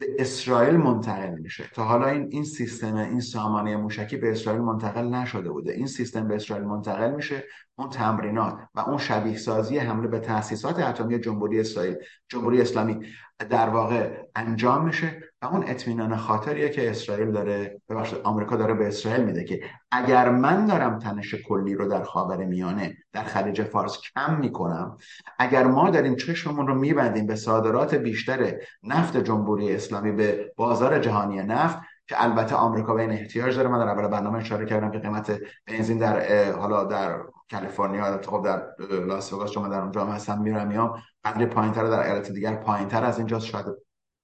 به 0.00 0.06
اسرائیل 0.18 0.76
منتقل 0.76 1.38
میشه. 1.38 1.64
تا 1.74 1.84
حالا 1.84 2.06
این 2.06 2.28
این 2.30 2.44
سیستم 2.44 2.96
این 2.96 3.20
سامانه 3.20 3.76
موشکی 3.76 4.16
به 4.16 4.30
اسرائیل 4.30 4.62
منتقل 4.62 5.08
نشده 5.08 5.50
بوده. 5.50 5.72
این 5.72 5.86
سیستم 5.86 6.28
به 6.28 6.34
اسرائیل 6.34 6.64
منتقل 6.66 7.10
میشه 7.10 7.44
اون 7.78 7.88
تمرینات 7.88 8.58
و 8.74 8.80
اون 8.80 8.98
شبیه 8.98 9.36
سازی 9.36 9.78
حمله 9.78 10.08
به 10.08 10.18
تاسیسات 10.18 10.78
اتمی 10.78 11.18
جمهوری 11.18 11.60
اسرائیل 11.60 11.96
جمهوری 12.28 12.60
اسلامی 12.60 13.06
در 13.50 13.68
واقع 13.68 14.22
انجام 14.36 14.84
میشه. 14.84 15.29
و 15.42 15.46
اون 15.46 15.64
اطمینان 15.66 16.16
خاطریه 16.16 16.68
که 16.68 16.90
اسرائیل 16.90 17.30
داره 17.32 17.80
ببخشید 17.88 18.18
آمریکا 18.24 18.56
داره 18.56 18.74
به 18.74 18.88
اسرائیل 18.88 19.24
میده 19.24 19.44
که 19.44 19.60
اگر 19.90 20.28
من 20.28 20.66
دارم 20.66 20.98
تنش 20.98 21.34
کلی 21.34 21.74
رو 21.74 21.88
در 21.88 22.02
خاور 22.02 22.44
میانه 22.44 22.96
در 23.12 23.22
خلیج 23.22 23.62
فارس 23.62 23.98
کم 24.14 24.40
می‌کنم 24.40 24.96
اگر 25.38 25.66
ما 25.66 25.90
داریم 25.90 26.16
چشممون 26.16 26.66
رو 26.66 26.74
میبندیم 26.74 27.26
به 27.26 27.36
صادرات 27.36 27.94
بیشتر 27.94 28.54
نفت 28.82 29.16
جمهوری 29.16 29.74
اسلامی 29.74 30.12
به 30.12 30.52
بازار 30.56 30.98
جهانی 30.98 31.42
نفت 31.42 31.78
که 32.06 32.24
البته 32.24 32.54
آمریکا 32.54 32.94
به 32.94 33.02
این 33.02 33.10
احتیاج 33.10 33.56
داره 33.56 33.68
من 33.68 33.78
در 33.78 33.88
اول 33.88 34.08
برنامه 34.08 34.38
اشاره 34.38 34.66
کردم 34.66 34.90
که 34.90 34.98
قیمت 34.98 35.40
بنزین 35.66 35.98
در 35.98 36.52
حالا 36.52 36.84
در 36.84 37.18
کالیفرنیا 37.50 38.20
خب 38.22 38.44
در 38.44 38.62
لاس 39.06 39.32
وگاس 39.32 39.50
چون 39.50 39.68
در 39.68 39.80
اونجا 39.80 40.04
هستم 40.04 40.40
میرم 40.40 40.68
میام 40.68 41.02
قدر 41.24 41.46
پایینتر 41.46 41.84
در 41.84 42.06
ایالت 42.06 42.32
دیگر 42.32 42.54
پایینتر 42.54 43.04
از 43.04 43.18
اینجا 43.18 43.38
شاید 43.38 43.66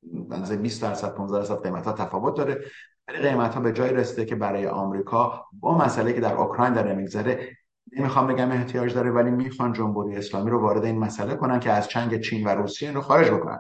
بنزه 0.03 0.57
20 0.57 0.83
درصد 0.83 1.15
15 1.15 1.39
درصد 1.39 1.63
قیمت 1.63 1.89
تفاوت 1.89 2.37
داره. 2.37 2.65
ولی 3.09 3.19
قیمت 3.19 3.55
ها 3.55 3.61
به 3.61 3.73
جای 3.73 3.93
رسیده 3.93 4.25
که 4.25 4.35
برای 4.35 4.67
آمریکا 4.67 5.47
با 5.53 5.79
مسئله 5.79 6.13
که 6.13 6.21
در 6.21 6.35
اوکراین 6.35 6.73
داره 6.73 6.95
میگذره 6.95 7.57
نمی‌خوام 7.93 8.27
بگم 8.27 8.53
احتیاج 8.53 8.95
داره 8.95 9.11
ولی 9.11 9.31
می‌خوان 9.31 9.73
جمهوری 9.73 10.17
اسلامی 10.17 10.51
رو 10.51 10.61
وارد 10.61 10.85
این 10.85 10.99
مسئله 10.99 11.35
کنن 11.35 11.61
که 11.61 11.73
از 11.73 11.89
چنگ 11.89 12.21
چین 12.21 12.47
و 12.47 12.49
روسیه 12.49 12.93
رو 12.93 13.01
خارج 13.01 13.31
بکنن. 13.31 13.59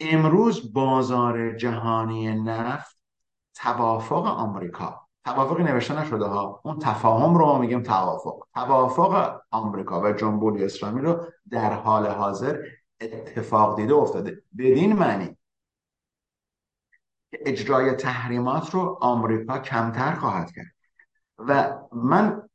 امروز 0.00 0.72
بازار 0.72 1.56
جهانی 1.56 2.34
نفت 2.34 3.02
توافق 3.54 4.26
آمریکا. 4.26 5.00
توافقی 5.24 5.62
نوشته 5.62 6.00
نشده 6.00 6.24
ها. 6.24 6.60
اون 6.64 6.78
تفاهم 6.78 7.34
رو 7.34 7.46
ما 7.46 7.58
میگیم 7.58 7.82
توافق. 7.82 8.38
توافق 8.54 9.40
آمریکا 9.50 10.00
و 10.00 10.12
جمهوری 10.12 10.64
اسلامی 10.64 11.00
رو 11.00 11.26
در 11.50 11.72
حال 11.72 12.06
حاضر 12.06 12.58
اتفاق 13.00 13.76
دیده 13.76 13.94
افتاده. 13.94 14.42
بدین 14.58 14.92
معنی. 14.92 15.36
که 17.30 17.38
اجرای 17.46 17.92
تحریمات 17.92 18.70
رو 18.70 18.98
آمریکا 19.00 19.58
کمتر 19.58 20.14
خواهد 20.14 20.52
کرد. 20.52 20.74
و 21.38 21.78
من 21.92 22.48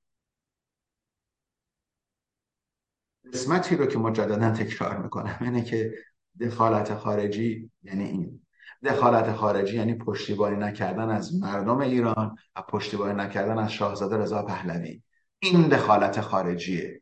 قسمتی 3.34 3.76
رو 3.76 3.86
که 3.86 3.98
مجددا 3.98 4.52
تکرار 4.52 4.98
می‌کنم 4.98 5.38
اینه 5.42 5.64
که 5.64 5.94
دخالت 6.42 6.96
خارجی 6.96 7.72
یعنی 7.84 8.04
این. 8.04 8.46
دخالت 8.84 9.34
خارجی 9.34 9.76
یعنی 9.76 9.96
پشتیبانی 9.96 10.58
نکردن 10.58 11.10
از 11.10 11.42
مردم 11.42 11.80
ایران 11.80 12.36
و 12.56 12.62
پشتیبانی 12.62 13.14
نکردن 13.14 13.58
از 13.58 13.72
شاهزاده 13.72 14.18
رضا 14.18 14.44
پهلوی. 14.44 15.02
این 15.40 15.68
دخالت 15.68 16.22
خارجیه. 16.22 17.02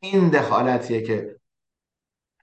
این 0.00 0.28
دخالتیه 0.28 1.02
که 1.02 1.39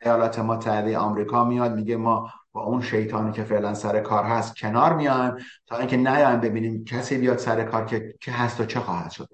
ایالات 0.02 0.40
متحده 0.40 0.98
آمریکا 0.98 1.46
میاد 1.46 1.76
میگه 1.76 1.98
ما 1.98 2.32
با 2.52 2.64
اون 2.64 2.82
شیطانی 2.82 3.32
که 3.32 3.44
فعلا 3.44 3.74
سر 3.74 4.00
کار 4.00 4.24
هست 4.24 4.58
کنار 4.58 4.96
میایم 4.96 5.36
تا 5.68 5.78
اینکه 5.78 5.98
نیایم 5.98 6.40
ببینیم 6.40 6.84
کسی 6.84 7.18
بیاد 7.18 7.38
سر 7.38 7.64
کار 7.64 7.86
که, 7.86 8.14
که 8.22 8.32
هست 8.32 8.62
و 8.62 8.66
چه 8.66 8.80
خواهد 8.80 9.12
شد. 9.12 9.28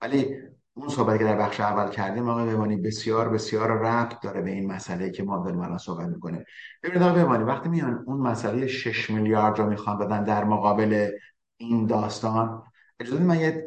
ولی 0.00 0.36
اون 0.74 0.88
صحبت 0.88 1.18
که 1.18 1.24
در 1.24 1.36
بخش 1.36 1.60
اول 1.60 1.90
کردیم 1.90 2.28
آقای 2.28 2.54
بمانی 2.54 2.76
بسیار 2.76 3.28
بسیار 3.28 3.70
ربط 3.70 4.20
داره 4.22 4.42
به 4.42 4.50
این 4.50 4.72
مسئله 4.72 5.10
که 5.10 5.22
ما 5.22 5.44
داریم 5.44 5.60
الان 5.60 5.78
صحبت 5.78 6.06
می‌کنیم. 6.06 6.44
ببینید 6.82 7.02
آقای 7.02 7.24
بمانی 7.24 7.44
وقتی 7.44 7.68
میان 7.68 8.04
اون 8.06 8.20
مسئله 8.20 8.66
6 8.66 9.10
میلیارد 9.10 9.58
رو 9.58 9.66
می‌خوان 9.66 9.98
بدن 9.98 10.24
در 10.24 10.44
مقابل 10.44 11.10
این 11.56 11.86
داستان 11.86 12.62
اجازه 13.00 13.22
من 13.22 13.40
یه 13.40 13.66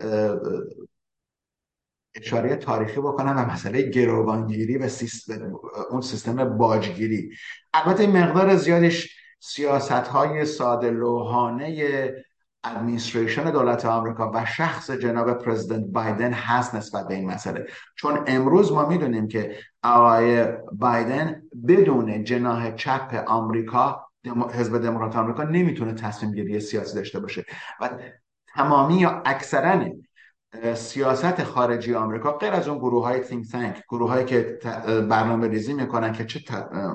اشاره 2.15 2.55
تاریخی 2.55 2.99
بکنم 3.01 3.37
و 3.37 3.51
مسئله 3.51 3.81
گروگانگیری 3.81 4.77
و 4.77 4.87
سیستم 4.87 5.53
اون 5.91 6.01
سیستم 6.01 6.57
باجگیری. 6.57 7.31
البته 7.73 8.07
مقدار 8.07 8.55
زیادش 8.55 9.17
سیاست 9.39 9.91
های 9.91 10.45
ساده 10.45 10.89
لوحانه 10.89 12.09
ادمینستریشن 12.63 13.51
دولت 13.51 13.85
آمریکا 13.85 14.31
و 14.31 14.45
شخص 14.45 14.91
جناب 14.91 15.33
پرزیدنت 15.33 15.85
بایدن 15.85 16.33
هست 16.33 16.75
نسبت 16.75 17.07
به 17.07 17.13
این 17.13 17.31
مسئله. 17.31 17.65
چون 17.95 18.23
امروز 18.27 18.71
ما 18.71 18.85
می‌دونیم 18.85 19.27
که 19.27 19.57
آقای 19.83 20.45
بایدن 20.71 21.41
بدون 21.67 22.23
جناح 22.23 22.75
چپ 22.75 23.23
آمریکا 23.27 24.05
حزب 24.53 24.77
دموکرات 24.77 25.15
آمریکا 25.15 25.43
نمی‌تونه 25.43 25.93
تصمیم 25.93 26.31
گیری 26.33 26.59
سیاسی 26.59 26.95
داشته 26.95 27.19
باشه. 27.19 27.45
و 27.81 27.89
تمامی 28.55 28.99
یا 28.99 29.21
اکثرا 29.25 29.85
سیاست 30.73 31.43
خارجی 31.43 31.95
آمریکا 31.95 32.31
غیر 32.31 32.53
از 32.53 32.67
اون 32.67 32.77
گروه 32.77 33.03
های 33.03 33.19
تینک 33.19 33.51
تانک 33.51 33.83
گروه 33.89 34.09
هایی 34.09 34.25
که 34.25 34.59
برنامه 35.09 35.47
ریزی 35.47 35.73
می‌کنن 35.73 36.13
که 36.13 36.25
چه 36.25 36.39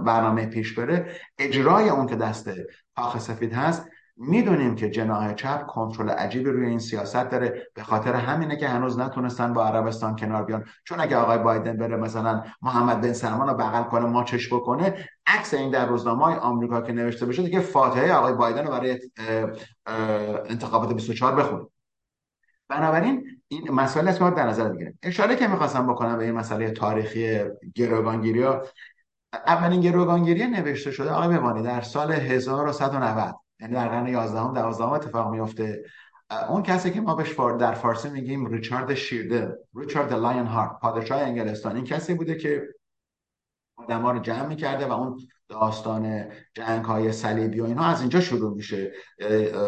برنامه 0.05 0.47
پیش 0.47 0.79
بره 0.79 1.13
اجرای 1.39 1.89
اون 1.89 2.07
که 2.07 2.17
دست 2.17 2.51
کاخ 2.97 3.19
سفید 3.19 3.53
هست 3.53 3.89
می‌دونیم 4.17 4.75
که 4.75 4.91
جناح 4.91 5.35
چپ 5.35 5.67
کنترل 5.67 6.11
عجیبی 6.11 6.51
روی 6.51 6.67
این 6.67 6.79
سیاست 6.79 7.31
داره. 7.31 7.67
به 7.75 7.83
خاطر 7.83 8.15
همینه 8.15 8.57
که 8.57 8.69
هنوز 8.69 8.99
نتونستن 8.99 9.53
با 9.53 9.67
عربستان 9.67 10.17
کنار 10.17 10.45
بیان. 10.45 10.65
چون 10.85 11.01
اگه 11.01 11.17
آقای 11.17 11.39
بایدن 11.39 11.77
بره 11.77 11.97
مثلا 11.97 12.43
محمد 12.63 13.01
بن 13.01 13.13
سلمان 13.13 13.49
رو 13.49 13.55
بغل 13.55 13.83
کنه 13.83 14.07
ماچش 14.07 14.53
بکنه 14.53 15.09
عکس 15.27 15.55
این 15.55 15.71
در 15.71 15.87
روزنامه 15.87 16.25
های 16.25 16.35
آمریکا 16.35 16.81
که 16.81 16.93
نوشته 16.93 17.27
بشه 17.27 17.43
دیگه 17.43 17.61
فاتحه 17.61 18.13
آقای 18.13 18.33
بایدن 18.33 18.65
رو 18.67 18.71
برای 18.71 18.99
انتخابات 20.49 20.93
24 20.93 21.35
بخونه. 21.35 21.67
بنابراین 22.69 23.36
این 23.49 23.71
مسئله 23.71 24.11
است 24.11 24.19
که 24.19 24.31
در 24.31 24.47
نظر 24.47 24.69
بگیریم 24.69 24.99
اشاره 25.03 25.37
که 25.37 25.47
می‌خواستم 25.47 25.87
بکنم 25.87 26.19
به 26.19 26.25
این 26.25 26.35
مسئله 26.35 26.71
تاریخی 26.71 27.41
گروگانگیری 27.75 28.45
اولین 29.33 29.81
گروگانگیری 29.81 30.47
نوشته 30.47 30.91
شده 30.91 31.11
آقای 31.11 31.29
بمانی 31.29 31.63
در 31.63 31.81
سال 31.81 32.13
1190 32.13 33.35
یعنی 33.61 33.75
در 33.75 33.89
قرن 33.89 34.07
11 34.07 34.53
12 34.53 34.85
اتفاق 34.85 35.31
میفته 35.31 35.85
اون 36.49 36.63
کسی 36.63 36.91
که 36.91 37.01
ما 37.01 37.15
بهش 37.15 37.33
در 37.61 37.75
فارسی 37.75 38.11
میگیم 38.11 38.47
ریچارد 38.47 38.95
شیرده 38.95 39.59
ریچارد 39.75 40.13
لاین 40.13 40.47
هارت 40.47 40.81
پادشاه 40.81 41.21
انگلستان. 41.21 41.77
این 41.77 41.85
کسی 41.85 42.15
بوده 42.15 42.35
که 42.35 42.63
آدم 43.77 44.07
رو 44.07 44.19
جمع 44.19 44.47
می‌کرده 44.47 44.87
و 44.87 44.93
اون 44.93 45.19
داستان 45.61 46.25
جنگ 46.55 46.85
های 46.85 47.13
صلیبی 47.13 47.61
و 47.61 47.65
اینها 47.65 47.87
از 47.87 48.01
اینجا 48.01 48.21
شروع 48.21 48.55
میشه 48.55 48.93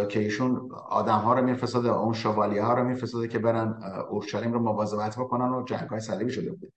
که 0.08 0.20
ایشون 0.20 0.68
آدم 0.88 1.18
ها 1.18 1.34
رو 1.34 1.44
میفرستاده 1.44 1.92
اون 1.92 2.12
شوالیه 2.12 2.62
ها 2.62 2.74
رو 2.74 2.84
میفرستاده 2.84 3.28
که 3.28 3.38
برن 3.38 3.82
اورشلیم 4.10 4.52
رو 4.52 4.60
مواظبت 4.60 5.16
بکنن 5.18 5.52
و 5.52 5.64
جنگ 5.64 5.88
های 5.88 6.00
صلیبی 6.00 6.30
شده 6.30 6.50
بوده. 6.50 6.72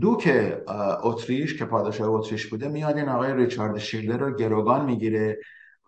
دوک 0.00 0.54
اتریش 1.02 1.58
که 1.58 1.64
پادشاه 1.64 2.08
اتریش 2.08 2.46
بوده 2.46 2.68
میاد 2.68 2.96
این 2.96 3.08
آقای 3.08 3.32
ریچارد 3.32 3.78
شیرلر 3.78 4.16
رو 4.16 4.36
گروگان 4.36 4.84
می‌گیره 4.84 5.38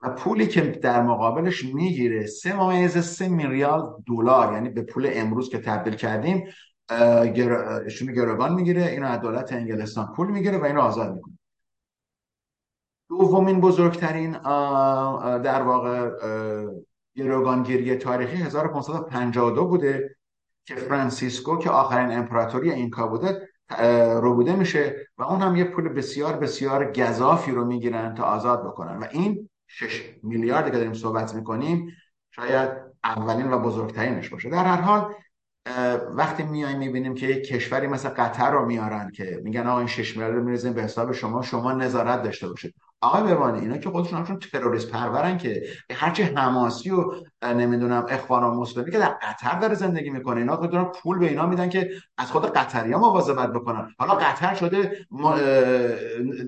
و 0.02 0.10
پولی 0.10 0.46
که 0.46 0.60
در 0.60 1.02
مقابلش 1.02 1.64
می‌گیره 1.64 2.26
سه 2.26 2.56
ممیز 2.56 2.98
سه 2.98 3.28
میلیارد 3.28 3.84
دلار 4.06 4.52
یعنی 4.52 4.68
به 4.68 4.82
پول 4.82 5.10
امروز 5.12 5.50
که 5.50 5.58
تبدیل 5.58 5.94
کردیم 5.94 6.44
ایشون 7.84 8.12
گروگان 8.12 8.54
می‌گیره 8.54 8.86
اینو 8.86 9.06
از 9.06 9.20
دولت 9.20 9.52
انگلستان 9.52 10.12
پول 10.16 10.30
می‌گیره 10.30 10.58
و 10.58 10.64
اینو 10.64 10.80
آزاد 10.80 11.14
می‌کنه. 11.14 11.37
دومین 13.18 13.60
بزرگترین 13.60 14.30
در 15.38 15.62
واقع 15.62 16.10
گروگانگیری 17.16 17.96
تاریخی 17.96 18.36
1552 18.36 19.68
بوده 19.68 20.16
که 20.64 20.74
فرانسیسکو 20.74 21.58
که 21.58 21.70
آخرین 21.70 22.12
امپراتوری 22.12 22.70
اینکا 22.70 23.06
بوده 23.06 23.48
رو 24.20 24.34
بوده 24.34 24.56
میشه 24.56 24.96
و 25.18 25.22
اون 25.22 25.40
هم 25.40 25.56
یه 25.56 25.64
پول 25.64 25.88
بسیار 25.88 26.36
بسیار 26.36 26.92
گذافی 26.92 27.50
رو 27.50 27.64
می‌گیرن 27.64 28.14
تا 28.14 28.24
آزاد 28.24 28.66
بکنن 28.66 28.96
و 28.96 29.06
این 29.10 29.48
6 29.66 30.14
میلیارد 30.22 30.64
که 30.64 30.76
داریم 30.76 30.94
صحبت 30.94 31.34
می‌کنیم 31.34 31.92
شاید 32.30 32.70
اولین 33.04 33.52
و 33.52 33.58
بزرگترینش 33.58 34.28
باشه. 34.28 34.50
در 34.50 34.64
هر 34.64 34.80
حال 34.80 35.14
وقتی 36.10 36.42
میایم 36.42 36.78
می‌بینیم 36.78 37.14
که 37.14 37.26
یک 37.26 37.48
کشوری 37.48 37.86
مثل 37.86 38.08
قطر 38.08 38.50
رو 38.50 38.66
میارن 38.66 39.10
که 39.10 39.40
میگن 39.44 39.66
آقا 39.66 39.78
این 39.78 39.88
6 39.88 40.16
میلیارد 40.16 40.36
رو 40.36 40.44
میریزیم 40.44 40.72
به 40.72 40.82
حساب 40.82 41.12
شما 41.12 41.42
شما 41.42 41.72
نظارت 41.72 42.22
داشته 42.22 42.48
باشید. 42.48 42.74
آقای 43.00 43.22
ببانی 43.22 43.60
اینا 43.60 43.76
که 43.76 43.90
خودشون 43.90 44.18
همشون 44.18 44.38
تروریست 44.38 44.90
پرورن 44.90 45.38
که 45.38 45.62
هرچی 45.92 46.22
حماسی 46.22 46.90
و 46.90 47.12
نمی‌دونم 47.42 48.06
اخوان 48.08 48.44
و 48.44 48.60
مسلمی 48.60 48.90
که 48.90 48.98
در 48.98 49.18
قطر 49.22 49.58
داره 49.58 49.74
زندگی 49.74 50.10
می‌کنه 50.10 50.40
اینا 50.40 50.56
خودشون 50.56 50.84
پول 50.84 51.18
به 51.18 51.28
اینا 51.28 51.46
میدن 51.46 51.68
که 51.68 51.90
از 52.18 52.30
خود 52.32 52.52
قطری 52.52 52.92
ها 52.92 52.98
مواظبت 52.98 53.52
بکنن. 53.52 53.94
حالا 53.98 54.14
قطر 54.14 54.54
شده 54.54 55.06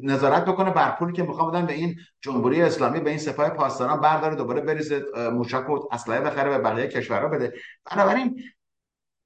نظارت 0.03 0.45
بکنه 0.45 0.71
بر 0.71 0.91
پولی 0.91 1.13
که 1.13 1.23
می‌خوام 1.23 1.51
بدن 1.51 1.67
به 1.67 1.73
این 1.73 1.97
جمهوری 2.21 2.63
اسلامی 2.63 3.01
به 3.01 3.11
این 3.11 3.19
سپاه 3.19 3.51
پاسداران 3.51 4.01
برداره 4.01 4.35
دوباره 4.35 4.61
بریزه 4.61 5.05
موشک 5.33 5.71
و 5.71 5.89
اسلحه 5.93 6.21
بخره 6.21 6.51
به 6.51 6.59
بقیه 6.59 6.89
کشورها 6.89 7.29
بده. 7.29 7.55
بنابراین 7.91 8.43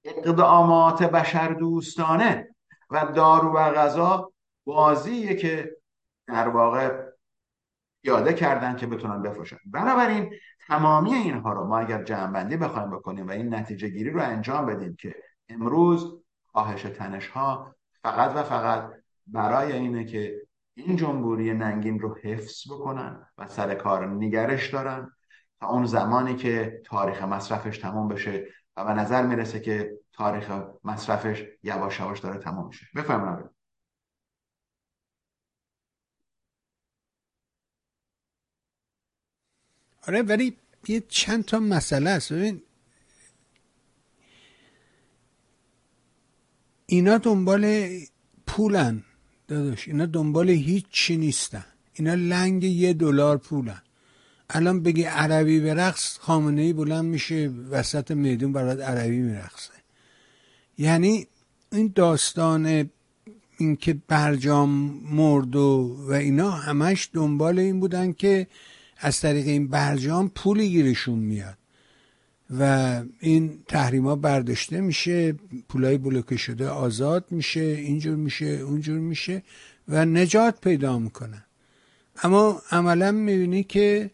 اقدامات 0.05 1.03
بشر 1.03 1.49
دوستانه 1.49 2.55
و 2.91 3.07
دارو 3.14 3.53
و 3.53 3.59
غذا 3.59 4.33
بازیه 4.66 5.37
که 5.37 5.77
در 6.27 6.49
واقع 6.49 7.04
پیاده 8.05 8.33
کردن 8.33 8.77
که 8.77 8.87
بتونن 8.87 9.23
بفروشن. 9.23 9.57
بنابراین 9.67 10.35
تمامی 10.69 11.15
اینها 11.15 11.53
رو 11.53 11.67
ما 11.67 11.79
اگر 11.79 12.03
جمعبندی 12.03 12.57
بخوایم 12.57 12.91
بکنیم 12.91 13.27
و 13.27 13.31
این 13.31 13.55
نتیجه 13.55 13.89
گیری 13.89 14.11
رو 14.11 14.23
انجام 14.23 14.67
بدیم 14.67 14.97
که 14.97 15.15
امروز 15.49 16.23
کاهش 16.53 16.83
تنش 16.83 17.29
ها 17.29 17.75
فقط 18.03 18.37
و 18.37 18.43
فقط 18.43 18.91
برای 19.27 19.73
اینه 19.73 20.05
که 20.05 20.41
این 20.75 20.97
جمهوری 20.97 21.55
ننگین 21.55 22.01
رو 22.01 22.17
حفظ 22.23 22.73
بکنن 22.73 23.27
و 23.39 23.47
سر 23.47 23.75
کار 23.75 24.07
نگرش 24.07 24.71
دارن 24.71 25.11
تا 25.61 25.69
اون 25.69 25.87
زمانی 25.87 26.35
که 26.35 26.83
تاریخ 26.85 27.23
مصرفش 27.23 27.79
تمام 27.79 28.09
بشه 28.09 28.45
و 28.77 28.85
به 28.85 28.93
نظر 28.93 29.27
می‌رسه 29.27 29.61
که 29.61 29.99
تاریخ 30.13 30.53
مصرفش 30.85 31.45
یواش 31.63 32.01
یواش 32.01 32.19
داره 32.19 32.39
تمام 32.39 32.67
میشه. 32.67 32.87
بفرمایید. 32.97 33.54
آره 40.09 40.23
ولی 40.23 40.57
یه 40.89 41.03
چند 41.09 41.45
تا 41.45 41.59
مسئله 41.59 42.11
است. 42.11 42.33
ببین 42.33 42.63
اینا 46.87 47.19
دنبال 47.19 47.89
پولن 48.47 49.03
داداش. 49.49 49.89
اینا 49.89 50.07
دنبال 50.07 50.51
هیچ 50.51 50.85
چی 50.91 51.17
نیستن. 51.17 51.65
اینا 51.93 52.15
لنگ 52.15 52.65
یه 52.65 52.93
دلار 52.93 53.37
پولن. 53.37 53.83
الان 54.51 54.83
بگی 54.83 55.03
عربی 55.03 55.61
برقص 55.61 56.19
خامنه 56.19 56.63
ای 56.63 56.73
بلند 56.73 57.05
میشه 57.05 57.49
وسط 57.71 58.11
میدون 58.11 58.53
برات 58.53 58.81
عربی 58.81 59.19
میرقصه. 59.19 59.73
یعنی 60.79 61.27
این 61.73 61.93
داستان 61.95 62.91
اینکه 63.59 63.97
برجام 64.09 64.69
مرد 65.11 65.57
و, 65.57 65.97
و 66.09 66.13
اینا 66.13 66.51
همش 66.51 67.11
دنبال 67.13 67.59
این 67.59 67.81
بودن 67.81 68.13
که 68.13 68.47
از 68.97 69.21
طریق 69.21 69.47
این 69.47 69.69
برجام 69.69 70.29
پولی 70.29 70.69
گیرشون 70.69 71.19
میاد. 71.19 71.59
و 72.59 73.03
این 73.21 73.59
تحریما 73.69 74.17
برداشته 74.17 74.81
میشه 74.81 75.33
پولای 75.69 75.99
بلوکه 75.99 76.37
شده 76.37 76.69
آزاد 76.69 77.25
میشه 77.31 77.61
اینجور 77.61 78.17
میشه 78.17 78.47
اونجور 78.47 78.99
میشه 78.99 79.43
و 79.89 80.05
نجات 80.05 80.61
پیدا 80.61 80.99
می‌کنن 80.99 81.45
اما 82.23 82.63
عملا 82.71 83.13
می‌بینی 83.13 83.63
که 83.63 84.11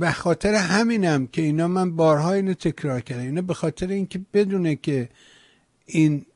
به 0.00 0.10
خاطر 0.10 0.54
همینم 0.54 1.26
که 1.26 1.42
اینا 1.42 1.68
من 1.68 1.96
بارها 1.96 2.32
اینو 2.32 2.54
تکرار 2.54 3.00
کردم. 3.00 3.22
اینا 3.22 3.42
به 3.42 3.54
خاطر 3.54 3.88
اینکه 3.88 4.20
بدونه 4.34 4.76
که 4.76 5.08
این 5.86 6.26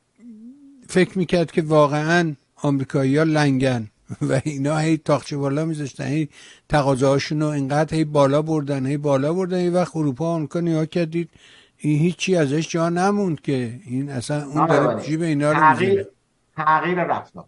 فکر 0.87 1.17
می‌کرد 1.17 1.51
که 1.51 1.61
واقعا 1.61 2.35
آمریکایی 2.55 3.17
ها 3.17 3.23
لنگن. 3.23 3.87
و 4.29 4.41
اینا 4.43 4.77
هی 4.77 4.97
تاخچه 4.97 5.37
بالا 5.37 5.65
میذاشتن 5.65 6.03
هی 6.03 6.29
تقاضاهاشون 6.69 7.41
رو 7.41 7.47
اینقدر 7.47 7.95
هی 7.95 8.03
بالا 8.03 8.41
بردن 8.41 8.85
هی 8.85 8.97
بالا 8.97 9.33
بردن 9.33 9.57
هی 9.57 9.69
وقت 9.69 9.95
اروپا 9.95 10.25
آمریکا 10.25 10.59
نگاه 10.59 10.85
کردید 10.85 11.29
این 11.77 11.99
هیچی 11.99 12.35
ازش 12.35 12.69
جا 12.69 12.89
نموند 12.89 13.41
که. 13.41 13.79
این 13.85 14.09
اصلا 14.09 14.45
اون 14.45 14.65
داره 14.65 15.01
جیب 15.03 15.21
اینا 15.21 15.51
رو 15.51 15.59
تغییر 15.59 16.07
تغییر 16.57 17.03
رفتار. 17.03 17.45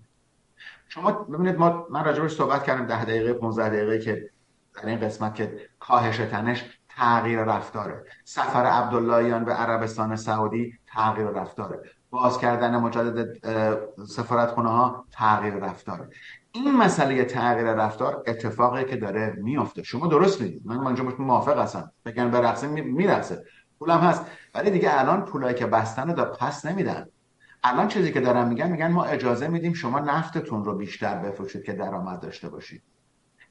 شما 0.89 1.11
ببینید 1.11 1.55
ما 1.55 1.87
من 1.89 2.05
راجبش 2.05 2.31
صحبت 2.31 2.63
کردم 2.63 2.85
ده 2.85 3.05
دقیقه 3.05 3.33
15 3.33 3.69
دقیقه 3.69 3.99
که 3.99 4.29
در 4.73 4.89
این 4.89 4.99
قسمت 4.99 5.35
که 5.35 5.69
کاهش 5.79 6.17
تنش 6.17 6.63
تغییر 6.89 7.43
رفتاره. 7.43 8.05
سفر 8.23 8.65
عبداللهیان 8.65 9.45
به 9.45 9.53
عربستان 9.53 10.15
سعودی 10.15 10.73
تغییر 10.87 11.27
رفتاره. 11.27 11.81
باز 12.09 12.37
کردن 12.37 12.77
مجدد 12.77 13.27
سفارت 14.07 14.51
خونه 14.51 14.69
ها 14.69 15.05
تغییر 15.11 15.53
رفتاره. 15.53 16.09
این 16.63 16.77
مسئله 16.77 17.25
تغییر 17.25 17.73
رفتار 17.73 18.23
اتفاقی 18.27 18.85
که 18.85 18.95
داره 18.95 19.35
میافته. 19.37 19.83
شما 19.83 20.07
درست 20.07 20.41
می‌دید 20.41 20.61
من 20.65 20.87
اینجا 20.87 21.03
موافق 21.19 21.59
هستم. 21.59 21.91
بگن 22.05 22.31
برقصه 22.31 22.67
میرقصه. 22.67 23.43
پولم 23.79 23.99
هست. 23.99 24.25
ولی 24.55 24.71
دیگه 24.71 24.99
الان 24.99 25.25
پولایی 25.25 25.55
که 25.55 25.65
بستن 25.65 26.15
رو 26.15 26.25
پس 26.25 26.65
نمیدن. 26.65 27.07
الان 27.63 27.87
چیزی 27.87 28.11
که 28.11 28.19
دارن 28.19 28.47
میگن 28.47 28.71
میگن 28.71 28.91
ما 28.91 29.05
اجازه 29.05 29.47
میدیم 29.47 29.73
شما 29.73 29.99
نفتتون 29.99 30.63
رو 30.63 30.75
بیشتر 30.75 31.15
بفروشید 31.15 31.63
که 31.63 31.73
درآمد 31.73 32.19
داشته 32.19 32.49
باشید. 32.49 32.83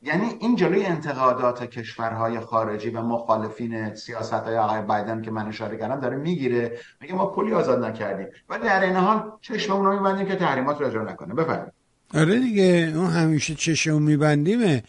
یعنی 0.03 0.27
این 0.41 0.57
جلوی 0.57 0.87
انتقادات 0.87 1.65
کشورهای 1.65 2.41
خارجی 2.41 2.91
و 2.91 3.03
مخالفین 3.03 3.95
سیاست 3.95 4.33
های 4.33 4.59
آقای 4.59 4.83
بایدن 4.83 5.23
که 5.23 5.31
من 5.31 5.49
اشاره 5.49 5.77
کردم 5.77 6.01
داره 6.01 6.17
می‌گیره. 6.17 6.79
میگه 7.01 7.15
ما 7.15 7.27
پولی 7.27 7.53
آزاد 7.53 7.85
نکردیم. 7.85 8.29
ولی 8.49 8.65
در 8.65 8.85
این 8.85 8.97
حال 8.97 9.33
چشم 9.41 9.83
رو 9.83 9.93
میبندیم 9.93 10.27
که 10.27 10.37
تحریمات 10.37 10.81
رو 10.81 10.87
اجرا 10.87 11.05
نکنه. 11.05 11.35
بفرمایید. 11.35 11.73
آره 12.15 12.41
دیگه 12.41 12.93
اون 12.97 13.11
همیشه 13.11 13.55
چشم 13.55 14.03
میبندیمه. 14.03 14.83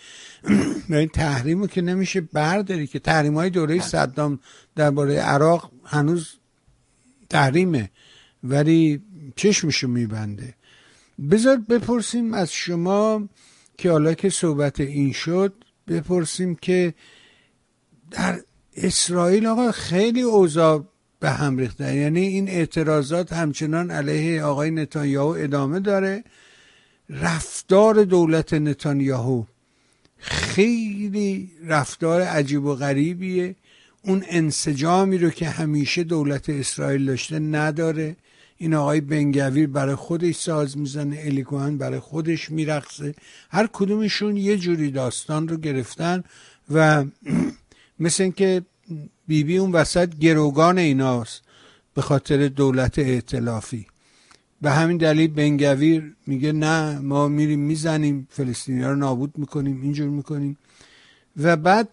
این 0.89 1.07
تحریمو 1.23 1.67
که 1.67 1.81
نمیشه 1.81 2.21
برداری 2.21 2.87
که 2.87 2.99
تحریم 2.99 3.33
های 3.33 3.49
دوره 3.49 3.75
بله. 3.75 3.83
صدام 3.83 4.39
درباره 4.75 5.15
عراق 5.15 5.71
هنوز 5.85 6.29
تحریمه 7.29 7.89
ولی 8.43 9.01
چشمشو 9.35 9.87
میبنده. 9.87 10.53
بذار 11.31 11.57
بپرسیم 11.57 12.33
از 12.33 12.51
شما 12.51 13.29
که 13.77 13.91
حالا 13.91 14.13
که 14.13 14.29
صحبت 14.29 14.79
این 14.79 15.13
شد 15.13 15.53
بپرسیم 15.87 16.55
که 16.55 16.93
در 18.11 18.39
اسرائیل 18.75 19.47
آقا 19.47 19.71
خیلی 19.71 20.21
اوضاع 20.21 20.87
به 21.19 21.29
هم 21.29 21.57
ریخته. 21.57 21.95
یعنی 21.95 22.21
این 22.21 22.49
اعتراضات 22.49 23.33
همچنان 23.33 23.91
علیه 23.91 24.43
آقای 24.43 24.71
نتانیاهو 24.71 25.35
ادامه 25.39 25.79
داره. 25.79 26.23
رفتار 27.09 28.03
دولت 28.03 28.53
نتانیاهو 28.53 29.43
خیلی 30.17 31.51
رفتار 31.65 32.21
عجیب 32.21 32.65
و 32.65 32.75
غریبیه. 32.75 33.55
اون 34.01 34.23
انسجامی 34.27 35.17
رو 35.17 35.29
که 35.29 35.49
همیشه 35.49 36.03
دولت 36.03 36.49
اسرائیل 36.49 37.05
داشته 37.05 37.39
نداره. 37.39 38.15
این 38.57 38.73
آقای 38.73 39.01
بنگویر 39.01 39.67
برای 39.67 39.95
خودش 39.95 40.35
ساز 40.35 40.77
می‌زنه 40.77 41.19
الیکوهن 41.23 41.77
برای 41.77 41.99
خودش 41.99 42.51
میرقصه. 42.51 43.15
هر 43.49 43.69
کدومشون 43.73 44.37
یه 44.37 44.57
جوری 44.57 44.91
داستان 44.91 45.47
رو 45.47 45.57
گرفتن 45.57 46.23
و 46.71 47.05
مثل 47.99 48.23
اینکه 48.23 48.61
بیبی 49.27 49.57
اون 49.57 49.71
وسط 49.71 50.15
گروگان 50.15 50.77
ایناست 50.77 51.41
به 51.93 52.01
خاطر 52.01 52.47
دولت 52.47 52.99
ائتلافی. 52.99 53.87
به 54.61 54.71
همین 54.71 54.97
دلیل 54.97 55.27
بنگویر 55.27 56.13
میگه 56.27 56.51
نه 56.51 56.99
ما 56.99 57.27
میریم 57.27 57.59
می‌زنیم 57.59 58.27
فلسطینی 58.31 58.83
رو 58.83 58.95
نابود 58.95 59.37
می‌کنیم 59.37 59.81
اینجور 59.81 60.09
می‌کنیم. 60.09 60.57
و 61.37 61.57
بعد 61.57 61.89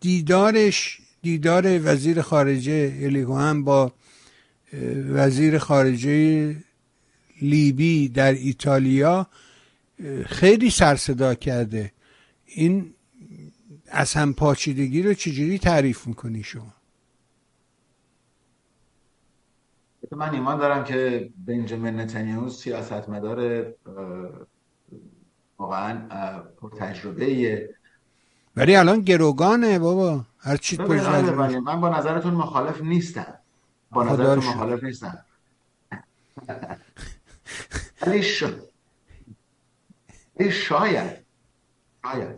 دیدارش 0.00 0.98
دیدار 1.22 1.80
وزیر 1.84 2.22
خارجه 2.22 2.98
الیگو 3.02 3.36
هم 3.36 3.64
با 3.64 3.92
وزیر 5.08 5.58
خارجه 5.58 6.56
لیبی 7.42 8.08
در 8.08 8.32
ایتالیا 8.32 9.26
خیلی 10.26 10.70
سرصدا 10.70 11.34
کرده. 11.34 11.92
این 12.46 12.90
از 13.88 14.12
هم 14.12 14.34
پاچیدگی 14.34 15.02
رو 15.02 15.14
چجوری 15.14 15.58
تعریف 15.58 16.06
می‌کنی 16.06 16.42
شما؟ 16.42 16.74
من 20.14 20.34
ایمان 20.34 20.58
دارم 20.58 20.84
که 20.84 21.30
بنجامین 21.46 22.00
نتانیاهو 22.00 22.48
سیاستمدار 22.48 23.66
واقعا 25.58 26.08
پر 26.60 26.70
تجربه 26.70 27.68
ولی 28.56 28.76
الان 28.76 29.00
گروگانه 29.00 29.78
بابا. 29.78 30.24
هر 30.38 30.56
چی 30.56 30.76
من 30.76 31.80
با 31.80 31.88
نظرتون 31.98 32.34
مخالف 32.34 32.82
نیستم. 32.82 33.34
با 33.90 34.04
نظرتون 34.04 34.44
مخالف 34.44 34.84
نیستم. 34.84 35.24
ولی 38.06 38.22
شاید 40.52 41.24
شاید 42.04 42.36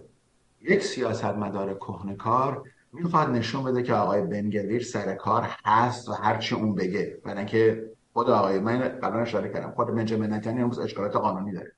یک 0.63 0.83
سیاستمدار 0.83 1.75
کهنکار 1.75 2.71
می‌خواد 3.03 3.31
نشون 3.31 3.65
بده 3.65 3.83
که 3.83 3.95
آقای 3.95 4.23
بنگویر 4.23 4.83
سر 4.83 5.15
کار 5.15 5.49
هست 5.65 6.09
و 6.09 6.13
هرچی 6.13 6.55
اون 6.55 6.75
بگه 6.75 7.21
برای 7.25 7.39
اینکه 7.39 7.91
خود 8.13 8.31
آقای 8.31 8.59
من 8.59 8.79
قبلا 8.79 9.21
اشاره 9.21 9.53
کردم 9.53 9.71
خود 9.71 9.95
بنجامین 9.95 10.33
نتانیاهو 10.33 10.65
امروز 10.65 10.79
اشکالات 10.79 11.17
قانونی 11.17 11.53
داره. 11.53 11.73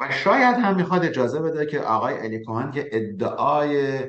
و 0.00 0.10
شاید 0.10 0.56
هم 0.56 0.76
می‌خواد 0.76 1.04
اجازه 1.04 1.40
بده 1.40 1.66
که 1.66 1.80
آقای 1.80 2.18
الی 2.18 2.44
کوهن 2.44 2.70
که 2.70 2.88
ادعای 2.92 4.02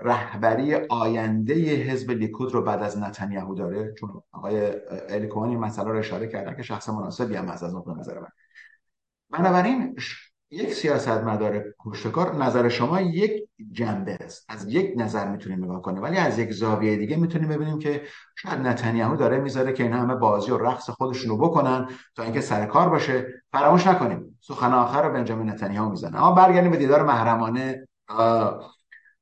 رهبری 0.00 0.74
آینده 0.74 1.54
حزب 1.54 2.10
لیکود 2.10 2.54
رو 2.54 2.62
بعد 2.62 2.82
از 2.82 2.98
نتانیاهو 2.98 3.54
داره 3.54 3.94
چون 3.98 4.22
آقای 4.32 4.72
الی 5.08 5.26
کوهن 5.26 5.48
این 5.48 5.58
مسئله 5.58 5.88
رو 5.88 5.98
اشاره 5.98 6.28
کردن 6.28 6.56
که 6.56 6.62
شخص 6.62 6.88
مناسبی 6.88 7.34
هم 7.34 7.48
از 7.48 7.64
نقطه 7.64 7.90
نظر 7.98 8.18
من. 8.18 8.28
بنابراین 9.30 9.96
یک 10.50 10.74
سیاست 10.74 11.08
مدار 11.08 11.64
کشتکار 11.78 12.34
نظر 12.34 12.68
شما 12.68 13.00
یک 13.00 13.48
جنبه 13.72 14.18
است. 14.20 14.44
از 14.48 14.68
یک 14.68 14.94
نظر 14.96 15.28
می‌تونیم 15.28 15.64
نگاه 15.64 15.82
کنیم 15.82 16.02
ولی 16.02 16.16
از 16.16 16.38
یک 16.38 16.52
زاویه 16.52 16.96
دیگه 16.96 17.16
می‌تونیم 17.16 17.48
ببینیم 17.48 17.78
که 17.78 18.02
شاید 18.36 18.60
نتانیاهو 18.60 19.16
داره 19.16 19.38
می‌ذاره 19.38 19.72
که 19.72 19.82
اینا 19.82 19.96
همه 19.96 20.14
بازی 20.14 20.50
و 20.50 20.58
رقص 20.58 20.90
خودشون 20.90 21.30
رو 21.30 21.38
بکنن 21.38 21.88
تا 22.14 22.22
اینکه 22.22 22.40
سر 22.40 22.66
کار 22.66 22.88
باشه. 22.88 23.26
فراموش 23.52 23.86
نکنیم 23.86 24.38
سخن 24.40 24.72
آخر 24.72 25.02
رو 25.02 25.12
بنجامین 25.12 25.50
نتانیاهو 25.50 25.90
می‌زنه. 25.90 26.16
اما 26.16 26.32
برگردیم 26.32 26.70
به 26.70 26.76
دیدار 26.76 27.02
محرمانه 27.02 27.88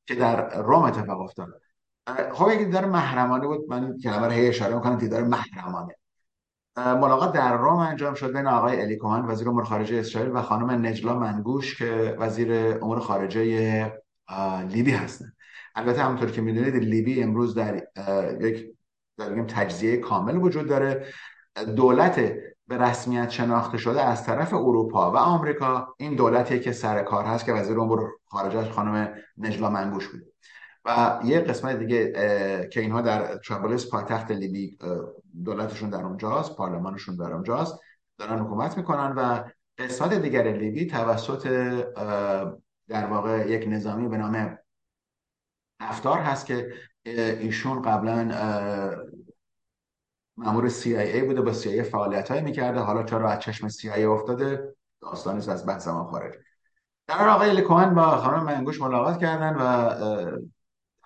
که 0.07 0.15
در 0.15 0.63
روم 0.63 0.83
اتفاق 0.83 1.21
افتاد. 1.21 1.49
خب 2.33 2.51
یک 2.51 2.59
دیدار 2.59 2.85
محرمانه 2.85 3.47
بود 3.47 3.61
من 3.69 3.99
کلمه 3.99 4.27
رو 4.27 4.33
هی 4.33 4.49
اشاره 4.49 4.75
می‌کنم 4.75 4.97
دیدار 4.97 5.25
محرمانه. 5.25 5.95
ملاقات 6.77 7.33
در 7.33 7.57
روم 7.57 7.79
انجام 7.79 8.15
شد 8.15 8.33
بین 8.33 8.47
آقای 8.47 8.81
الی 8.83 8.97
کوهن 8.97 9.25
وزیر 9.25 9.49
امور 9.49 9.65
خارجه 9.65 9.97
اسرائیل 9.97 10.31
و 10.35 10.43
خانم 10.43 10.87
نجلا 10.87 11.19
منگوش 11.19 11.79
که 11.79 12.17
وزیر 12.19 12.53
امور 12.83 13.01
خارجه 13.01 13.93
لیبی 14.69 14.91
هستن. 14.91 15.33
البته 15.75 16.03
همونطور 16.03 16.31
که 16.31 16.41
می‌دونید 16.41 16.77
لیبی 16.77 17.23
امروز 17.23 17.55
در 17.55 17.83
یک 18.41 18.67
در 19.19 19.45
تجزیه 19.45 19.97
کامل 19.97 20.37
وجود 20.37 20.69
داره. 20.69 21.07
دولت 21.77 22.21
به 22.69 22.79
رسمیت 22.79 23.31
شناخته 23.31 23.79
شده 23.79 24.03
از 24.03 24.27
طرف 24.27 24.55
اروپا 24.55 25.13
و 25.13 25.17
آمریکا 25.17 25.95
این 25.99 26.17
دولتیه 26.17 26.59
که 26.59 26.73
سر 26.73 27.03
کار 27.03 27.25
هست 27.25 27.45
که 27.45 27.53
وزیر 27.53 27.81
امور 27.81 28.11
خارجه 28.27 28.71
خانم 28.71 29.15
نجلا 29.39 29.71
منگوش 29.71 30.09
بوده. 30.09 30.34
و 30.85 31.21
یه 31.25 31.41
قسمت 31.41 31.77
دیگه 31.77 32.13
که 32.73 32.81
اینها 32.81 33.01
در 33.01 33.37
ترابلس 33.37 33.91
پایتخت 33.91 34.31
لیبی 34.31 34.79
دولتشون 35.45 35.91
در 35.91 36.03
اونجاست 36.03 36.57
پارلمانشون 36.57 37.17
در 37.17 37.33
اونجاست 37.33 37.81
دارن 38.19 38.39
حکومت 38.39 38.77
می‌کنن 38.77 39.13
و 39.13 39.45
قسمت 39.79 40.15
دیگر 40.15 40.43
لیبی 40.43 40.87
توسط 40.87 41.49
در 42.89 43.07
واقع 43.07 43.49
یک 43.49 43.69
نظامی 43.69 44.09
به 44.09 44.17
نام 44.17 44.59
افتار 45.81 46.19
هست 46.19 46.47
که 46.47 46.73
ایشون 47.05 47.83
قبلا 47.83 48.31
مامور 50.37 50.71
CIA 50.71 51.25
بوده 51.25 51.41
با 51.41 51.53
CIA 51.53 51.83
فعالیت 51.83 52.31
های 52.31 52.41
می‌کرده. 52.41 52.81
حالا 52.81 53.03
چرا 53.03 53.31
از 53.31 53.41
چشم 53.41 53.69
CIA 53.69 53.99
افتاده؟ 53.99 54.75
داستانی 55.01 55.39
از 55.51 55.67
بحث 55.67 55.89
ما 55.89 56.05
خارج. 56.05 56.35
در 57.07 57.29
آقای 57.29 57.53
لکوهن 57.53 57.95
با 57.95 58.17
خانم 58.17 58.45
منگوش 58.45 58.81
ملاقات 58.81 59.21
کردن 59.21 59.57
و 59.59 59.91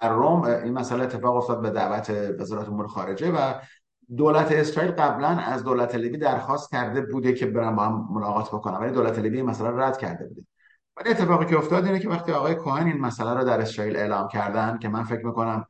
در 0.01 0.13
روم 0.13 0.43
این 0.43 0.73
مسئله 0.73 1.05
اتفاق 1.05 1.37
افتاد 1.37 1.63
به 1.63 1.71
دعوت 1.71 2.11
وزارت 2.39 2.69
امور 2.69 2.87
خارجه 2.87 3.33
و 3.33 3.55
دولت 4.17 4.53
اسرائیل 4.53 4.93
قبلا 4.93 5.29
از 5.29 5.65
دولت 5.65 5.95
لیبی 5.95 6.19
درخواست 6.19 6.71
کرده 6.71 7.01
بوده 7.01 7.33
که 7.33 7.47
برن 7.47 7.77
با 7.77 7.83
هم 7.83 8.09
ملاقات 8.11 8.49
بکنن 8.49 8.77
ولی 8.77 8.93
دولت 8.93 9.19
لیبی 9.19 9.37
این 9.37 9.47
مسئله 9.47 9.71
رد 9.71 9.99
کرده 9.99 10.27
بوده. 10.27 10.47
ولی 10.97 11.11
اتفاقی 11.11 11.47
که 11.47 11.59
افتاد 11.59 11.85
اینه 11.85 11.99
که 11.99 12.09
وقتی 12.09 12.33
آقای 12.33 12.55
کوهن 12.55 12.87
این 12.87 13.01
مسئله 13.01 13.35
رو 13.35 13.45
در 13.45 13.61
اسرائیل 13.61 13.97
اعلام 13.97 14.29
کردن 14.29 14.79
که 14.79 14.89
من 14.89 15.05
فکر 15.05 15.27
می‌کنم 15.27 15.67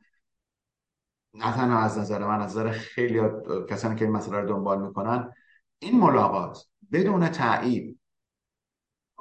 نه 1.33 1.53
تنها 1.53 1.79
از 1.79 1.97
نظر 1.97 2.27
من 2.27 2.41
از 2.41 2.51
نظر 2.51 2.71
خیلی 2.71 3.21
کسانی 3.69 3.95
که 3.95 4.05
این 4.05 4.13
مسئله 4.13 4.39
رو 4.39 4.47
دنبال 4.47 4.81
می‌کنن 4.81 5.31
این 5.79 5.99
ملاقات 5.99 6.65
بدون 6.91 7.29
تایید 7.29 7.99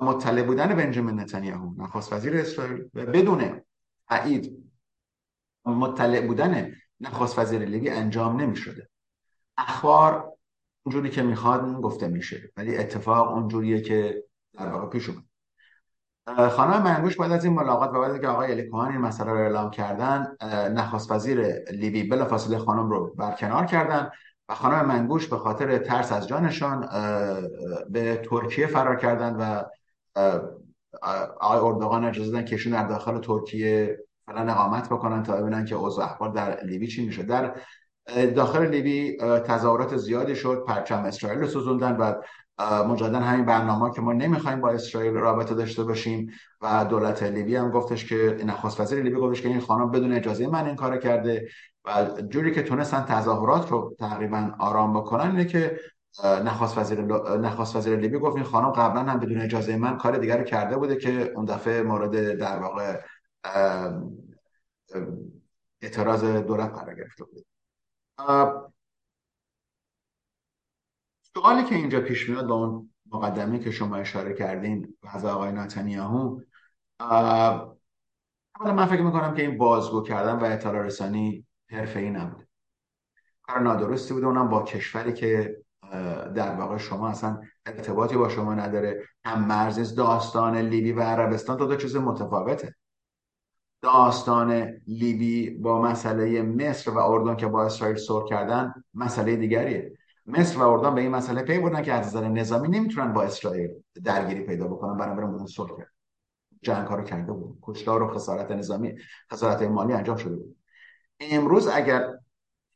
مطلع 0.01 0.43
بودن 0.43 0.75
بنجامین 0.75 1.21
نتانیاهو 1.21 1.83
نخست 1.83 2.13
وزیر 2.13 2.37
اسرائیل 2.37 2.91
و 2.95 3.07
بدون 3.07 3.61
تایید 4.09 4.68
مطلع 5.75 6.27
بودن 6.27 6.73
نخست 7.01 7.39
وزیر 7.39 7.65
لیبی 7.65 7.91
انجام 7.91 8.41
نمی 8.41 8.57
شده 8.57 8.89
اخبار 9.57 10.33
اونجوری 10.83 11.11
که 11.11 11.23
می‌خواد 11.23 11.81
گفته 11.81 12.09
میشه 12.09 12.53
ولی 12.57 12.77
اتفاق 12.77 13.33
اونجوریه 13.33 13.81
که 13.81 14.25
در 14.53 14.69
واقع 14.69 14.87
پیش 14.87 15.09
اومد. 15.09 15.23
خانم 16.51 16.83
منگوش 16.83 17.17
بعد 17.17 17.33
از 17.33 17.45
این 17.45 17.55
ملاقات 17.55 17.91
و 17.91 18.01
بعد 18.01 18.21
که 18.21 18.29
آقای 18.29 18.53
الکوهان 18.53 18.93
این 18.93 19.01
مسئله 19.01 19.31
رو 19.31 19.39
اعلام 19.39 19.71
کردن 19.71 20.37
نخست 20.73 21.11
وزیر 21.11 21.45
لیبی 21.71 22.03
بلافاصله 22.03 22.59
خانم 22.59 22.91
رو 22.91 23.15
برکنار 23.15 23.67
کردن 23.67 24.11
و 24.49 24.55
خانم 24.55 24.87
منگوش 24.87 25.27
به 25.27 25.37
خاطر 25.37 25.79
ترس 25.79 26.13
از 26.13 26.29
جانشان 26.29 26.89
به 27.91 28.17
ترکیه 28.31 28.67
فرار 28.67 28.97
کردن 28.97 29.37
و 29.37 29.63
آقای 31.41 31.71
اردوغان 31.71 32.05
اجازه 32.05 32.31
دادن 32.33 32.45
کشون 32.45 32.73
در 32.73 32.87
داخل 32.87 33.21
ترکیه 33.21 33.99
فعلا 34.29 34.53
اقامت 34.53 34.89
بکنن 34.89 35.23
تا 35.23 35.37
ببینن 35.37 35.65
که 35.65 35.75
اوضاع 35.75 36.05
احوال 36.05 36.33
در 36.33 36.65
لیبی 36.65 36.87
چی 36.87 37.07
میشه. 37.07 37.23
در 37.23 37.55
داخل 38.37 38.67
لیبی 38.67 39.17
تظاهرات 39.47 39.97
زیادی 39.97 40.37
شد 40.37 40.65
پرچم 40.69 41.05
اسرائیل 41.05 41.41
رو 41.41 41.47
سوزوندن 41.47 41.97
و 41.97 42.15
مجددا 42.89 43.19
همین 43.19 43.45
برنامه 43.45 43.95
که 43.95 44.01
ما 44.01 44.13
نمی‌خوایم 44.13 44.61
با 44.61 44.71
اسرائیل 44.71 45.15
رابطه 45.15 45.55
داشته 45.55 45.85
باشیم 45.85 46.31
و 46.61 46.85
دولت 46.85 47.23
لیبی 47.23 47.57
هم 47.57 47.71
گفتش 47.71 48.05
که 48.05 48.37
نخست 48.47 48.81
وزیر 48.81 49.03
لیبی 49.03 49.17
گفتش 49.17 49.43
که 49.43 49.49
این 49.49 49.61
خانم 49.61 49.91
بدون 49.91 50.13
اجازه 50.13 50.47
من 50.47 50.67
این 50.67 50.77
کار 50.77 50.99
کرده 50.99 51.49
و 51.85 52.07
جوری 52.29 52.53
که 52.55 52.63
تونستن 52.63 53.05
تظاهرات 53.05 53.71
رو 53.71 53.97
تقریبا 53.99 54.51
آرام 54.59 55.01
بکنن 55.01 55.31
اینه 55.31 55.45
که 55.45 55.79
نخست 56.25 56.79
وزیر 56.79 57.01
نخست 57.41 57.77
وزیر 57.77 57.97
لیبی 57.97 58.19
گفت 58.19 58.37
این 58.37 58.45
خانم 58.45 58.71
قبلا 58.71 59.03
هم 59.03 59.19
بدون 59.19 59.41
اجازه 59.41 59.77
من 59.77 59.97
کار 59.97 60.19
دیگر 60.19 60.43
کرده 60.43 60.77
بوده 60.77 60.97
که 60.97 61.33
اون 61.37 61.45
دفعه 61.45 61.83
مورد 61.83 62.39
در 62.39 62.59
واقع 62.59 63.01
اعتراض 65.83 66.25
دولت 66.25 66.71
قرار 66.71 66.95
گرفته 66.95 67.25
بود. 67.25 67.47
سوالی 71.23 71.65
که 71.65 71.75
اینجا 71.75 72.01
پیش 72.01 72.29
میاد 72.29 72.47
با 72.47 72.55
اون 72.55 72.95
مقدمه 73.11 73.59
که 73.59 73.71
شما 73.71 73.97
اشاره 73.97 74.35
کردین 74.35 74.97
از 75.03 75.25
آقای 75.25 75.53
نتانیاهو 75.53 76.41
اولا 77.01 77.77
من 78.61 78.87
فکر 78.87 79.03
می‌کنم 79.03 79.35
که 79.35 79.43
این 79.43 79.59
بازگو 79.59 80.03
کردن 80.03 80.33
و 80.33 80.45
اطلاع 80.45 80.83
رسانی 80.83 81.47
ای 81.71 82.11
نبوده 82.11 82.49
کار 83.43 83.61
نادرستی 83.61 84.15
بوده 84.15 84.27
اونم 84.27 84.49
با 84.49 84.63
کشوری 84.63 85.13
که 85.13 85.57
در 86.35 86.55
واقع 86.55 86.77
شما 86.77 87.09
اصلا 87.09 87.41
ارتباطی 87.67 88.17
با 88.17 88.29
شما 88.29 88.55
نداره. 88.55 89.05
هم 89.25 89.45
مرز 89.47 89.95
داستان 89.95 90.57
لیبی 90.57 90.93
و 90.93 91.01
عربستان 91.01 91.57
دو, 91.57 91.67
دو 91.67 91.77
چیز 91.77 91.97
متفاوته. 91.97 92.75
داستان 93.83 94.73
لیبی 94.87 95.51
با 95.51 95.83
مسئله 95.83 96.43
مصر 96.43 96.91
و 96.91 96.99
اردن 96.99 97.37
که 97.37 97.47
با 97.47 97.65
اسرائیل 97.65 97.97
سر 97.97 98.21
کردن 98.29 98.75
مسئله 98.95 99.37
دیگریه. 99.37 99.99
مصر 100.27 100.59
و 100.59 100.63
اردن 100.69 100.95
به 100.95 101.01
این 101.01 101.11
مسئله 101.11 101.43
پی 101.43 101.59
بردن 101.59 101.83
که 101.83 101.93
از 101.93 102.07
نظر 102.07 102.29
نظامی 102.29 102.69
نمی‌تونن 102.69 103.13
با 103.13 103.23
اسرائیل 103.23 103.71
درگیری 104.05 104.41
پیدا 104.41 104.69
بکنن 104.69 104.97
بنابراین 104.97 105.31
بودن 105.31 105.47
سر 105.47 105.67
کرد 105.79 105.93
جنگ 106.63 106.89
رو 106.89 107.03
کرده 107.03 107.33
بود 107.33 107.59
کشتار 107.63 108.03
و 108.03 108.15
خسارت 108.15 108.51
نظامی 108.51 108.95
خسارت 109.33 109.63
مالی 109.63 109.93
انجام 109.93 110.17
شده 110.17 110.37
بود. 110.37 110.57
امروز 111.21 111.69
اگر 111.69 112.09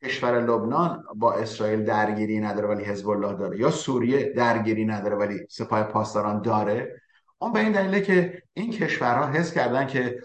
کشور 0.05 0.41
لبنان 0.41 1.05
با 1.15 1.33
اسرائیل 1.33 1.85
درگیری 1.85 2.41
نداره 2.41 2.69
ولی 2.69 2.85
حزب 2.85 3.09
الله 3.09 3.35
داره 3.35 3.59
یا 3.61 3.71
سوریه 3.71 4.33
درگیری 4.37 4.85
نداره 4.85 5.17
ولی 5.17 5.39
سپاه 5.51 5.83
پاسداران 5.83 6.43
داره 6.43 7.01
اون 7.39 7.53
به 7.53 7.61
این 7.61 7.73
دلیله 7.73 8.01
که 8.01 8.43
این 8.55 8.71
کشورها 8.71 9.27
حس 9.27 9.55
کردن 9.55 9.87
که 9.87 10.21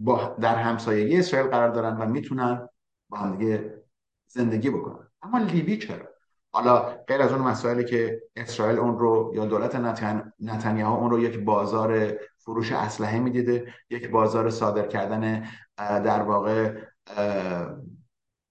با 0.00 0.36
در 0.40 0.54
همسایگی 0.54 1.18
اسرائیل 1.18 1.50
قرار 1.50 1.68
دارن 1.68 1.96
و 1.96 2.06
می‌تونن 2.06 2.68
با 3.08 3.18
هم 3.18 3.36
دیگه 3.36 3.82
زندگی 4.28 4.70
بکنن. 4.70 5.08
اما 5.22 5.38
لیبی 5.38 5.78
چرا؟ 5.78 6.08
حالا 6.52 6.96
غیر 7.08 7.22
از 7.22 7.32
اون 7.32 7.42
مسائلی 7.42 7.84
که 7.84 8.22
اسرائیل 8.36 8.78
اون 8.78 8.98
رو 8.98 9.32
یا 9.34 9.44
دولت 9.44 9.74
نتن... 9.74 10.32
نتانیاهو 10.40 11.00
اون 11.00 11.10
رو 11.10 11.20
یک 11.20 11.38
بازار 11.38 12.18
فروش 12.38 12.72
اسلحه 12.72 13.18
می‌دیده 13.18 13.74
یک 13.90 14.10
بازار 14.10 14.50
صادر 14.50 14.86
کردن 14.86 15.48
در 15.76 16.22
واقع 16.22 16.74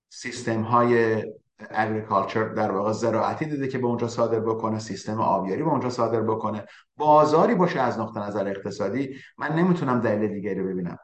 سیستم 0.10 0.62
های 0.62 1.24
اگریکالچر 1.72 2.43
در 2.43 2.72
واقع 2.72 2.91
زراعتی 2.91 3.45
دیده 3.45 3.68
که 3.68 3.78
به 3.78 3.88
اونجا 3.88 4.08
صادر 4.08 4.39
بکنه 4.39 4.80
سیستم 4.80 5.22
آبیاری 5.22 5.64
به 5.64 5.70
اونجا 5.70 5.89
صادر 5.89 6.22
بکنه. 6.22 6.66
بازاری 6.97 7.56
باشه 7.56 7.80
از 7.80 8.00
نقطه 8.00 8.20
نظر 8.20 8.47
اقتصادی. 8.47 9.16
من 9.38 9.56
نمی‌تونم 9.56 10.00
دلیل 10.00 10.34
دیگری 10.34 10.64
ببینم. 10.64 10.97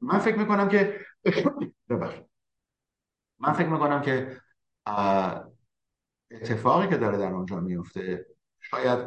من 0.00 0.18
فکر 0.18 0.38
می‌کنم 0.38 0.68
که 0.68 1.00
من 3.38 3.52
فکر 3.52 3.68
می‌کنم 3.68 4.02
که 4.02 4.40
اتفاقی 6.30 6.88
که 6.88 6.96
داره 6.96 7.18
در 7.18 7.32
اونجا 7.32 7.60
میفته 7.60 8.26
شاید 8.60 8.98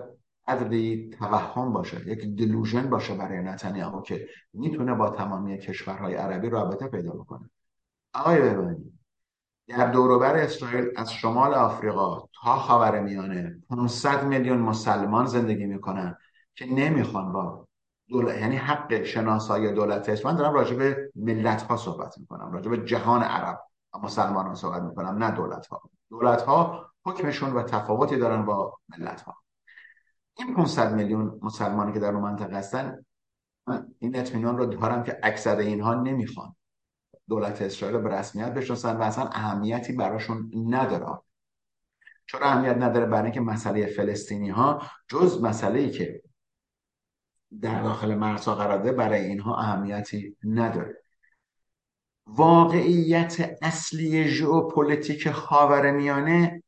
قدری 0.47 1.09
توهم 1.09 1.73
باشه 1.73 2.07
یک 2.07 2.35
دلوژن 2.35 2.89
باشه 2.89 3.15
برای 3.15 3.43
نتانیاهو 3.43 4.01
که 4.01 4.29
می‌تونه 4.53 4.93
با 4.93 5.09
تمامی 5.09 5.57
کشورهای 5.57 6.15
عربی 6.15 6.49
رابطه 6.49 6.87
پیدا 6.87 7.11
بکنه. 7.11 7.49
آقای 8.13 8.41
ببینید 8.41 8.93
در 9.67 9.91
دوروبر 9.91 10.37
اسرائیل 10.37 10.87
از 10.95 11.13
شمال 11.13 11.53
آفریقا 11.53 12.19
تا 12.19 12.55
خاور 12.55 12.99
میانه 12.99 13.61
500 13.69 14.25
میلیون 14.25 14.57
مسلمان 14.57 15.25
زندگی 15.25 15.65
می‌کنن 15.65 16.17
که 16.55 16.65
نمی‌خوان 16.65 17.31
با 17.31 17.67
دولت 18.11 18.37
یعنی 18.37 18.55
حق 18.55 19.03
شناسایی 19.03 19.73
دولت 19.73 20.09
اسرائیل 20.09 20.27
من 20.27 20.35
دارم 20.35 20.53
راجع 20.53 20.75
به 20.75 21.11
ملت 21.15 21.61
ها 21.61 21.77
صحبت 21.77 22.17
می‌کنم 22.17 22.51
راجع 22.51 22.69
به 22.69 22.77
جهان 22.77 23.23
عرب. 23.23 23.59
و 23.93 23.97
مسلمان 23.97 24.47
ها 24.47 24.55
صحبت 24.55 24.81
می‌کنم 24.81 25.23
نه 25.23 25.31
دولت 25.31 25.67
ها 25.67 25.81
دولت 26.09 26.41
ها 26.41 26.91
حکمشون 27.05 27.53
و 27.53 27.63
تفاوتی 27.63 28.17
دارن 28.17 28.45
با 28.45 28.77
ملت 28.89 29.21
ها 29.21 29.35
این 30.37 30.55
500 30.55 30.93
میلیون 30.93 31.39
مسلمانی 31.41 31.93
که 31.93 31.99
در 31.99 32.11
منطقه 32.11 32.57
هستن 32.57 33.05
این 33.99 34.15
اطمینان 34.15 34.57
رو 34.57 34.65
دارم 34.65 35.03
که 35.03 35.19
اکثر 35.23 35.57
اینها 35.57 35.93
نمی‌خوان. 35.93 36.55
دولت 37.29 37.61
اسرائیل 37.61 37.97
رو 37.97 38.03
به 38.03 38.09
رسمیت 38.09 38.53
بشناسن 38.53 38.97
و 38.97 39.01
اصلا 39.01 39.25
اهمیتی 39.25 39.93
براشون 39.93 40.51
نداره. 40.69 41.21
چرا 42.27 42.47
اهمیت 42.47 42.77
نداره؟ 42.77 43.05
برای 43.05 43.23
اینکه 43.23 43.41
مسئله 43.41 43.85
فلسطینی 43.85 44.49
ها 44.49 44.81
جز 45.07 45.43
مسئله 45.43 45.79
ای 45.79 45.91
که 45.91 46.21
در 47.61 47.83
داخل 47.83 48.15
مرزها 48.15 48.55
قرار 48.55 48.77
برای 48.77 49.25
اینها 49.25 49.57
اهمیتی 49.57 50.37
نداره. 50.43 51.03
واقعیت 52.27 53.57
اصلی 53.61 54.27
ژئوپلیتیک 54.27 55.31
خاورمیانه 55.31 56.63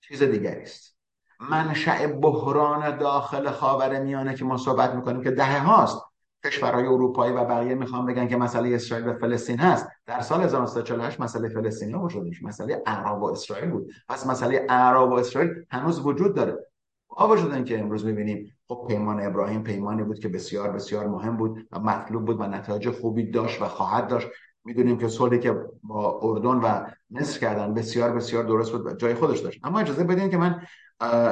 چیز 0.00 0.22
دیگری 0.22 0.62
است. 0.62 0.96
منشأ 1.40 2.06
بحران 2.06 2.98
داخل 2.98 3.50
خاورمیانه 3.50 4.34
که 4.34 4.44
ما 4.44 4.56
صحبت 4.56 4.94
می‌کنیم 4.94 5.22
که 5.22 5.30
دهه 5.30 5.58
هاست. 5.58 6.02
کشورهای 6.44 6.86
اروپایی 6.86 7.32
و 7.32 7.44
بقیه 7.44 7.74
می‌خوام 7.74 8.06
بگن 8.06 8.28
که 8.28 8.36
مسئله 8.36 8.74
اسرائیل 8.74 9.08
و 9.08 9.18
فلسطین 9.18 9.58
هست. 9.58 9.88
در 10.06 10.20
سال 10.20 10.42
1948 10.42 11.20
مسئله 11.20 11.48
فلسطین 11.48 11.94
وجود 11.94 12.32
مسئله 12.42 12.82
عرب 12.86 13.22
و 13.22 13.24
اسرائیل 13.24 13.70
بود. 13.70 13.92
پس 14.08 14.26
مسئله 14.26 14.66
عرب 14.68 15.10
و 15.10 15.12
اسرائیل 15.12 15.50
هنوز 15.70 16.06
وجود 16.06 16.36
داره. 16.36 16.66
با 17.08 17.28
وجود 17.28 17.64
که 17.64 17.80
امروز 17.80 18.04
می‌بینیم 18.04 18.57
خب 18.68 18.84
پیمان 18.88 19.26
ابراهیم 19.26 19.62
پیمانی 19.62 20.02
بود 20.02 20.18
که 20.18 20.28
بسیار 20.28 20.72
بسیار 20.72 21.06
مهم 21.06 21.36
بود 21.36 21.68
و 21.72 21.80
مطلوب 21.80 22.24
بود 22.24 22.40
و 22.40 22.42
نتایج 22.42 22.90
خوبی 22.90 23.30
داشت 23.30 23.62
و 23.62 23.64
خواهد 23.64 24.08
داشت. 24.08 24.28
می‌دونیم 24.64 24.98
که 24.98 25.08
صلحی 25.08 25.38
که 25.38 25.56
با 25.82 26.20
اردن 26.22 26.48
و 26.48 26.86
مصر 27.10 27.40
کردن 27.40 27.74
بسیار 27.74 28.12
بسیار 28.12 28.44
درست 28.44 28.72
بود 28.72 28.86
و 28.86 28.94
جای 28.94 29.14
خودش 29.14 29.38
داشت. 29.38 29.60
اما 29.64 29.80
اجازه 29.80 30.04
بدین 30.04 30.30
که 30.30 30.36
من 30.36 30.62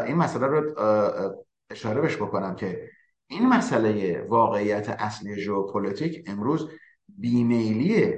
این 0.06 0.16
مسئله 0.16 0.46
رو 0.46 0.74
اشاره 1.70 2.00
بش 2.00 2.16
بکنم 2.16 2.56
که 2.56 2.88
این 3.26 3.48
مسئله 3.48 4.22
واقعیت 4.28 4.88
اصلی 4.88 5.40
ژئوپلیتیک 5.40 6.24
امروز 6.26 6.70
بیمیلی 7.08 8.14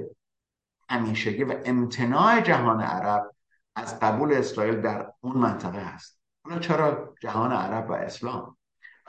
همیشگی 0.89 1.43
و 1.43 1.55
امتناع 1.65 2.41
جهان 2.41 2.81
عرب 2.81 3.31
از 3.75 3.99
قبول 3.99 4.33
اسرائیل 4.33 4.81
در 4.81 5.11
اون 5.21 5.37
منطقه 5.37 5.79
هست. 5.79 6.19
حالا 6.43 6.59
چرا 6.59 7.15
جهان 7.21 7.51
عرب 7.51 7.89
و 7.89 7.93
اسلام؟ 7.93 8.57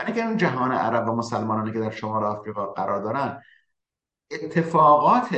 برای 0.01 0.13
که 0.13 0.25
اون 0.25 0.37
جهان 0.37 0.73
عرب 0.73 1.09
و 1.09 1.13
مسلمانانی 1.13 1.73
که 1.73 1.81
در 1.81 1.91
شمال 1.91 2.25
آفریقا 2.25 2.67
قرار 2.67 3.03
دارن 3.03 3.43
اتفاقات 4.31 5.29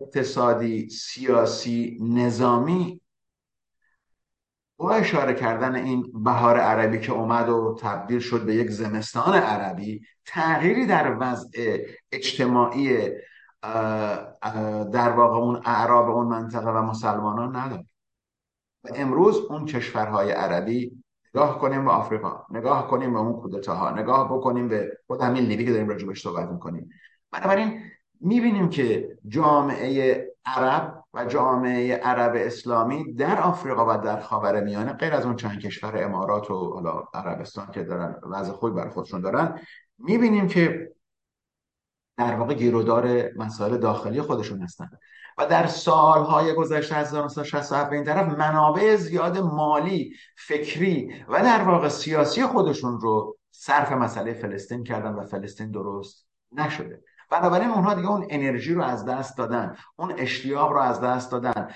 اقتصادی 0.00 0.88
سیاسی 0.88 1.98
نظامی 2.00 3.00
با 4.76 4.92
اشاره 4.92 5.34
کردن 5.34 5.74
این 5.74 6.12
بهار 6.24 6.58
عربی 6.58 7.00
که 7.00 7.12
اومد 7.12 7.48
و 7.48 7.78
تبدیل 7.80 8.18
شد 8.20 8.44
به 8.44 8.54
یک 8.54 8.70
زمستان 8.70 9.34
عربی 9.34 10.02
تغییری 10.24 10.86
در 10.86 11.16
وضع 11.20 11.78
اجتماعی 12.12 13.10
در 14.92 15.10
واقع 15.10 15.36
اون 15.36 15.62
اعراب 15.64 16.10
اون 16.10 16.26
منطقه 16.26 16.70
و 16.70 16.82
مسلمانان 16.82 17.56
نداره. 17.56 17.86
و 18.84 18.88
امروز 18.94 19.36
اون 19.36 19.66
کشورهای 19.66 20.30
عربی 20.32 20.99
نگاه 21.34 21.58
کنیم 21.58 21.84
به 21.84 21.90
آفریقا 21.90 22.44
نگاه 22.50 22.88
کنیم 22.88 23.12
به 23.12 23.18
اون 23.18 23.32
کودتاها 23.32 23.90
نگاه 23.90 24.32
بکنیم 24.32 24.68
به 24.68 24.98
خود 25.06 25.20
همین 25.20 25.44
لیبی 25.44 25.64
که 25.64 25.72
داریم 25.72 25.88
راجبش 25.88 26.22
صحبت 26.22 26.48
می‌کنیم. 26.48 26.88
بنابراین 27.32 27.82
می‌بینیم 28.20 28.68
که 28.68 29.16
جامعه 29.28 30.26
عرب 30.44 31.04
و 31.14 31.24
جامعه 31.24 31.96
عرب 31.96 32.32
اسلامی 32.36 33.14
در 33.14 33.40
آفریقا 33.40 33.94
و 33.94 33.98
در 33.98 34.20
خاور 34.20 34.64
میانه 34.64 34.92
غیر 34.92 35.14
از 35.14 35.26
اون 35.26 35.36
چند 35.36 35.60
کشور 35.60 36.04
امارات 36.04 36.50
و 36.50 36.54
حالا 36.54 37.04
عربستان 37.14 37.66
که 37.70 37.82
دارن 37.82 38.20
وضع 38.22 38.52
خوبی 38.52 38.72
برای 38.72 38.90
خودشون 38.90 39.20
دارن 39.20 39.60
می‌بینیم 39.98 40.48
که 40.48 40.92
در 42.20 42.34
واقع 42.34 42.54
گیرودار 42.54 43.32
مسائل 43.36 43.76
داخلی 43.76 44.22
خودشون 44.22 44.62
هستن. 44.62 44.90
و 45.38 45.46
در 45.46 45.66
سالهای 45.66 46.54
گذشته 46.54 46.96
از 46.96 47.08
1967 47.08 47.90
به 47.90 47.96
این 47.96 48.04
طرف 48.04 48.38
منابع 48.38 48.96
زیاد 48.96 49.38
مالی 49.38 50.14
فکری 50.36 51.24
و 51.28 51.42
در 51.42 51.62
واقع 51.62 51.88
سیاسی 51.88 52.42
خودشون 52.42 53.00
رو 53.00 53.36
صرف 53.50 53.92
مسئله 53.92 54.32
فلسطین 54.32 54.84
کردن 54.84 55.12
و 55.12 55.24
فلسطین 55.24 55.70
درست 55.70 56.26
نشده. 56.52 57.02
بنابراین 57.30 57.70
اونها 57.70 57.94
دیگه 57.94 58.10
اون 58.10 58.26
انرژی 58.30 58.74
رو 58.74 58.82
از 58.82 59.04
دست 59.04 59.38
دادن 59.38 59.76
اون 59.96 60.14
اشتیاق 60.18 60.72
رو 60.72 60.78
از 60.78 61.00
دست 61.00 61.32
دادن. 61.32 61.68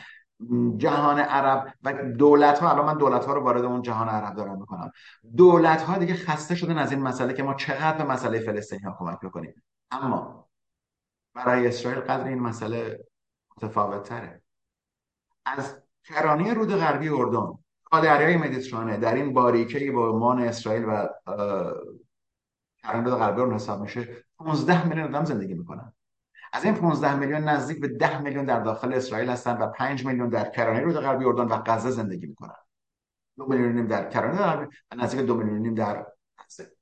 جهان 0.76 1.18
عرب 1.18 1.74
و 1.82 1.92
دولت 2.18 2.59
ها 2.59 2.70
الان 2.70 2.86
من 2.86 2.99
دولت 2.99 3.24
ها 3.24 3.32
رو 3.32 3.45
وارد 3.45 3.64
اون 3.64 3.82
جهان 3.82 4.09
عرب 4.09 4.36
دارم 4.36 4.59
می‌کنم. 4.59 4.90
دولت 5.36 5.82
ها 5.82 5.99
دیگه 5.99 6.14
خسته 6.14 6.55
شدن 6.55 6.78
از 6.78 6.92
این 6.92 7.03
مسئله 7.03 7.34
که 7.34 7.42
ما 7.42 7.55
چقدر 7.55 7.99
به 7.99 8.05
مسئله 8.05 8.38
فلسطینی 8.38 8.82
ها 8.82 8.97
کمک 8.99 9.20
بکنیم. 9.20 9.62
اما 9.91 10.49
برای 11.35 11.66
اسرائیل 11.66 12.01
قدر 12.01 12.24
این 12.24 12.39
مسئله 12.39 13.05
متفاوت 13.57 14.09
تره 14.09 14.43
از 15.47 15.82
کرانه 16.05 16.55
رود 16.55 16.74
غربی 16.74 17.09
اردن 17.09 17.59
تا 17.91 18.01
دریای 18.01 18.37
مدیترانه 18.37 18.97
در 18.97 19.14
این 19.14 19.32
باریکه 19.32 19.93
با 19.93 20.18
مان 20.18 20.43
اسرائیل 20.43 20.85
و 20.85 21.09
کرانه 22.78 23.05
رود 23.05 23.18
غربی 23.18 23.41
اردن 23.41 23.55
حساب 23.55 23.80
میشه 23.80 24.24
15 24.39 24.89
میلیون 24.89 25.14
آدم 25.14 25.24
زندگی 25.24 25.55
می‌کنن. 25.55 25.93
از 26.53 26.64
این 26.64 26.74
15 26.74 27.14
میلیون 27.14 27.41
نزدیک 27.41 27.80
به 27.80 27.89
10 27.89 28.22
میلیون 28.22 28.45
در 28.45 28.61
داخل 28.61 28.95
اسرائیل 28.95 29.30
هستن 29.30 29.59
و 29.59 29.66
5 29.66 30.07
میلیون 30.07 30.28
در 30.28 30.51
کرانه 30.51 30.80
رود 30.80 30.97
غربی 30.97 31.24
اردن 31.24 31.45
و 31.45 31.62
غزه 31.66 31.91
زندگی 31.91 32.26
می‌کنن. 32.26 32.57
2 33.37 33.47
میلیون 33.47 33.72
نیم 33.72 33.87
در 33.87 34.11
کرانه 34.11 34.39
غربی 34.39 34.76
و 34.93 34.97
نزدیک 34.97 35.26
2 35.26 35.35
میلیون 35.35 35.74
در 35.74 36.07
غزه. 36.39 36.72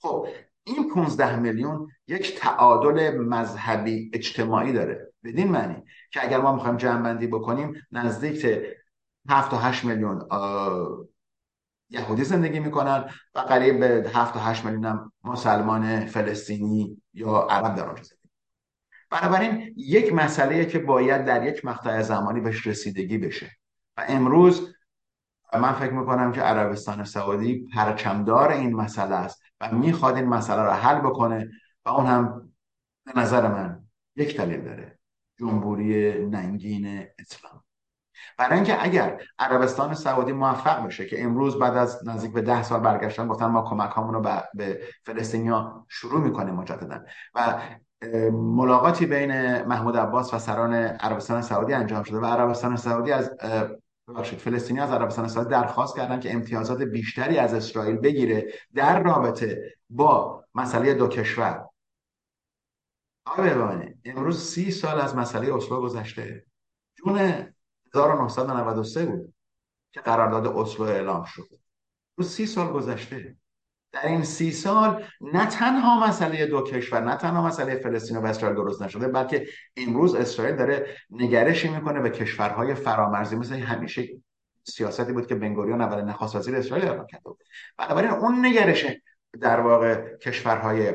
خب 0.00 0.28
این 0.66 0.90
15 0.94 1.38
میلیون 1.38 1.88
یک 2.08 2.38
تعادل 2.38 3.18
مذهبی 3.18 4.10
اجتماعی 4.14 4.72
داره. 4.72 5.12
بدین 5.24 5.48
معنی 5.48 5.82
که 6.12 6.24
اگر 6.24 6.40
ما 6.40 6.54
می‌خوایم 6.54 6.76
جمع 6.76 7.02
بندی 7.02 7.26
بکنیم 7.26 7.86
نزدیک 7.92 8.46
7 9.28 9.50
تا 9.50 9.58
8 9.58 9.84
میلیون 9.84 10.28
یهودی 11.90 12.24
زندگی 12.24 12.60
می‌کنن 12.60 13.10
و 13.34 13.40
قریب 13.40 13.80
به 13.80 14.10
7 14.10 14.34
تا 14.34 14.40
8 14.40 14.64
میلیون 14.64 14.84
هم 14.84 15.12
مسلمان 15.24 16.06
فلسطینی 16.06 17.02
یا 17.14 17.46
عرب 17.50 17.74
در 17.74 17.88
آنجا 17.88 18.02
زندگی 18.02 18.30
بنابراین 19.10 19.74
یک 19.76 20.12
مسئله 20.12 20.66
که 20.66 20.78
باید 20.78 21.24
در 21.24 21.46
یک 21.46 21.64
مقطع 21.64 22.02
زمانی 22.02 22.40
بهش 22.40 22.66
رسیدگی 22.66 23.18
بشه. 23.18 23.50
و 23.96 24.04
امروز 24.08 24.75
من 25.54 25.72
فکر 25.72 25.92
می‌کنم 25.92 26.32
که 26.32 26.40
عربستان 26.40 27.04
سعودی 27.04 27.68
پرچمدار 27.74 28.48
این 28.48 28.76
مسئله 28.76 29.14
است 29.14 29.42
و 29.60 29.72
می‌خواد 29.72 30.16
این 30.16 30.26
مسئله 30.28 30.62
رو 30.62 30.70
حل 30.70 31.00
بکنه 31.00 31.50
و 31.84 31.88
اون 31.88 32.06
هم 32.06 32.52
به 33.04 33.20
نظر 33.20 33.48
من 33.48 33.82
یک 34.16 34.36
دلیل 34.36 34.64
داره 34.64 34.98
جمهوری 35.38 36.26
ننگین 36.26 37.06
اسلام. 37.18 37.62
برای 38.38 38.54
اینکه 38.54 38.84
اگر 38.84 39.20
عربستان 39.38 39.94
سعودی 39.94 40.32
موفق 40.32 40.86
بشه 40.86 41.06
که 41.06 41.24
امروز 41.24 41.58
بعد 41.58 41.76
از 41.76 42.08
نزدیک 42.08 42.32
به 42.32 42.42
ده 42.42 42.62
سال 42.62 42.80
برگشتن 42.80 43.28
گفتن 43.28 43.46
ما 43.46 43.62
کمک 43.62 43.92
رو 43.92 44.20
به 44.54 44.80
فلسطینیا 45.04 45.86
شروع 45.88 46.20
می‌کنیم 46.20 46.54
مجددا 46.54 47.04
و 47.34 47.60
ملاقاتی 48.32 49.06
بین 49.06 49.62
محمود 49.62 49.96
عباس 49.96 50.34
و 50.34 50.38
سران 50.38 50.74
عربستان 50.74 51.42
سعودی 51.42 51.72
انجام 51.72 52.02
شده 52.02 52.18
و 52.18 52.24
عربستان 52.24 52.76
سعودی 52.76 53.12
از 53.12 53.30
ببخشید 54.08 54.38
فلسطینی 54.38 54.80
از 54.80 54.90
عربستان 54.90 55.28
سعودی 55.28 55.50
درخواست 55.50 55.96
کردن 55.96 56.20
که 56.20 56.32
امتیازات 56.32 56.82
بیشتری 56.82 57.38
از 57.38 57.54
اسرائیل 57.54 57.96
بگیره 57.96 58.52
در 58.74 59.02
رابطه 59.02 59.76
با 59.90 60.44
مسئله 60.54 60.94
دو 60.94 61.08
کشور. 61.08 61.68
آقای 63.26 63.54
ببینید 63.54 64.00
امروز 64.04 64.42
سی 64.42 64.70
سال 64.70 65.00
از 65.00 65.16
مسئله 65.16 65.54
اسلو 65.54 65.80
گذشته. 65.80 66.46
جون 66.94 67.18
1993 67.94 69.06
بود 69.06 69.34
که 69.92 70.00
قرارداد 70.00 70.46
اسلو 70.46 70.84
اعلام 70.84 71.24
شد. 71.24 71.48
روز 72.16 72.30
سی 72.30 72.46
سال 72.46 72.72
گذشته. 72.72 73.36
در 73.96 74.08
این 74.08 74.22
سی 74.22 74.52
سال 74.52 75.04
نه 75.20 75.46
تنها 75.46 76.06
مسئله 76.08 76.46
دو 76.46 76.62
کشور 76.62 77.00
نه 77.00 77.16
تنها 77.16 77.46
مسئله 77.46 77.76
فلسطین 77.76 78.16
و 78.16 78.26
اسرائیل 78.26 78.56
درست 78.56 78.82
نشده 78.82 79.08
بلکه 79.08 79.46
امروز 79.76 80.14
اسرائیل 80.14 80.56
داره 80.56 80.86
نگرشی 81.10 81.68
می‌کنه 81.68 82.00
به 82.00 82.10
کشورهای 82.10 82.74
فرامرزی. 82.74 83.36
مثل 83.36 83.54
همیشه 83.54 84.08
سیاستی 84.64 85.12
بود 85.12 85.26
که 85.26 85.34
بنگوریون 85.34 85.80
اول 85.80 86.02
نخست 86.02 86.36
وزیر 86.36 86.56
اسرائیل 86.56 86.88
اعلام 86.88 87.06
کرده 87.06 87.24
بود. 87.24 87.44
بنابراین 87.78 88.10
اون 88.10 88.46
نگرش 88.46 88.86
در 89.40 89.60
واقع 89.60 90.16
کشورهای 90.16 90.94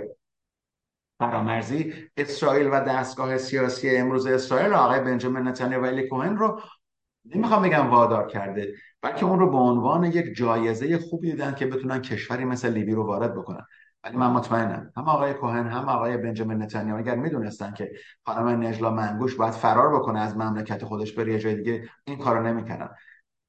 فرامرزی 1.19 1.93
اسرائیل 2.17 2.67
و 2.67 2.79
دستگاه 2.79 3.37
سیاسی 3.37 3.95
امروز 3.95 4.25
اسرائیل 4.25 4.73
آقای 4.73 4.99
بنجامین 4.99 5.47
نتانیاهو 5.47 5.83
و 5.83 5.87
الی 5.87 6.07
کوهن 6.07 6.37
رو 6.37 6.61
نمی‌خوام 7.25 7.61
بگم 7.61 7.89
وادار 7.89 8.27
کرده 8.27 8.73
بلکه 9.01 9.25
اون 9.25 9.39
رو 9.39 9.49
به 9.49 9.57
عنوان 9.57 10.03
یک 10.03 10.35
جایزه 10.35 10.97
خوبی 10.97 11.31
دیدن 11.31 11.53
که 11.55 11.65
بتونن 11.65 12.01
کشوری 12.01 12.45
مثل 12.45 12.69
لیبی 12.69 12.93
رو 12.93 13.05
وارد 13.05 13.35
بکنن. 13.35 13.65
ولی 14.03 14.17
من 14.17 14.31
مطمئنم 14.31 14.91
هم 14.97 15.03
آقای 15.03 15.33
کوهن 15.33 15.67
هم 15.67 15.89
آقای 15.89 16.17
بنجامین 16.17 16.61
نتانیاهو 16.61 16.99
اگر 16.99 17.15
می‌دونستن 17.15 17.73
که 17.73 17.91
خانم 18.25 18.63
نجلا 18.67 18.89
منگوش 18.89 19.35
باید 19.35 19.53
فرار 19.53 19.99
بکنه 19.99 20.19
از 20.19 20.37
مملکت 20.37 20.85
خودش 20.85 21.13
بره 21.13 21.33
یه 21.33 21.39
جای 21.39 21.55
دیگه 21.55 21.83
این 22.03 22.17
کارو 22.17 22.43
نمی‌کنن 22.43 22.89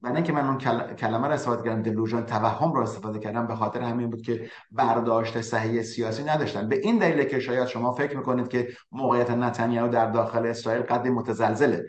من 0.03 0.17
اینکه 0.17 0.33
من 0.33 0.47
اون 0.47 0.59
کلمه 0.95 1.27
رو 1.27 1.33
استفاده 1.33 1.63
کردم 1.63 1.83
دلوژن 1.83 2.23
توهم 2.23 2.73
رو 2.73 2.83
استفاده 2.83 3.19
کردم 3.19 3.47
به 3.47 3.55
خاطر 3.55 3.81
همین 3.81 4.11
بود 4.11 4.23
که 4.23 4.51
برداشت 4.71 5.41
صحیح 5.41 5.83
سیاسی 5.83 6.25
نداشتن. 6.25 6.69
به 6.69 6.77
این 6.77 6.99
دلیل 6.99 7.25
که 7.25 7.41
شاید 7.41 7.67
شما 7.67 7.93
فکر 7.93 8.17
می‌کنید 8.17 8.49
که 8.49 8.69
موقعیت 8.93 9.31
نتانیاهو 9.31 9.93
در 9.93 10.11
داخل 10.11 10.47
اسرائیل 10.47 10.83
قدری 10.83 11.11
متزلزله. 11.11 11.87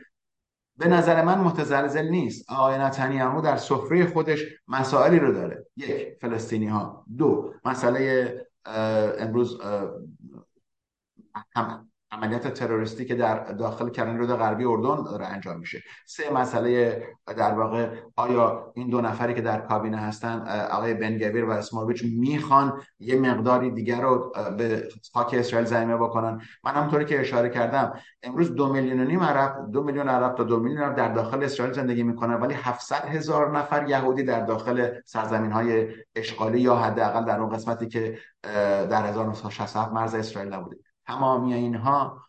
به 0.78 0.88
نظر 0.88 1.24
من 1.26 1.38
متزلزل 1.38 2.07
نیست. 2.09 2.51
آقای 2.51 2.78
نتانیاهو 2.78 3.41
در 3.41 3.57
سفره 3.57 4.05
خودش 4.05 4.39
مسائلی 4.67 5.19
رو 5.19 5.34
داره. 5.34 5.65
یک 5.78 6.17
فلسطینی 6.21 6.67
ها 6.67 7.05
دو 7.17 7.53
مسئله 7.65 8.36
امروز 9.19 9.61
عملیات 12.14 12.47
تروریستی 12.47 13.05
که 13.05 13.16
در 13.16 13.43
داخل 13.43 13.89
کرن 13.89 14.18
رود 14.18 14.30
غربی 14.30 14.66
اردن 14.66 15.03
داره 15.03 15.26
انجام 15.26 15.59
میشه. 15.59 15.84
سه 16.05 16.34
مسئله 16.34 17.03
در 17.38 17.53
واقع 17.53 17.89
آیا 18.16 18.72
این 18.76 18.89
دو 18.89 19.01
نفری 19.01 19.34
که 19.34 19.41
در 19.41 19.61
کابینه 19.61 19.97
هستن 19.97 20.47
آقای 20.72 20.93
بنگویر 20.93 21.45
و 21.45 21.49
اسمورویچ 21.49 22.03
می‌خوان 22.03 22.82
یه 22.99 23.20
مقداری 23.20 23.72
دیگر 23.72 24.01
رو 24.01 24.34
به 24.57 24.89
خاک 25.14 25.34
اسرائیل 25.34 25.68
زمینه 25.68 25.97
بکنن؟ 25.97 26.41
من 26.64 26.72
همونطوری 26.72 27.05
که 27.05 27.20
اشاره 27.20 27.49
کردم 27.49 27.93
امروز 28.24 28.55
دو 28.55 28.74
میلیون 28.74 28.99
و 28.99 29.03
نیم 29.03 29.24
عرب 29.24 29.72
دو 29.72 29.84
میلیون 29.84 30.09
عرب 30.09 30.36
تا 30.36 30.43
دو 30.43 30.59
میلیون 30.59 30.82
عرب 30.82 30.95
در 30.95 31.14
داخل 31.14 31.43
اسرائیل 31.43 31.74
زندگی 31.76 32.03
می‌کنن 32.03 32.34
ولی 32.34 32.53
700 32.53 33.05
هزار 33.05 33.57
نفر 33.57 33.89
یهودی 33.89 34.24
در 34.24 34.45
داخل 34.45 34.89
سرزمین 35.05 35.51
های 35.51 35.88
اشغالی 36.16 36.61
یا 36.61 36.76
حداقل 36.76 37.26
در 37.26 37.39
اون 37.39 37.49
قسمتی 37.49 37.88
که 37.88 38.18
در 38.89 39.05
1967 39.05 39.91
مرز 39.91 40.16
اسرائیل 40.16 40.53
نبوده. 40.53 40.78
تمامی 41.06 41.54
اینها 41.54 42.24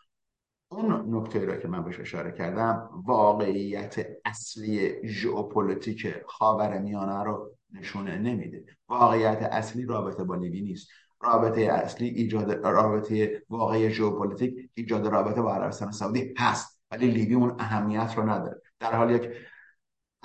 اون 0.69 1.15
نکته 1.17 1.45
را 1.45 1.57
که 1.57 1.69
من 1.69 1.85
بهش 1.85 2.01
اشاره 2.01 2.33
کردم 2.33 2.91
واقعیت 3.07 4.07
اصلی 4.25 5.09
ژئوپلیتیک 5.09 6.15
خاور 6.27 6.79
میانه 6.79 7.25
رو 7.25 7.51
نشونه 7.73 8.19
نمیده. 8.19 8.65
واقعیت 8.89 9.43
اصلی 9.43 9.85
رابطه 9.85 10.25
با 10.25 10.35
لیبی 10.35 10.63
نیست. 10.63 10.89
رابطه 11.21 11.61
اصلی 11.61 12.09
ایجاد 12.09 12.53
رابطه 12.53 13.43
واقعی 13.49 13.91
ژئوپلیتیک 13.91 14.71
ایجاد 14.75 15.07
رابطه 15.07 15.43
با 15.43 15.55
عربستان 15.55 15.91
سعودی 15.91 16.35
هست 16.39 16.81
ولی 16.91 17.11
لیبی 17.11 17.35
اون 17.35 17.57
اهمیت 17.59 18.15
رو 18.17 18.31
نداره. 18.31 18.61
در 18.81 18.97
حال 18.97 19.11
یک 19.11 19.31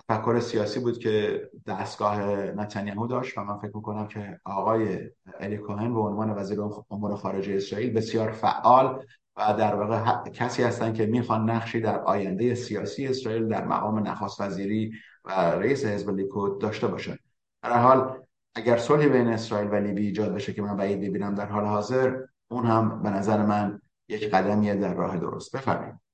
تفکر 0.07 0.39
سیاسی 0.39 0.79
بود 0.79 0.99
که 0.99 1.41
دستگاه 1.67 2.21
نتانیاهو 2.31 3.07
داشت 3.07 3.37
و 3.37 3.43
من 3.43 3.57
فکر 3.57 3.75
می‌کنم 3.75 4.07
که 4.07 4.39
آقای 4.45 4.99
الی 5.39 5.57
کوهن 5.57 5.93
به 5.93 5.99
عنوان 5.99 6.29
وزیر 6.29 6.59
امور 6.91 7.15
خارجه 7.15 7.55
اسرائیل 7.55 7.93
بسیار 7.93 8.31
فعال 8.31 9.03
و 9.37 9.53
در 9.53 9.75
واقع 9.75 10.29
کسی 10.29 10.63
هستند 10.63 10.93
که 10.93 11.05
می‌خوان 11.05 11.49
نقشی 11.49 11.81
در 11.81 11.99
آینده 11.99 12.55
سیاسی 12.55 13.07
اسرائیل 13.07 13.47
در 13.47 13.65
مقام 13.65 14.07
نخست 14.07 14.41
وزیری 14.41 14.91
و 15.25 15.31
رئیس 15.31 15.85
حزب 15.85 16.09
لیکود 16.09 16.61
داشته 16.61 16.87
باشن. 16.87 17.17
در 17.63 17.79
حال 17.79 18.19
اگر 18.55 18.77
صلحی 18.77 19.09
بین 19.09 19.27
اسرائیل 19.27 19.69
و 19.71 19.75
لیبی 19.75 20.05
ایجاد 20.05 20.33
بشه 20.33 20.53
که 20.53 20.61
من 20.61 20.77
بعید 20.77 21.01
ببینم 21.01 21.35
در 21.35 21.45
حال 21.45 21.65
حاضر 21.65 22.17
اون 22.51 22.65
هم 22.65 23.03
به 23.03 23.09
نظر 23.09 23.45
من 23.45 23.81
یک 24.09 24.31
قدمیه 24.31 24.75
در 24.75 24.93
راه 24.93 25.17
درست. 25.17 25.55
بفرمایید. 25.55 26.08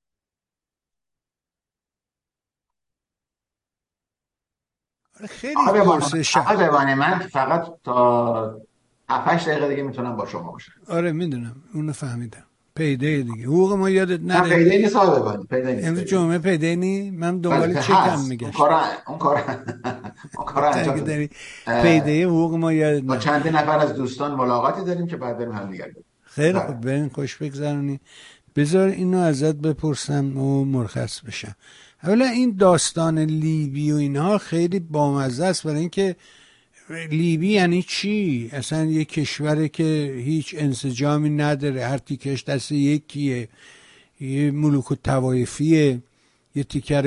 خیلی 5.30 5.56
پرسش 5.86 6.38
من 6.38 7.20
فقط 7.20 7.66
تا 7.84 8.58
7 9.10 9.48
دقیقه 9.48 9.70
دیگه 9.70 9.84
می‌تونم 9.84 10.16
با 10.16 10.26
شما 10.26 10.52
باشم. 10.52 10.72
آره 10.90 11.12
می‌دونم. 11.12 11.56
اونو 11.74 11.94
فهمیدم. 11.94 12.44
پیده 12.76 13.22
دیگه. 13.22 13.46
حقوق 13.46 13.74
ما 13.74 13.90
یادت 13.90 14.20
نره. 14.22 14.42
نه 14.42 14.56
پیده 14.56 14.78
نیست 14.78 14.96
آقای 14.96 15.38
پیده 15.50 15.74
نیست 15.74 15.88
امروز 15.88 16.04
جمعه 16.04 16.38
پیده 16.38 16.76
نی. 16.76 17.12
من 17.12 17.40
دنبال 17.40 17.68
بله، 17.74 17.82
چکم 17.82 18.20
میگشت 18.30 18.44
اون 18.44 18.52
کارا 18.52 18.82
اون 19.08 19.18
کارا 19.18 19.42
اون 20.38 20.46
کارا 20.46 20.70
انجام 20.70 21.28
پیده 21.66 22.26
حقوق 22.26 22.54
ما 22.54 22.74
یادت 22.74 23.04
نره. 23.04 23.20
چند 23.20 23.48
نفر 23.48 23.80
از 23.80 23.94
دوستان 23.94 24.36
ملاقاتی 24.36 24.84
داریم 24.84 25.08
که 25.08 25.18
بعد 25.18 25.38
بریم 25.38 25.52
هم 25.52 25.72
دیگر 25.72 25.88
خیلی 26.24 26.54
بله. 26.54 26.66
خوب. 26.66 26.82
بریم 26.82 27.10
خوش 27.10 27.36
بگذرونی. 27.38 28.00
بذار 28.56 28.88
اینو 28.90 29.18
ازت 29.18 29.56
بپرسم 29.56 30.38
و 30.38 30.66
مرخص 30.66 31.22
بشم. 31.22 31.56
اولا 32.06 32.26
این 32.26 32.56
داستان 32.56 33.20
لیبی 33.20 33.92
و 33.92 33.96
اینها 33.96 34.38
خیلی 34.38 34.80
بامزه 34.80 35.46
است 35.46 35.64
برای 35.64 35.80
اینکه 35.80 36.16
لیبی 37.12 37.52
یعنی 37.52 37.84
چی؟ 37.84 38.50
اصلا 38.54 38.86
یه 38.86 39.06
کشوره 39.06 39.70
که 39.70 40.16
هیچ 40.26 40.56
انسجامی 40.58 41.30
نداره 41.30 41.86
هر 41.86 41.98
تیکش 41.98 42.44
دست 42.44 42.72
یکیه 42.72 43.48
یه 44.20 44.52
ملوک 44.52 44.92
و 44.92 44.96
توایفیه 44.96 46.00
یه 46.56 46.64
تیکر 46.64 47.06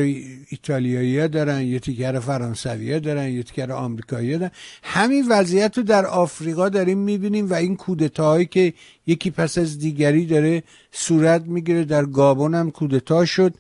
ایتالیایی 0.49 1.29
دارن 1.29 1.63
یه 1.63 1.79
تیکر 1.79 2.19
فرانسوی 2.19 3.01
دارن 3.01 3.29
یه 3.29 3.43
تیکر 3.43 3.73
آمریکایی 3.73 4.39
دارن. 4.39 4.51
همین 4.83 5.29
وضعیت 5.29 5.79
رو 5.79 5.85
در 5.85 6.07
آفریقا 6.07 6.69
داریم 6.69 6.99
می‌بینیم 6.99 7.51
و 7.51 7.55
این 7.55 7.77
کودتاهایی 7.77 8.47
که 8.47 8.73
یکی 9.07 9.31
پس 9.31 9.59
از 9.59 9.79
دیگری 9.79 10.27
داره 10.27 10.63
صورت 10.93 11.43
می‌گیره. 11.43 11.85
در 11.85 12.05
گابون 12.05 12.55
هم 12.55 12.71
کودتا 12.71 13.25
شد. 13.25 13.55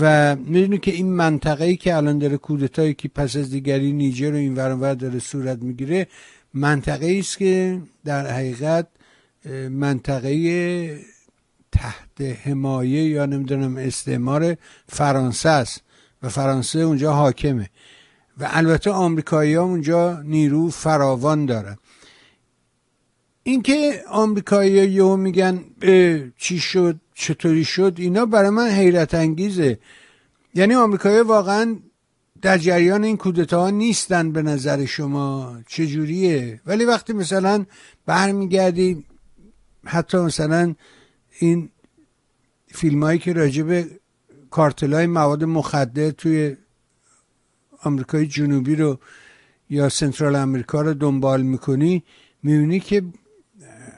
و 0.00 0.36
می‌دونی 0.36 0.78
که 0.78 0.90
این 0.90 1.12
منطقه 1.12 1.64
ای 1.64 1.76
که 1.76 1.96
الان 1.96 2.18
داره 2.18 2.36
کودتایی 2.36 2.94
که 2.94 3.08
پس 3.08 3.36
از 3.36 3.50
دیگری 3.50 3.92
نیجر 3.92 4.32
و 4.32 4.36
این 4.36 4.54
ورانور 4.54 4.94
داره 4.94 5.18
صورت 5.18 5.62
می‌گیره 5.62 6.06
منطقه 6.54 7.16
است 7.18 7.38
که 7.38 7.80
در 8.04 8.26
حقیقت 8.26 8.86
منطقه 9.70 11.00
تحت 11.72 12.20
حمایه 12.20 13.04
یا 13.04 13.26
نمی‌دونم 13.26 13.76
استعمار 13.76 14.56
فرانسه 14.88 15.48
است 15.48 15.82
و 16.22 16.28
فرانسه 16.28 16.78
اونجا 16.78 17.12
حاکمه. 17.12 17.70
و 18.40 18.48
البته 18.50 18.90
آمریکایی 18.90 19.54
ها 19.54 19.62
اونجا 19.62 20.22
نیرو 20.22 20.70
فراوان 20.70 21.46
دارن. 21.46 21.76
اینکه 23.42 24.02
آمریکایی 24.10 24.90
یهو 24.90 25.16
میگن 25.16 25.64
چی 26.38 26.58
شد؟ 26.58 27.00
چطوری 27.18 27.64
شد 27.64 27.94
اینا 27.98 28.26
برای 28.26 28.50
من 28.50 28.68
حیرت 28.68 29.14
انگیزه. 29.14 29.78
یعنی 30.54 30.74
آمریکایی 30.74 31.20
واقعا 31.20 31.76
در 32.42 32.58
جریان 32.58 33.04
این 33.04 33.16
کودتا 33.16 33.70
نیستن 33.70 34.32
به 34.32 34.42
نظر 34.42 34.84
شما؟ 34.84 35.58
چجوریه؟ 35.68 36.60
ولی 36.66 36.84
وقتی 36.84 37.12
مثلا 37.12 37.64
برمیگردی 38.06 39.04
حتی 39.84 40.18
مثلا 40.18 40.74
این 41.38 41.70
فیلم 42.68 43.02
هایی 43.02 43.18
که 43.18 43.32
راجب 43.32 43.86
کارتل 44.50 44.92
های 44.92 45.06
مواد 45.06 45.44
مخدر 45.44 46.10
توی 46.10 46.56
آمریکای 47.82 48.26
جنوبی 48.26 48.76
رو 48.76 48.98
یا 49.70 49.88
سنترال 49.88 50.36
امریکا 50.36 50.82
رو 50.82 50.94
دنبال 50.94 51.42
می‌کنی 51.42 52.04
می‌بینی 52.42 52.80
که 52.80 53.02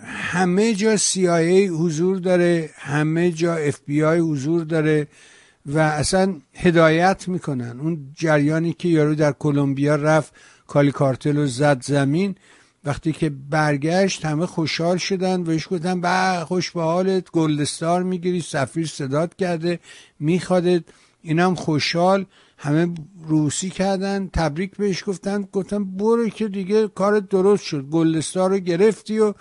همه 0.04 0.74
جا 0.74 0.96
CIA 0.96 1.70
حضور 1.70 2.16
داره 2.18 2.70
همه 2.76 3.32
جا 3.32 3.70
FBI 3.70 4.18
حضور 4.20 4.64
داره 4.64 5.06
و 5.66 5.78
اصلا 5.78 6.34
هدایت 6.54 7.28
می‌کنن. 7.28 7.80
اون 7.80 8.12
جریانی 8.14 8.72
که 8.72 8.88
یارو 8.88 9.14
در 9.14 9.32
کلمبیا 9.32 9.96
رفت 9.96 10.32
کالی 10.66 10.92
کارتل 10.92 11.36
رو 11.36 11.46
زد 11.46 11.82
زمین. 11.82 12.34
وقتی 12.84 13.12
که 13.12 13.30
برگشت 13.30 14.24
همه 14.24 14.46
خوشحال 14.46 14.96
شدن 14.96 15.44
بهش 15.44 15.68
گفتن 15.70 16.00
به 16.00 16.44
خوش 16.44 16.70
به 16.70 16.82
حالت 16.82 17.30
گلدستار 17.30 18.02
می‌گیری 18.02 18.40
سفیر 18.40 18.86
صدات 18.86 19.36
کرده 19.36 19.78
میخوادت. 20.20 20.82
اینم 21.22 21.54
خوشحال. 21.54 22.24
همه 22.58 22.94
روسی 23.26 23.70
کردن 23.70 24.30
تبریک 24.32 24.76
بهش 24.76 25.04
گفتن. 25.06 25.48
گفتن 25.52 25.84
برو 25.84 26.28
که 26.28 26.48
دیگه 26.48 26.88
کار 26.88 27.20
درست 27.20 27.64
شد 27.64 27.82
گلدستار 27.82 28.50
رو 28.50 28.58
گرفتی 28.58 29.18
و 29.18 29.34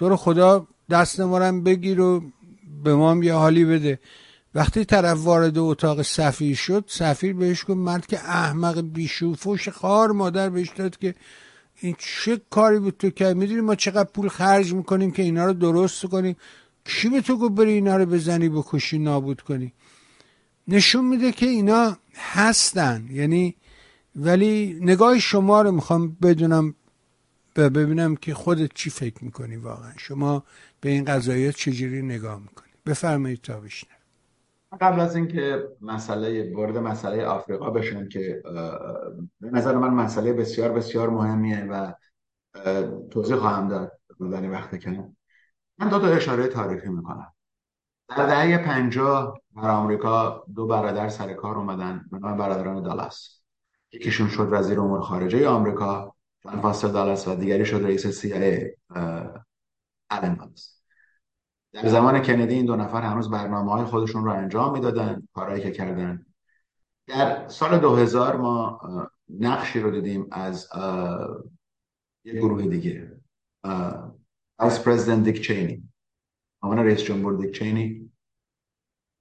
تو 0.00 0.08
رو 0.08 0.16
خدا 0.16 0.66
دست 0.90 1.20
مارم 1.20 1.62
بگیر 1.62 2.00
و 2.00 2.22
به 2.84 2.94
ما 2.94 3.24
یه 3.24 3.34
حالی 3.34 3.64
بده. 3.64 3.98
وقتی 4.54 4.84
طرف 4.84 5.24
وارد 5.24 5.58
اتاق 5.58 6.02
سفیر 6.02 6.56
شد 6.56 6.84
سفیر 6.86 7.34
بهش 7.34 7.62
گفت 7.62 7.70
مرد 7.70 8.06
که 8.06 8.18
احمق 8.18 8.80
بیشوفوش 8.80 9.68
خار 9.68 10.10
مادر 10.12 10.50
بهش 10.50 10.68
داد 10.76 10.96
که 10.96 11.14
این 11.80 11.96
چه 11.98 12.40
کاری 12.50 12.78
بود 12.78 12.96
تو 12.98 13.10
که 13.10 13.34
می‌دونی 13.34 13.60
ما 13.60 13.74
چقدر 13.74 14.08
پول 14.14 14.28
خرج 14.28 14.74
می‌کنیم 14.74 15.10
که 15.10 15.22
اینا 15.22 15.44
رو 15.44 15.52
درست 15.52 16.06
کنیم؟ 16.06 16.36
کی 16.84 17.08
به 17.08 17.20
تو 17.20 17.38
گفت 17.38 17.52
بری 17.52 17.72
اینا 17.72 17.96
رو 17.96 18.06
بزنی 18.06 18.48
بکشی 18.48 18.98
نابود 18.98 19.40
کنی؟ 19.40 19.72
نشون 20.68 21.04
میده 21.04 21.32
که 21.32 21.46
اینا 21.46 21.96
هستن. 22.14 23.08
یعنی 23.10 23.56
ولی 24.16 24.78
نگاه 24.80 25.18
شما 25.18 25.62
رو 25.62 25.72
می‌خوام 25.72 26.16
بدونم 26.22 26.74
ببینم 27.54 28.16
که 28.16 28.34
خودت 28.34 28.70
چی 28.74 28.90
فکر 28.90 29.24
می‌کنی 29.24 29.56
واقعا. 29.56 29.92
شما 29.96 30.44
به 30.80 30.88
این 30.90 31.04
قضایت 31.04 31.56
چجوری 31.56 32.02
نگاه 32.02 32.38
می‌کنی؟ 32.38 32.70
بفرمایید 32.86 33.40
تا 33.40 33.60
بشنم 33.60 33.96
قبل 34.80 35.00
از 35.00 35.16
اینکه 35.16 35.68
مسئله 35.80 36.54
وارد 36.54 36.78
مسئله 36.78 37.24
آفریقا 37.24 37.70
بشن 37.70 38.08
که 38.08 38.42
به 39.40 39.50
نظر 39.52 39.74
من 39.74 39.94
مسئله 39.94 40.32
بسیار 40.32 40.72
بسیار 40.72 41.10
مهمیه 41.10 41.64
و 41.64 41.92
توضیح 43.10 43.36
خواهم 43.36 43.68
داد 43.68 43.92
در 44.32 44.50
وقت 44.50 44.74
کم 44.74 45.16
من 45.78 45.88
دو 45.88 45.98
تا 45.98 46.06
اشاره 46.06 46.46
تاریخی 46.46 46.88
می‌کنم. 46.88 47.32
در 48.08 48.26
دهه 48.26 48.58
پنجاه 48.58 49.40
در 49.56 49.70
آمریکا 49.70 50.44
دو 50.54 50.66
برادر 50.66 51.08
سر 51.08 51.32
کار 51.32 51.56
اومدن 51.56 52.04
به 52.12 52.18
نام 52.18 52.38
برادران 52.38 52.82
دالاس. 52.82 53.40
یکیشون 53.92 54.28
شد 54.28 54.48
وزیر 54.50 54.80
امور 54.80 55.00
خارجه 55.00 55.48
آمریکا. 55.48 56.14
جان 56.44 56.60
فاستر 56.60 56.88
دالاس 56.88 57.28
و 57.28 57.34
دیگری 57.34 57.66
شد 57.66 57.84
رئیس 57.84 58.24
ای 58.24 58.70
آلن 60.10 60.34
دالاس 60.34 60.80
در 61.72 61.88
زمان 61.88 62.22
کندی 62.22 62.54
این 62.54 62.66
دو 62.66 62.76
نفر 62.76 63.02
هنوز 63.02 63.30
برنامه 63.30 63.72
های 63.72 63.84
خودشون 63.84 64.24
رو 64.24 64.30
انجام 64.30 64.72
می‌دادن 64.72 65.28
کارهایی 65.34 65.62
که 65.62 65.70
کردن. 65.70 66.26
در 67.06 67.48
سال 67.48 67.78
2000 67.78 68.36
ما 68.36 68.80
نقشی 69.28 69.80
رو 69.80 69.90
دیدیم 69.90 70.26
از 70.30 70.68
یک 72.24 72.34
گروه 72.34 72.62
دیگه. 72.66 73.20
از 74.58 74.84
پرزیدنت 74.84 75.24
دیک 75.24 75.42
چینی 75.42 75.88
عنوان 76.62 76.86
رئیس 76.86 77.02
جمهور 77.02 77.36
دیک 77.36 77.58
چینی 77.58 78.12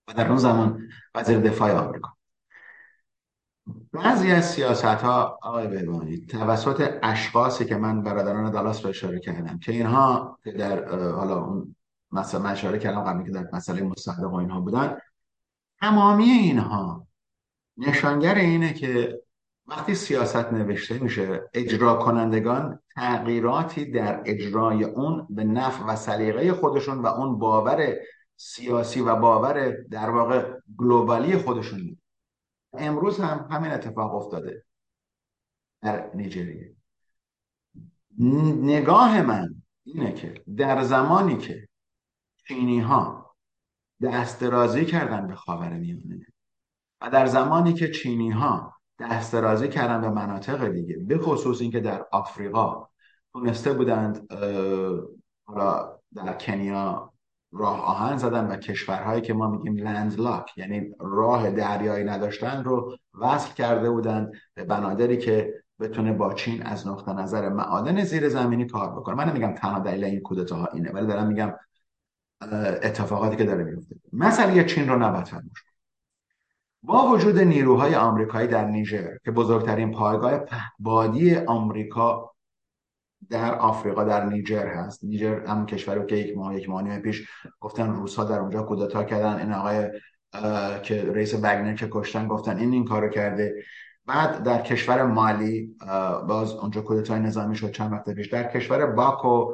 و 0.07 0.13
در 0.13 0.27
اون 0.27 0.37
زمان 0.37 0.89
وزیر 1.15 1.39
دفاع 1.39 1.71
آمریکا. 1.71 2.18
بعضی 4.03 4.31
از 4.31 4.51
سیاست 4.51 4.85
ها 4.85 5.39
آقای 5.41 5.67
بهبانی 5.67 6.17
توسط 6.17 6.99
اشخاصی 7.03 7.65
که 7.65 7.75
من 7.75 8.03
برادران 8.03 8.51
دالاس 8.51 8.83
رو 8.83 8.89
اشاره 8.89 9.19
کردم 9.19 9.59
که 9.59 9.71
اینها 9.71 10.39
در 10.57 10.89
حالا 11.11 11.63
مثلا 12.11 12.41
من 12.41 12.51
اشاره 12.51 12.79
کردم 12.79 13.03
قبلی 13.03 13.23
که 13.23 13.31
در 13.31 13.49
مسئله 13.53 13.81
مصدق 13.81 14.33
و 14.33 14.35
اینها 14.35 14.59
بودن 14.59 14.97
تمامی 15.79 16.23
اینها 16.23 17.07
نشانگر 17.77 18.35
اینه 18.35 18.73
که 18.73 19.21
وقتی 19.67 19.95
سیاست 19.95 20.53
نوشته 20.53 20.99
میشه 20.99 21.49
اجرا 21.53 21.95
کنندگان 21.95 22.79
تغییراتی 22.95 23.91
در 23.91 24.21
اجرای 24.25 24.83
اون 24.83 25.27
به 25.29 25.43
نفع 25.43 25.85
و 25.85 25.95
سلیقه 25.95 26.53
خودشون 26.53 26.97
و 26.97 27.07
اون 27.07 27.39
باور 27.39 27.95
سیاسی 28.35 29.01
و 29.01 29.15
باور 29.15 29.71
در 29.91 30.09
واقع 30.09 30.53
گلوبالی 30.77 31.37
خودشون 31.37 31.97
امروز 32.73 33.19
هم 33.19 33.47
همین 33.51 33.71
اتفاق 33.71 34.15
افتاده 34.15 34.65
در 35.81 36.11
نیجریه. 36.15 36.75
نگاه 38.61 39.21
من 39.21 39.61
اینه 39.83 40.13
که 40.13 40.43
در 40.57 40.83
زمانی 40.83 41.37
که 41.37 41.67
چینی 42.47 42.79
ها 42.79 43.35
دست 44.01 44.43
کردن 44.85 45.27
به 45.27 45.35
خاور 45.35 45.69
میانه 45.69 46.25
و 47.01 47.09
در 47.09 47.25
زمانی 47.25 47.73
که 47.73 47.91
چینی 47.91 48.29
ها 48.29 48.79
دست 48.99 49.35
کردن 49.67 50.01
به 50.01 50.09
مناطق 50.09 50.67
دیگه 50.67 50.97
به 50.97 51.17
خصوص 51.17 51.61
اینکه 51.61 51.79
در 51.79 52.05
آفریقا 52.11 52.87
تونسته 53.33 53.73
بودند 53.73 54.33
حالا 55.45 55.99
در 56.15 56.33
کنیا 56.33 57.13
راه 57.51 57.81
آهن 57.81 58.17
زدن 58.17 58.47
و 58.47 58.55
کشورهایی 58.55 59.21
که 59.21 59.33
ما 59.33 59.47
میگیم 59.47 59.87
لندلاک 59.87 60.57
یعنی 60.57 60.95
راه 60.99 61.51
دریایی 61.51 62.03
نداشتن 62.03 62.63
رو 62.63 62.97
وصل 63.21 63.53
کرده 63.53 63.89
بودند 63.89 64.31
به 64.53 64.63
بنادری 64.63 65.17
که 65.17 65.53
بتونه 65.79 66.13
با 66.13 66.33
چین 66.33 66.63
از 66.63 66.87
نقطه 66.87 67.13
نظر 67.13 67.49
معادن 67.49 68.03
زیر 68.03 68.29
زمینی 68.29 68.65
کار 68.65 68.91
بکنه. 68.91 69.15
من 69.15 69.29
نمیگم 69.29 69.53
تنها 69.53 69.79
دلیل 69.79 70.03
این 70.03 70.19
کودتاها 70.19 70.67
اینه 70.73 70.91
ولی 70.91 71.07
دارم 71.07 71.27
میگم 71.27 71.53
اتفاقاتی 72.83 73.35
که 73.35 73.43
داره 73.43 73.63
میفته. 73.63 73.95
مسئله 74.13 74.63
چین 74.63 74.89
رو 74.89 74.99
نباید 74.99 75.25
فراموش 75.25 75.63
با 76.83 77.07
وجود 77.07 77.39
نیروهای 77.39 77.95
آمریکایی 77.95 78.47
در 78.47 78.65
نیجر 78.65 79.17
که 79.25 79.31
بزرگترین 79.31 79.91
پایگاه 79.91 80.37
پهبادی 80.37 81.35
آمریکا 81.35 82.31
در 83.29 83.55
آفریقا 83.55 84.03
در 84.03 84.25
نیجر 84.25 84.67
هست. 84.67 85.03
نیجر 85.03 85.39
هم 85.45 85.65
کشوری 85.65 86.05
که 86.05 86.15
یک 86.15 86.37
ماه 86.37 86.57
یک 86.57 86.69
ماه 86.69 86.99
پیش 86.99 87.27
گفتن 87.59 87.93
روسا 87.93 88.23
در 88.23 88.39
اونجا 88.39 88.63
کودتا 88.63 89.03
کردن. 89.03 89.39
این 89.39 89.53
آقای 89.53 89.89
که 90.83 91.11
رئیس 91.15 91.35
بگنر 91.35 91.75
که 91.75 91.87
کشتن 91.91 92.27
گفتن 92.27 92.57
این 92.57 92.73
این 92.73 92.85
کارو 92.85 93.09
کرده. 93.09 93.63
بعد 94.05 94.43
در 94.43 94.61
کشور 94.61 95.03
مالی 95.03 95.75
باز 96.27 96.53
اونجا 96.53 96.81
کودتای 96.81 97.19
نظامی 97.19 97.55
شد. 97.55 97.71
چند 97.71 97.93
وقت 97.93 98.09
پیش 98.09 98.27
در 98.27 98.43
کشور 98.43 98.85
باکو 98.85 99.53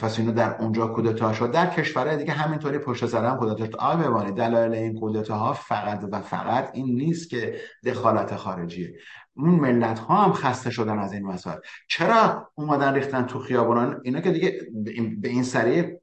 فسینو 0.00 0.32
در 0.32 0.56
اونجا 0.60 0.86
کودتا 0.86 1.32
شد. 1.32 1.50
در 1.50 1.66
کشورهای 1.66 2.16
دیگه 2.16 2.32
همینطوری 2.32 2.78
پشت 2.78 3.06
سر 3.06 3.24
هم 3.24 3.36
کودتا 3.36 3.66
شد. 3.66 3.76
آقای 3.76 4.32
دلایل 4.32 4.72
این 4.72 5.00
کودتاها 5.00 5.52
فقط 5.52 6.04
و 6.12 6.20
فقط 6.20 6.70
این 6.72 6.86
نیست 6.86 7.30
که 7.30 7.60
دخالت 7.84 8.36
خارجیه. 8.36 8.94
اون 9.36 9.54
ملت 9.54 9.98
ها 9.98 10.24
هم 10.24 10.32
خسته 10.32 10.70
شدن 10.70 10.98
از 10.98 11.12
این 11.12 11.26
مسائل 11.26 11.58
چرا 11.88 12.50
اومدن 12.54 12.94
ریختن 12.94 13.26
تو 13.26 13.38
خیابونان 13.38 14.00
اینا 14.04 14.20
که 14.20 14.30
دیگه 14.30 14.60
به 15.20 15.28
این 15.28 15.42
سریع 15.42 16.00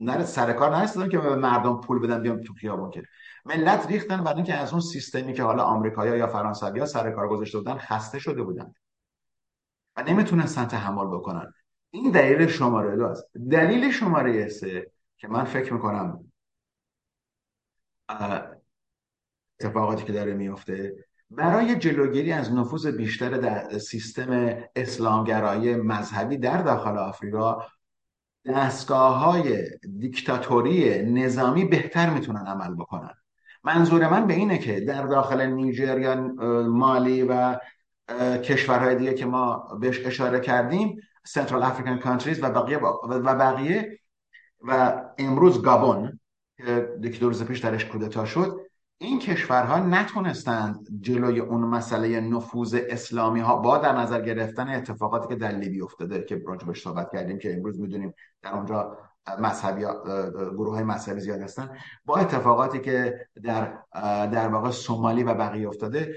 نره 0.00 0.24
سر 0.24 0.52
کار 0.52 0.76
نرسیدن 0.76 1.08
که 1.08 1.18
به 1.18 1.36
مردم 1.36 1.80
پول 1.80 1.98
بدن 1.98 2.22
بیام 2.22 2.42
تو 2.42 2.54
خیابون 2.54 2.90
که. 2.90 3.02
ملت 3.44 3.86
ریختن 3.86 4.24
برای 4.24 4.36
اینکه 4.36 4.54
از 4.54 4.72
اون 4.72 4.80
سیستمی 4.80 5.32
که 5.32 5.42
حالا 5.42 5.62
آمریکایی 5.62 6.18
یا 6.18 6.26
فرانسوی 6.26 6.80
ها 6.80 6.86
سر 6.86 7.10
کار 7.10 7.28
گذاشته 7.28 7.58
بودن 7.58 7.78
خسته 7.78 8.18
شده 8.18 8.42
بودن. 8.42 8.74
و 9.96 10.02
نمی‌تونستن 10.02 10.64
تحمل 10.64 11.06
بکنن. 11.06 11.52
این 11.90 12.10
دلیل 12.10 12.46
شماره 12.46 12.96
دو 12.96 13.06
است. 13.06 13.24
دلیل 13.50 13.90
شماره 13.90 14.48
سه 14.48 14.90
که 15.16 15.28
من 15.28 15.44
فکر 15.44 15.72
می‌کنم 15.72 16.32
اتفاقاتی 19.60 20.04
که 20.04 20.12
داره 20.12 20.34
میفته 20.34 21.06
برای 21.30 21.76
جلوگیری 21.76 22.32
از 22.32 22.52
نفوذ 22.52 22.86
بیشتر 22.86 23.30
در 23.30 23.78
سیستم 23.78 24.56
اسلامگرایی 24.76 25.76
مذهبی 25.76 26.36
در 26.36 26.62
داخل 26.62 26.98
آفریقا 26.98 27.62
دستگاه 28.46 29.18
های 29.18 29.70
دیکتاتوری 29.98 31.02
نظامی 31.02 31.64
بهتر 31.64 32.10
می‌تونن 32.10 32.46
عمل 32.46 32.74
بکنن. 32.74 33.14
منظور 33.64 34.08
من 34.08 34.26
به 34.26 34.34
اینه 34.34 34.58
که 34.58 34.80
در 34.80 35.02
داخل 35.06 35.46
نیجر 35.46 35.98
یا 35.98 36.14
مالی 36.62 37.22
و 37.22 37.58
کشورهای 38.44 38.96
دیگه 38.96 39.14
که 39.14 39.26
ما 39.26 39.56
بهش 39.80 40.06
اشاره 40.06 40.40
کردیم 40.40 41.00
سنترال 41.24 41.62
افریکن 41.62 41.98
کانتریز 41.98 42.42
و 42.42 42.50
بقیه 42.50 42.78
و 43.08 43.34
بقیه 43.34 43.98
و 44.60 45.02
امروز 45.18 45.62
گابون 45.62 46.20
که 47.12 47.18
دو 47.20 47.28
روز 47.28 47.44
پیش 47.44 47.58
درش 47.58 47.84
کودتا 47.84 48.24
شد 48.24 48.65
این 48.98 49.18
کشورها 49.18 49.78
نتونستند 49.78 50.88
جلوی 51.00 51.40
اون 51.40 51.60
مسئله 51.60 52.20
نفوذ 52.20 52.78
اسلامی 52.88 53.40
ها 53.40 53.56
با 53.56 53.78
در 53.78 53.92
نظر 53.92 54.20
گرفتن 54.20 54.68
اتفاقاتی 54.68 55.28
که 55.28 55.34
در 55.34 55.50
لیبی 55.50 55.80
افتاده 55.80 56.22
که 56.22 56.42
راجبش 56.46 56.82
صحبت 56.82 57.12
کردیم 57.12 57.38
که 57.38 57.54
امروز 57.54 57.80
می‌دونیم 57.80 58.14
در 58.42 58.54
اونجا 58.54 58.98
مذهبی 59.38 59.84
گروه 60.34 60.74
های 60.74 60.84
مذهبی 60.84 61.20
زیاد 61.20 61.40
هستن 61.40 61.76
با 62.04 62.16
اتفاقاتی 62.16 62.80
که 62.80 63.26
در 63.42 63.78
در 64.26 64.48
واقع 64.48 64.70
سومالی 64.70 65.22
و 65.22 65.34
بقیه 65.34 65.68
افتاده 65.68 66.14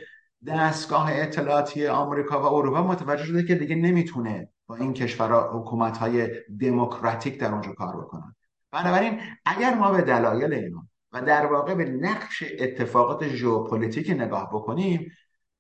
دستگاه 0.48 1.10
اطلاعاتی 1.12 1.88
آمریکا 1.88 2.42
و 2.42 2.46
اروپا 2.46 2.84
متوجه 2.84 3.24
شده 3.24 3.44
که 3.44 3.56
دیگه 3.56 3.76
نمی‌تونه 3.76 4.50
با 4.68 4.76
این 4.76 4.94
کشورها 4.94 5.60
حکومت 5.60 5.98
های 5.98 6.30
دموکراتیک 6.60 7.40
در 7.40 7.52
اونجا 7.52 7.72
کار 7.72 8.02
بکنن 8.02 8.36
بنابراین 8.72 9.20
اگر 9.46 9.76
ما 9.76 9.92
به 9.92 10.02
دلایل 10.02 10.54
اینا 10.54 10.89
و 11.12 11.22
در 11.22 11.45
واقع 11.45 11.74
به 11.74 11.86
نقش 11.86 12.43
اتفاقات 12.60 13.28
ژئوپلیتیک 13.28 14.10
نگاه 14.10 14.49
بکنیم 14.49 15.12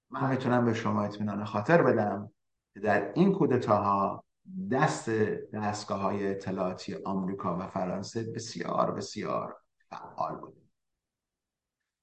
من 0.09 0.29
می‌تونم 0.29 0.65
به 0.65 0.73
شما 0.73 1.03
اطمینان 1.03 1.45
خاطر 1.45 1.81
بدم 1.81 2.31
که 2.73 2.79
در 2.79 3.11
این 3.13 3.33
کودتاها 3.33 4.23
دست 4.71 5.09
دستگاه 5.53 6.01
های 6.01 6.27
اطلاعاتی 6.27 6.95
آمریکا 7.05 7.57
و 7.57 7.67
فرانسه 7.67 8.31
بسیار 8.35 8.91
بسیار 8.91 9.55
فعال 9.89 10.35
بود 10.35 10.69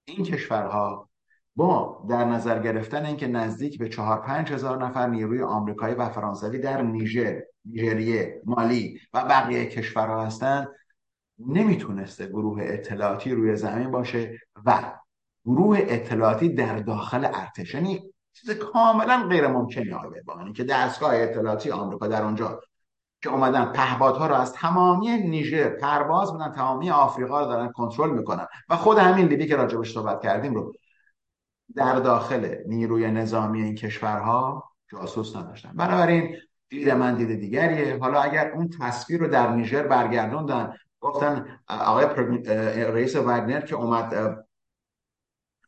این 0.05 0.25
کشورها 0.25 1.09
با 1.57 2.05
در 2.09 2.25
نظر 2.25 2.63
گرفتن 2.63 3.05
اینکه 3.05 3.27
نزدیک 3.27 3.79
به 3.79 3.89
چهار 3.89 4.23
پنج 4.23 4.53
هزار 4.53 4.85
نفر 4.87 5.07
نیروی 5.07 5.43
آمریکایی 5.43 5.95
و 5.95 6.09
فرانسوی 6.09 6.59
در 6.59 6.83
نیجر، 6.83 7.41
نیجریه، 7.65 8.43
مالی 8.45 9.01
و 9.15 9.25
بقیه 9.25 9.67
کشورها 9.67 10.25
هستند 10.27 10.69
نمی‌تونسته 11.39 12.27
گروه 12.27 12.59
اطلاعاتی 12.63 13.33
روی 13.33 13.57
زمین 13.57 13.91
باشه 13.91 14.39
و 14.65 14.93
گروه 15.45 15.79
اطلاعاتی 15.81 16.49
در 16.49 16.77
داخل 16.77 17.25
ارتش 17.25 17.75
یعنی 17.75 18.13
چیز 18.33 18.51
کاملا 18.51 19.27
غیر 19.29 19.47
ممکنی 19.47 19.93
آقای 19.93 20.23
با 20.23 20.53
که 20.57 20.65
دستگاه 20.65 21.11
اطلاعاتی 21.15 21.71
آمریکا 21.71 22.09
در 22.09 22.23
اونجا 22.23 22.61
که 23.23 23.29
اومدن 23.31 23.73
پهپادها 23.73 24.27
رو 24.27 24.35
از 24.35 24.53
تمامی 24.53 25.17
نیجر 25.17 25.69
پرواز 25.69 26.33
میدن 26.33 26.53
تمامی 26.53 26.91
آفریقا 26.91 27.41
رو 27.41 27.47
دارن 27.47 27.73
کنترل 27.73 28.11
می‌کنن. 28.11 28.47
و 28.69 28.77
خود 28.77 28.99
همین 28.99 29.27
لیبی 29.27 29.47
که 29.47 29.57
راجبش 29.57 29.95
صحبت 29.95 30.23
کردیم 30.23 30.55
رو 30.55 30.73
در 31.77 31.95
داخل 31.95 32.55
نیروی 32.67 33.11
نظامی 33.11 33.63
این 33.63 33.75
کشورها 33.75 34.65
جاسوس 34.93 35.37
نداشتن. 35.37 35.73
بنابراین 35.75 36.37
دید 36.69 36.91
من 36.91 37.15
دید 37.15 37.41
دیگریه. 37.41 37.99
حالا 37.99 38.21
اگر 38.21 38.53
اون 38.53 38.71
تصویر 38.81 39.21
رو 39.21 39.29
در 39.29 39.51
نیجر 39.51 39.83
برگردوندن 39.83 40.75
گفتن 41.07 41.61
آقای 41.69 42.07
رئیس 42.85 43.17
وگنر 43.17 43.61
که 43.61 43.75
اومد 43.75 44.15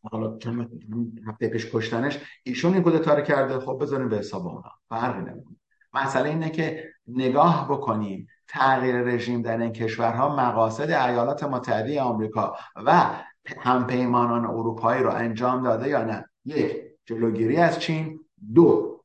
حالا 0.02 0.38
چند 0.38 0.82
هفته 1.28 1.48
پیش 1.48 1.70
کشتنش 1.72 2.18
ایشون 2.42 2.74
این 2.74 2.82
کودتا 2.82 3.14
رو 3.14 3.22
کرده 3.22 3.58
خب 3.58 3.78
بذاریم 3.82 4.08
به 4.08 4.18
حساب 4.18 4.46
اونا. 4.46 4.72
فرقی 4.88 5.20
نمی‌کنه. 5.20 5.56
مسئله 5.94 6.28
اینه 6.28 6.50
که 6.50 6.92
نگاه 7.06 7.68
بکنیم 7.70 8.28
تغییر 8.48 8.96
رژیم 8.96 9.42
در 9.42 9.58
این 9.58 9.72
کشورها 9.72 10.36
مقاصد 10.36 10.90
ایالات 10.90 11.44
متحده 11.44 12.00
آمریکا 12.02 12.56
و 12.76 13.10
همپیمانان 13.58 14.44
اروپایی 14.44 15.02
رو 15.02 15.10
انجام 15.10 15.62
داده 15.62 15.88
یا 15.88 16.04
نه؟ 16.04 16.28
یک 16.44 16.82
جلوگیری 17.04 17.56
از 17.56 17.78
چین. 17.78 18.20
دو 18.54 19.00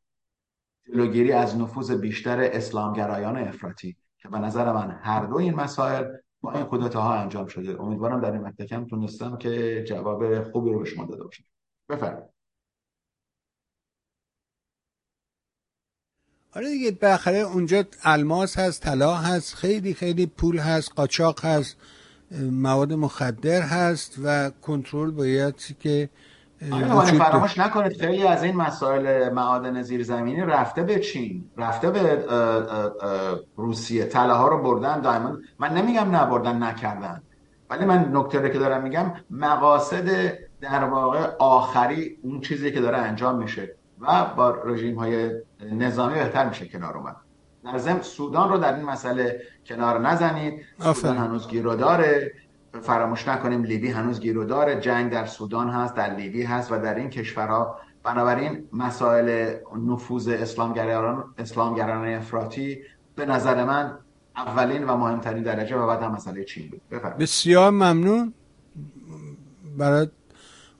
جلوگیری 0.86 1.32
از 1.32 1.58
نفوذ 1.58 1.92
بیشتر 1.92 2.40
اسلامگرایان 2.40 3.38
افراطی 3.38 3.98
که 4.18 4.30
به 4.30 4.40
نظر 4.40 4.72
من 4.72 5.00
هر 5.04 5.26
دو 5.26 5.36
این 5.36 5.56
مسائل 5.56 6.06
این 6.52 6.64
کودتاها 6.64 7.16
انجام 7.16 7.48
شده. 7.48 7.82
امیدوارم 7.82 8.22
در 8.22 8.32
این 8.32 8.41
مکتکم 8.41 8.86
تونستم 8.86 9.38
که 9.38 9.84
جواب 9.88 10.44
خوبی 10.52 10.72
رو 10.72 10.80
به 10.80 10.86
شما 10.86 11.06
داده 11.06 11.24
باشم. 11.24 11.44
بفرمایید. 11.89 12.34
آره 16.56 16.70
دیگه 16.70 16.91
بالاخره 16.91 17.38
اونجا 17.38 17.84
الماس 18.04 18.58
هست 18.58 18.84
طلا 18.84 19.16
هست 19.16 19.56
خیلی 19.56 19.94
خیلی 19.94 20.26
پول 20.26 20.60
هست 20.60 20.91
قاچاق 20.96 21.46
هست 21.46 21.78
مواد 22.52 22.94
مخدر 22.94 23.62
هست 23.62 24.16
و 24.24 24.50
کنترل 24.50 25.12
باید 25.12 25.56
که 25.80 26.10
آره 26.72 27.11
فراموش 27.11 27.57
نکنید 27.57 28.01
خیلی 28.01 28.28
از 28.28 28.43
این 28.43 28.55
مسائل 28.55 29.34
معادن 29.34 29.82
زیرزمینی 29.82 30.41
رفته 30.41 30.84
به 30.84 30.99
چین 30.99 31.49
رفته 31.57 31.91
به 31.91 32.26
روسیه. 33.55 34.05
طلاها 34.05 34.47
رو 34.47 34.64
بردن 34.64 35.01
دائما. 35.01 35.38
من 35.59 35.74
نمیگم 35.74 36.16
نبردن 36.16 36.64
نکردن. 36.64 37.22
ولی 37.70 37.86
من 37.86 38.09
نکته 38.14 38.49
که 38.49 38.59
دارم 38.59 38.84
میگم 38.84 39.14
مقاصد 39.30 40.38
در 40.61 40.84
واقع 40.84 41.20
آخری 41.39 42.18
اون 42.22 42.41
چیزی 42.41 42.72
که 42.72 42.82
داره 42.82 42.97
انجام 42.97 43.38
میشه 43.38 43.76
و 43.99 44.26
با 44.26 44.49
رژیم 44.49 44.95
های 44.95 45.32
نظامی 45.72 46.14
بهتر 46.14 46.49
میشه 46.49 46.68
کنار 46.68 46.97
اومد. 46.97 47.16
در 47.64 47.78
ضمن 47.78 48.01
سودان 48.01 48.49
رو 48.49 48.57
در 48.57 48.76
این 48.76 48.86
مسئله 48.86 49.41
کنار 49.66 49.99
نزنید. 49.99 50.66
سودان 50.80 51.18
هنوز 51.18 51.47
گیرو 51.47 51.76
داره 51.76 52.32
فراموش 52.82 53.28
نکنیم 53.28 53.63
لیبی 53.63 53.89
هنوز 53.89 54.19
گیرو 54.19 54.45
داره 54.45 54.80
جنگ 54.80 55.11
در 55.11 55.26
سودان 55.26 55.69
هست 55.69 55.95
در 55.95 56.15
لیبی 56.15 56.43
هست 56.43 56.71
و 56.71 56.78
در 56.78 56.95
این 56.95 57.09
کشورها. 57.09 57.80
بنابراین 58.03 58.67
مسائل 58.74 59.53
نفوذ 59.88 60.28
اسلامگرایان 60.28 61.24
اسلامگرایان 61.38 62.17
افراطی 62.19 62.80
به 63.15 63.26
نظر 63.26 63.63
من 63.63 63.97
اولین 64.36 64.84
و 64.84 64.97
مهمترین 64.97 65.43
درجه 65.43 65.76
و 65.76 65.88
بعد 65.88 66.03
هم 66.03 66.11
مسئله 66.11 66.43
چین 66.43 66.69
بود. 66.69 66.82
بسیار 67.19 67.71
ممنون. 67.71 68.34
برای 69.78 70.07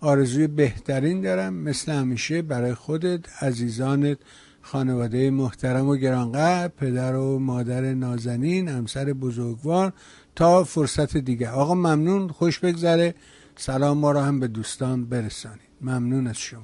آرزوی 0.02 0.48
بهترین 0.48 1.22
دارم. 1.22 1.54
مثل 1.54 1.92
همیشه 1.92 2.42
برای 2.42 2.74
خودت 2.74 3.44
عزیزانت 3.44 4.18
خانواده 4.62 5.32
محترم 5.32 5.88
و 5.88 5.96
گرانقدر 5.96 6.68
پدر 6.68 7.16
و 7.16 7.40
مادر 7.40 7.94
نازنین 7.94 8.68
همسر 8.68 9.14
بزرگوار 9.14 9.94
تا 10.36 10.64
فرصت 10.64 11.18
دیگه. 11.18 11.50
آقا 11.50 11.76
ممنون. 11.76 12.28
خوش 12.28 12.60
بگذره. 12.60 13.16
سلام. 13.56 13.98
ما 13.98 14.12
رو 14.12 14.20
هم 14.20 14.40
به 14.40 14.48
دوستان 14.48 15.06
برسانید. 15.06 15.60
ممنون 15.82 16.28
از 16.28 16.38
شما. 16.38 16.62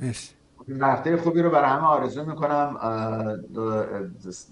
مرسی. 0.00 0.30
هفته 0.82 1.16
خوبی 1.16 1.42
رو 1.42 1.50
برای 1.50 1.70
همه 1.70 1.86
آرزو 1.86 2.24
می‌کنم. 2.24 2.76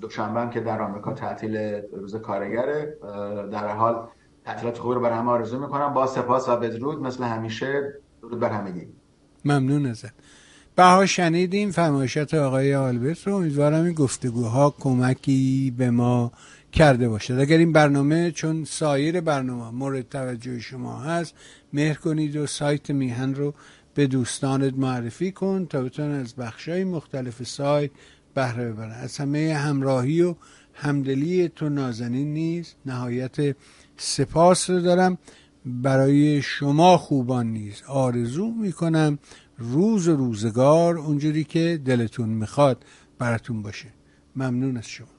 دوشنبه 0.00 0.54
که 0.54 0.60
در 0.60 0.82
آمریکا 0.82 1.12
تعطیل 1.12 1.56
روز 1.92 2.16
کارگره. 2.16 2.96
در 3.52 3.68
حال 3.68 4.08
تعطیلات 4.44 4.78
خوبی 4.78 4.94
رو 4.94 5.00
برای 5.00 5.18
همه 5.18 5.30
آرزو 5.30 5.60
می‌کنم. 5.60 5.94
با 5.94 6.06
سپاس 6.06 6.48
و 6.48 6.56
بدرود. 6.56 7.02
مثل 7.02 7.24
همیشه 7.24 7.94
درود 8.22 8.40
بر 8.40 8.50
همگی. 8.50 8.86
ممنون 9.44 9.86
ازت. 9.86 10.12
بها 10.76 11.06
شنیدیم. 11.06 11.70
فرمایشات 11.70 12.34
آقای 12.34 12.74
آلبرت 12.74 13.26
رو. 13.26 13.34
امیدوارم 13.34 13.84
این 13.84 13.94
گفتگوها 13.94 14.74
کمکی 14.80 15.74
به 15.78 15.90
ما 15.90 16.32
کرده 16.72 17.08
باشد 17.08 17.34
اگر 17.34 17.58
این 17.58 17.72
برنامه 17.72 18.30
چون 18.30 18.64
سایر 18.64 19.20
برنامه 19.20 19.70
مورد 19.70 20.08
توجه 20.08 20.60
شما 20.60 21.00
هست 21.00 21.34
مهر 21.72 21.94
کنید 21.94 22.36
و 22.36 22.46
سایت 22.46 22.90
میهن 22.90 23.34
رو 23.34 23.54
به 23.94 24.06
دوستانت 24.06 24.74
معرفی 24.74 25.32
کن 25.32 25.66
تا 25.66 25.82
بتونن 25.82 26.20
از 26.20 26.34
بخشای 26.34 26.84
مختلف 26.84 27.42
سایت 27.42 27.90
بهره 28.34 28.72
ببرن. 28.72 28.90
از 28.90 29.18
همه 29.18 29.54
همراهی 29.54 30.22
و 30.22 30.34
همدلی 30.74 31.48
تو 31.48 31.68
نازنین 31.68 32.34
نیز 32.34 32.74
نهایت 32.86 33.56
سپاس 33.96 34.70
رو 34.70 34.80
دارم. 34.80 35.18
برای 35.66 36.42
شما 36.42 36.98
خوبان 36.98 37.46
نیز 37.46 37.82
آرزو 37.88 38.50
می‌کنم 38.50 39.18
روز 39.58 40.08
و 40.08 40.16
روزگار 40.16 40.98
اونجوری 40.98 41.44
که 41.44 41.80
دلتون 41.84 42.28
می‌خواد 42.28 42.84
براتون 43.18 43.62
باشه. 43.62 43.88
ممنون 44.36 44.76
از 44.76 44.88
شما. 44.88 45.17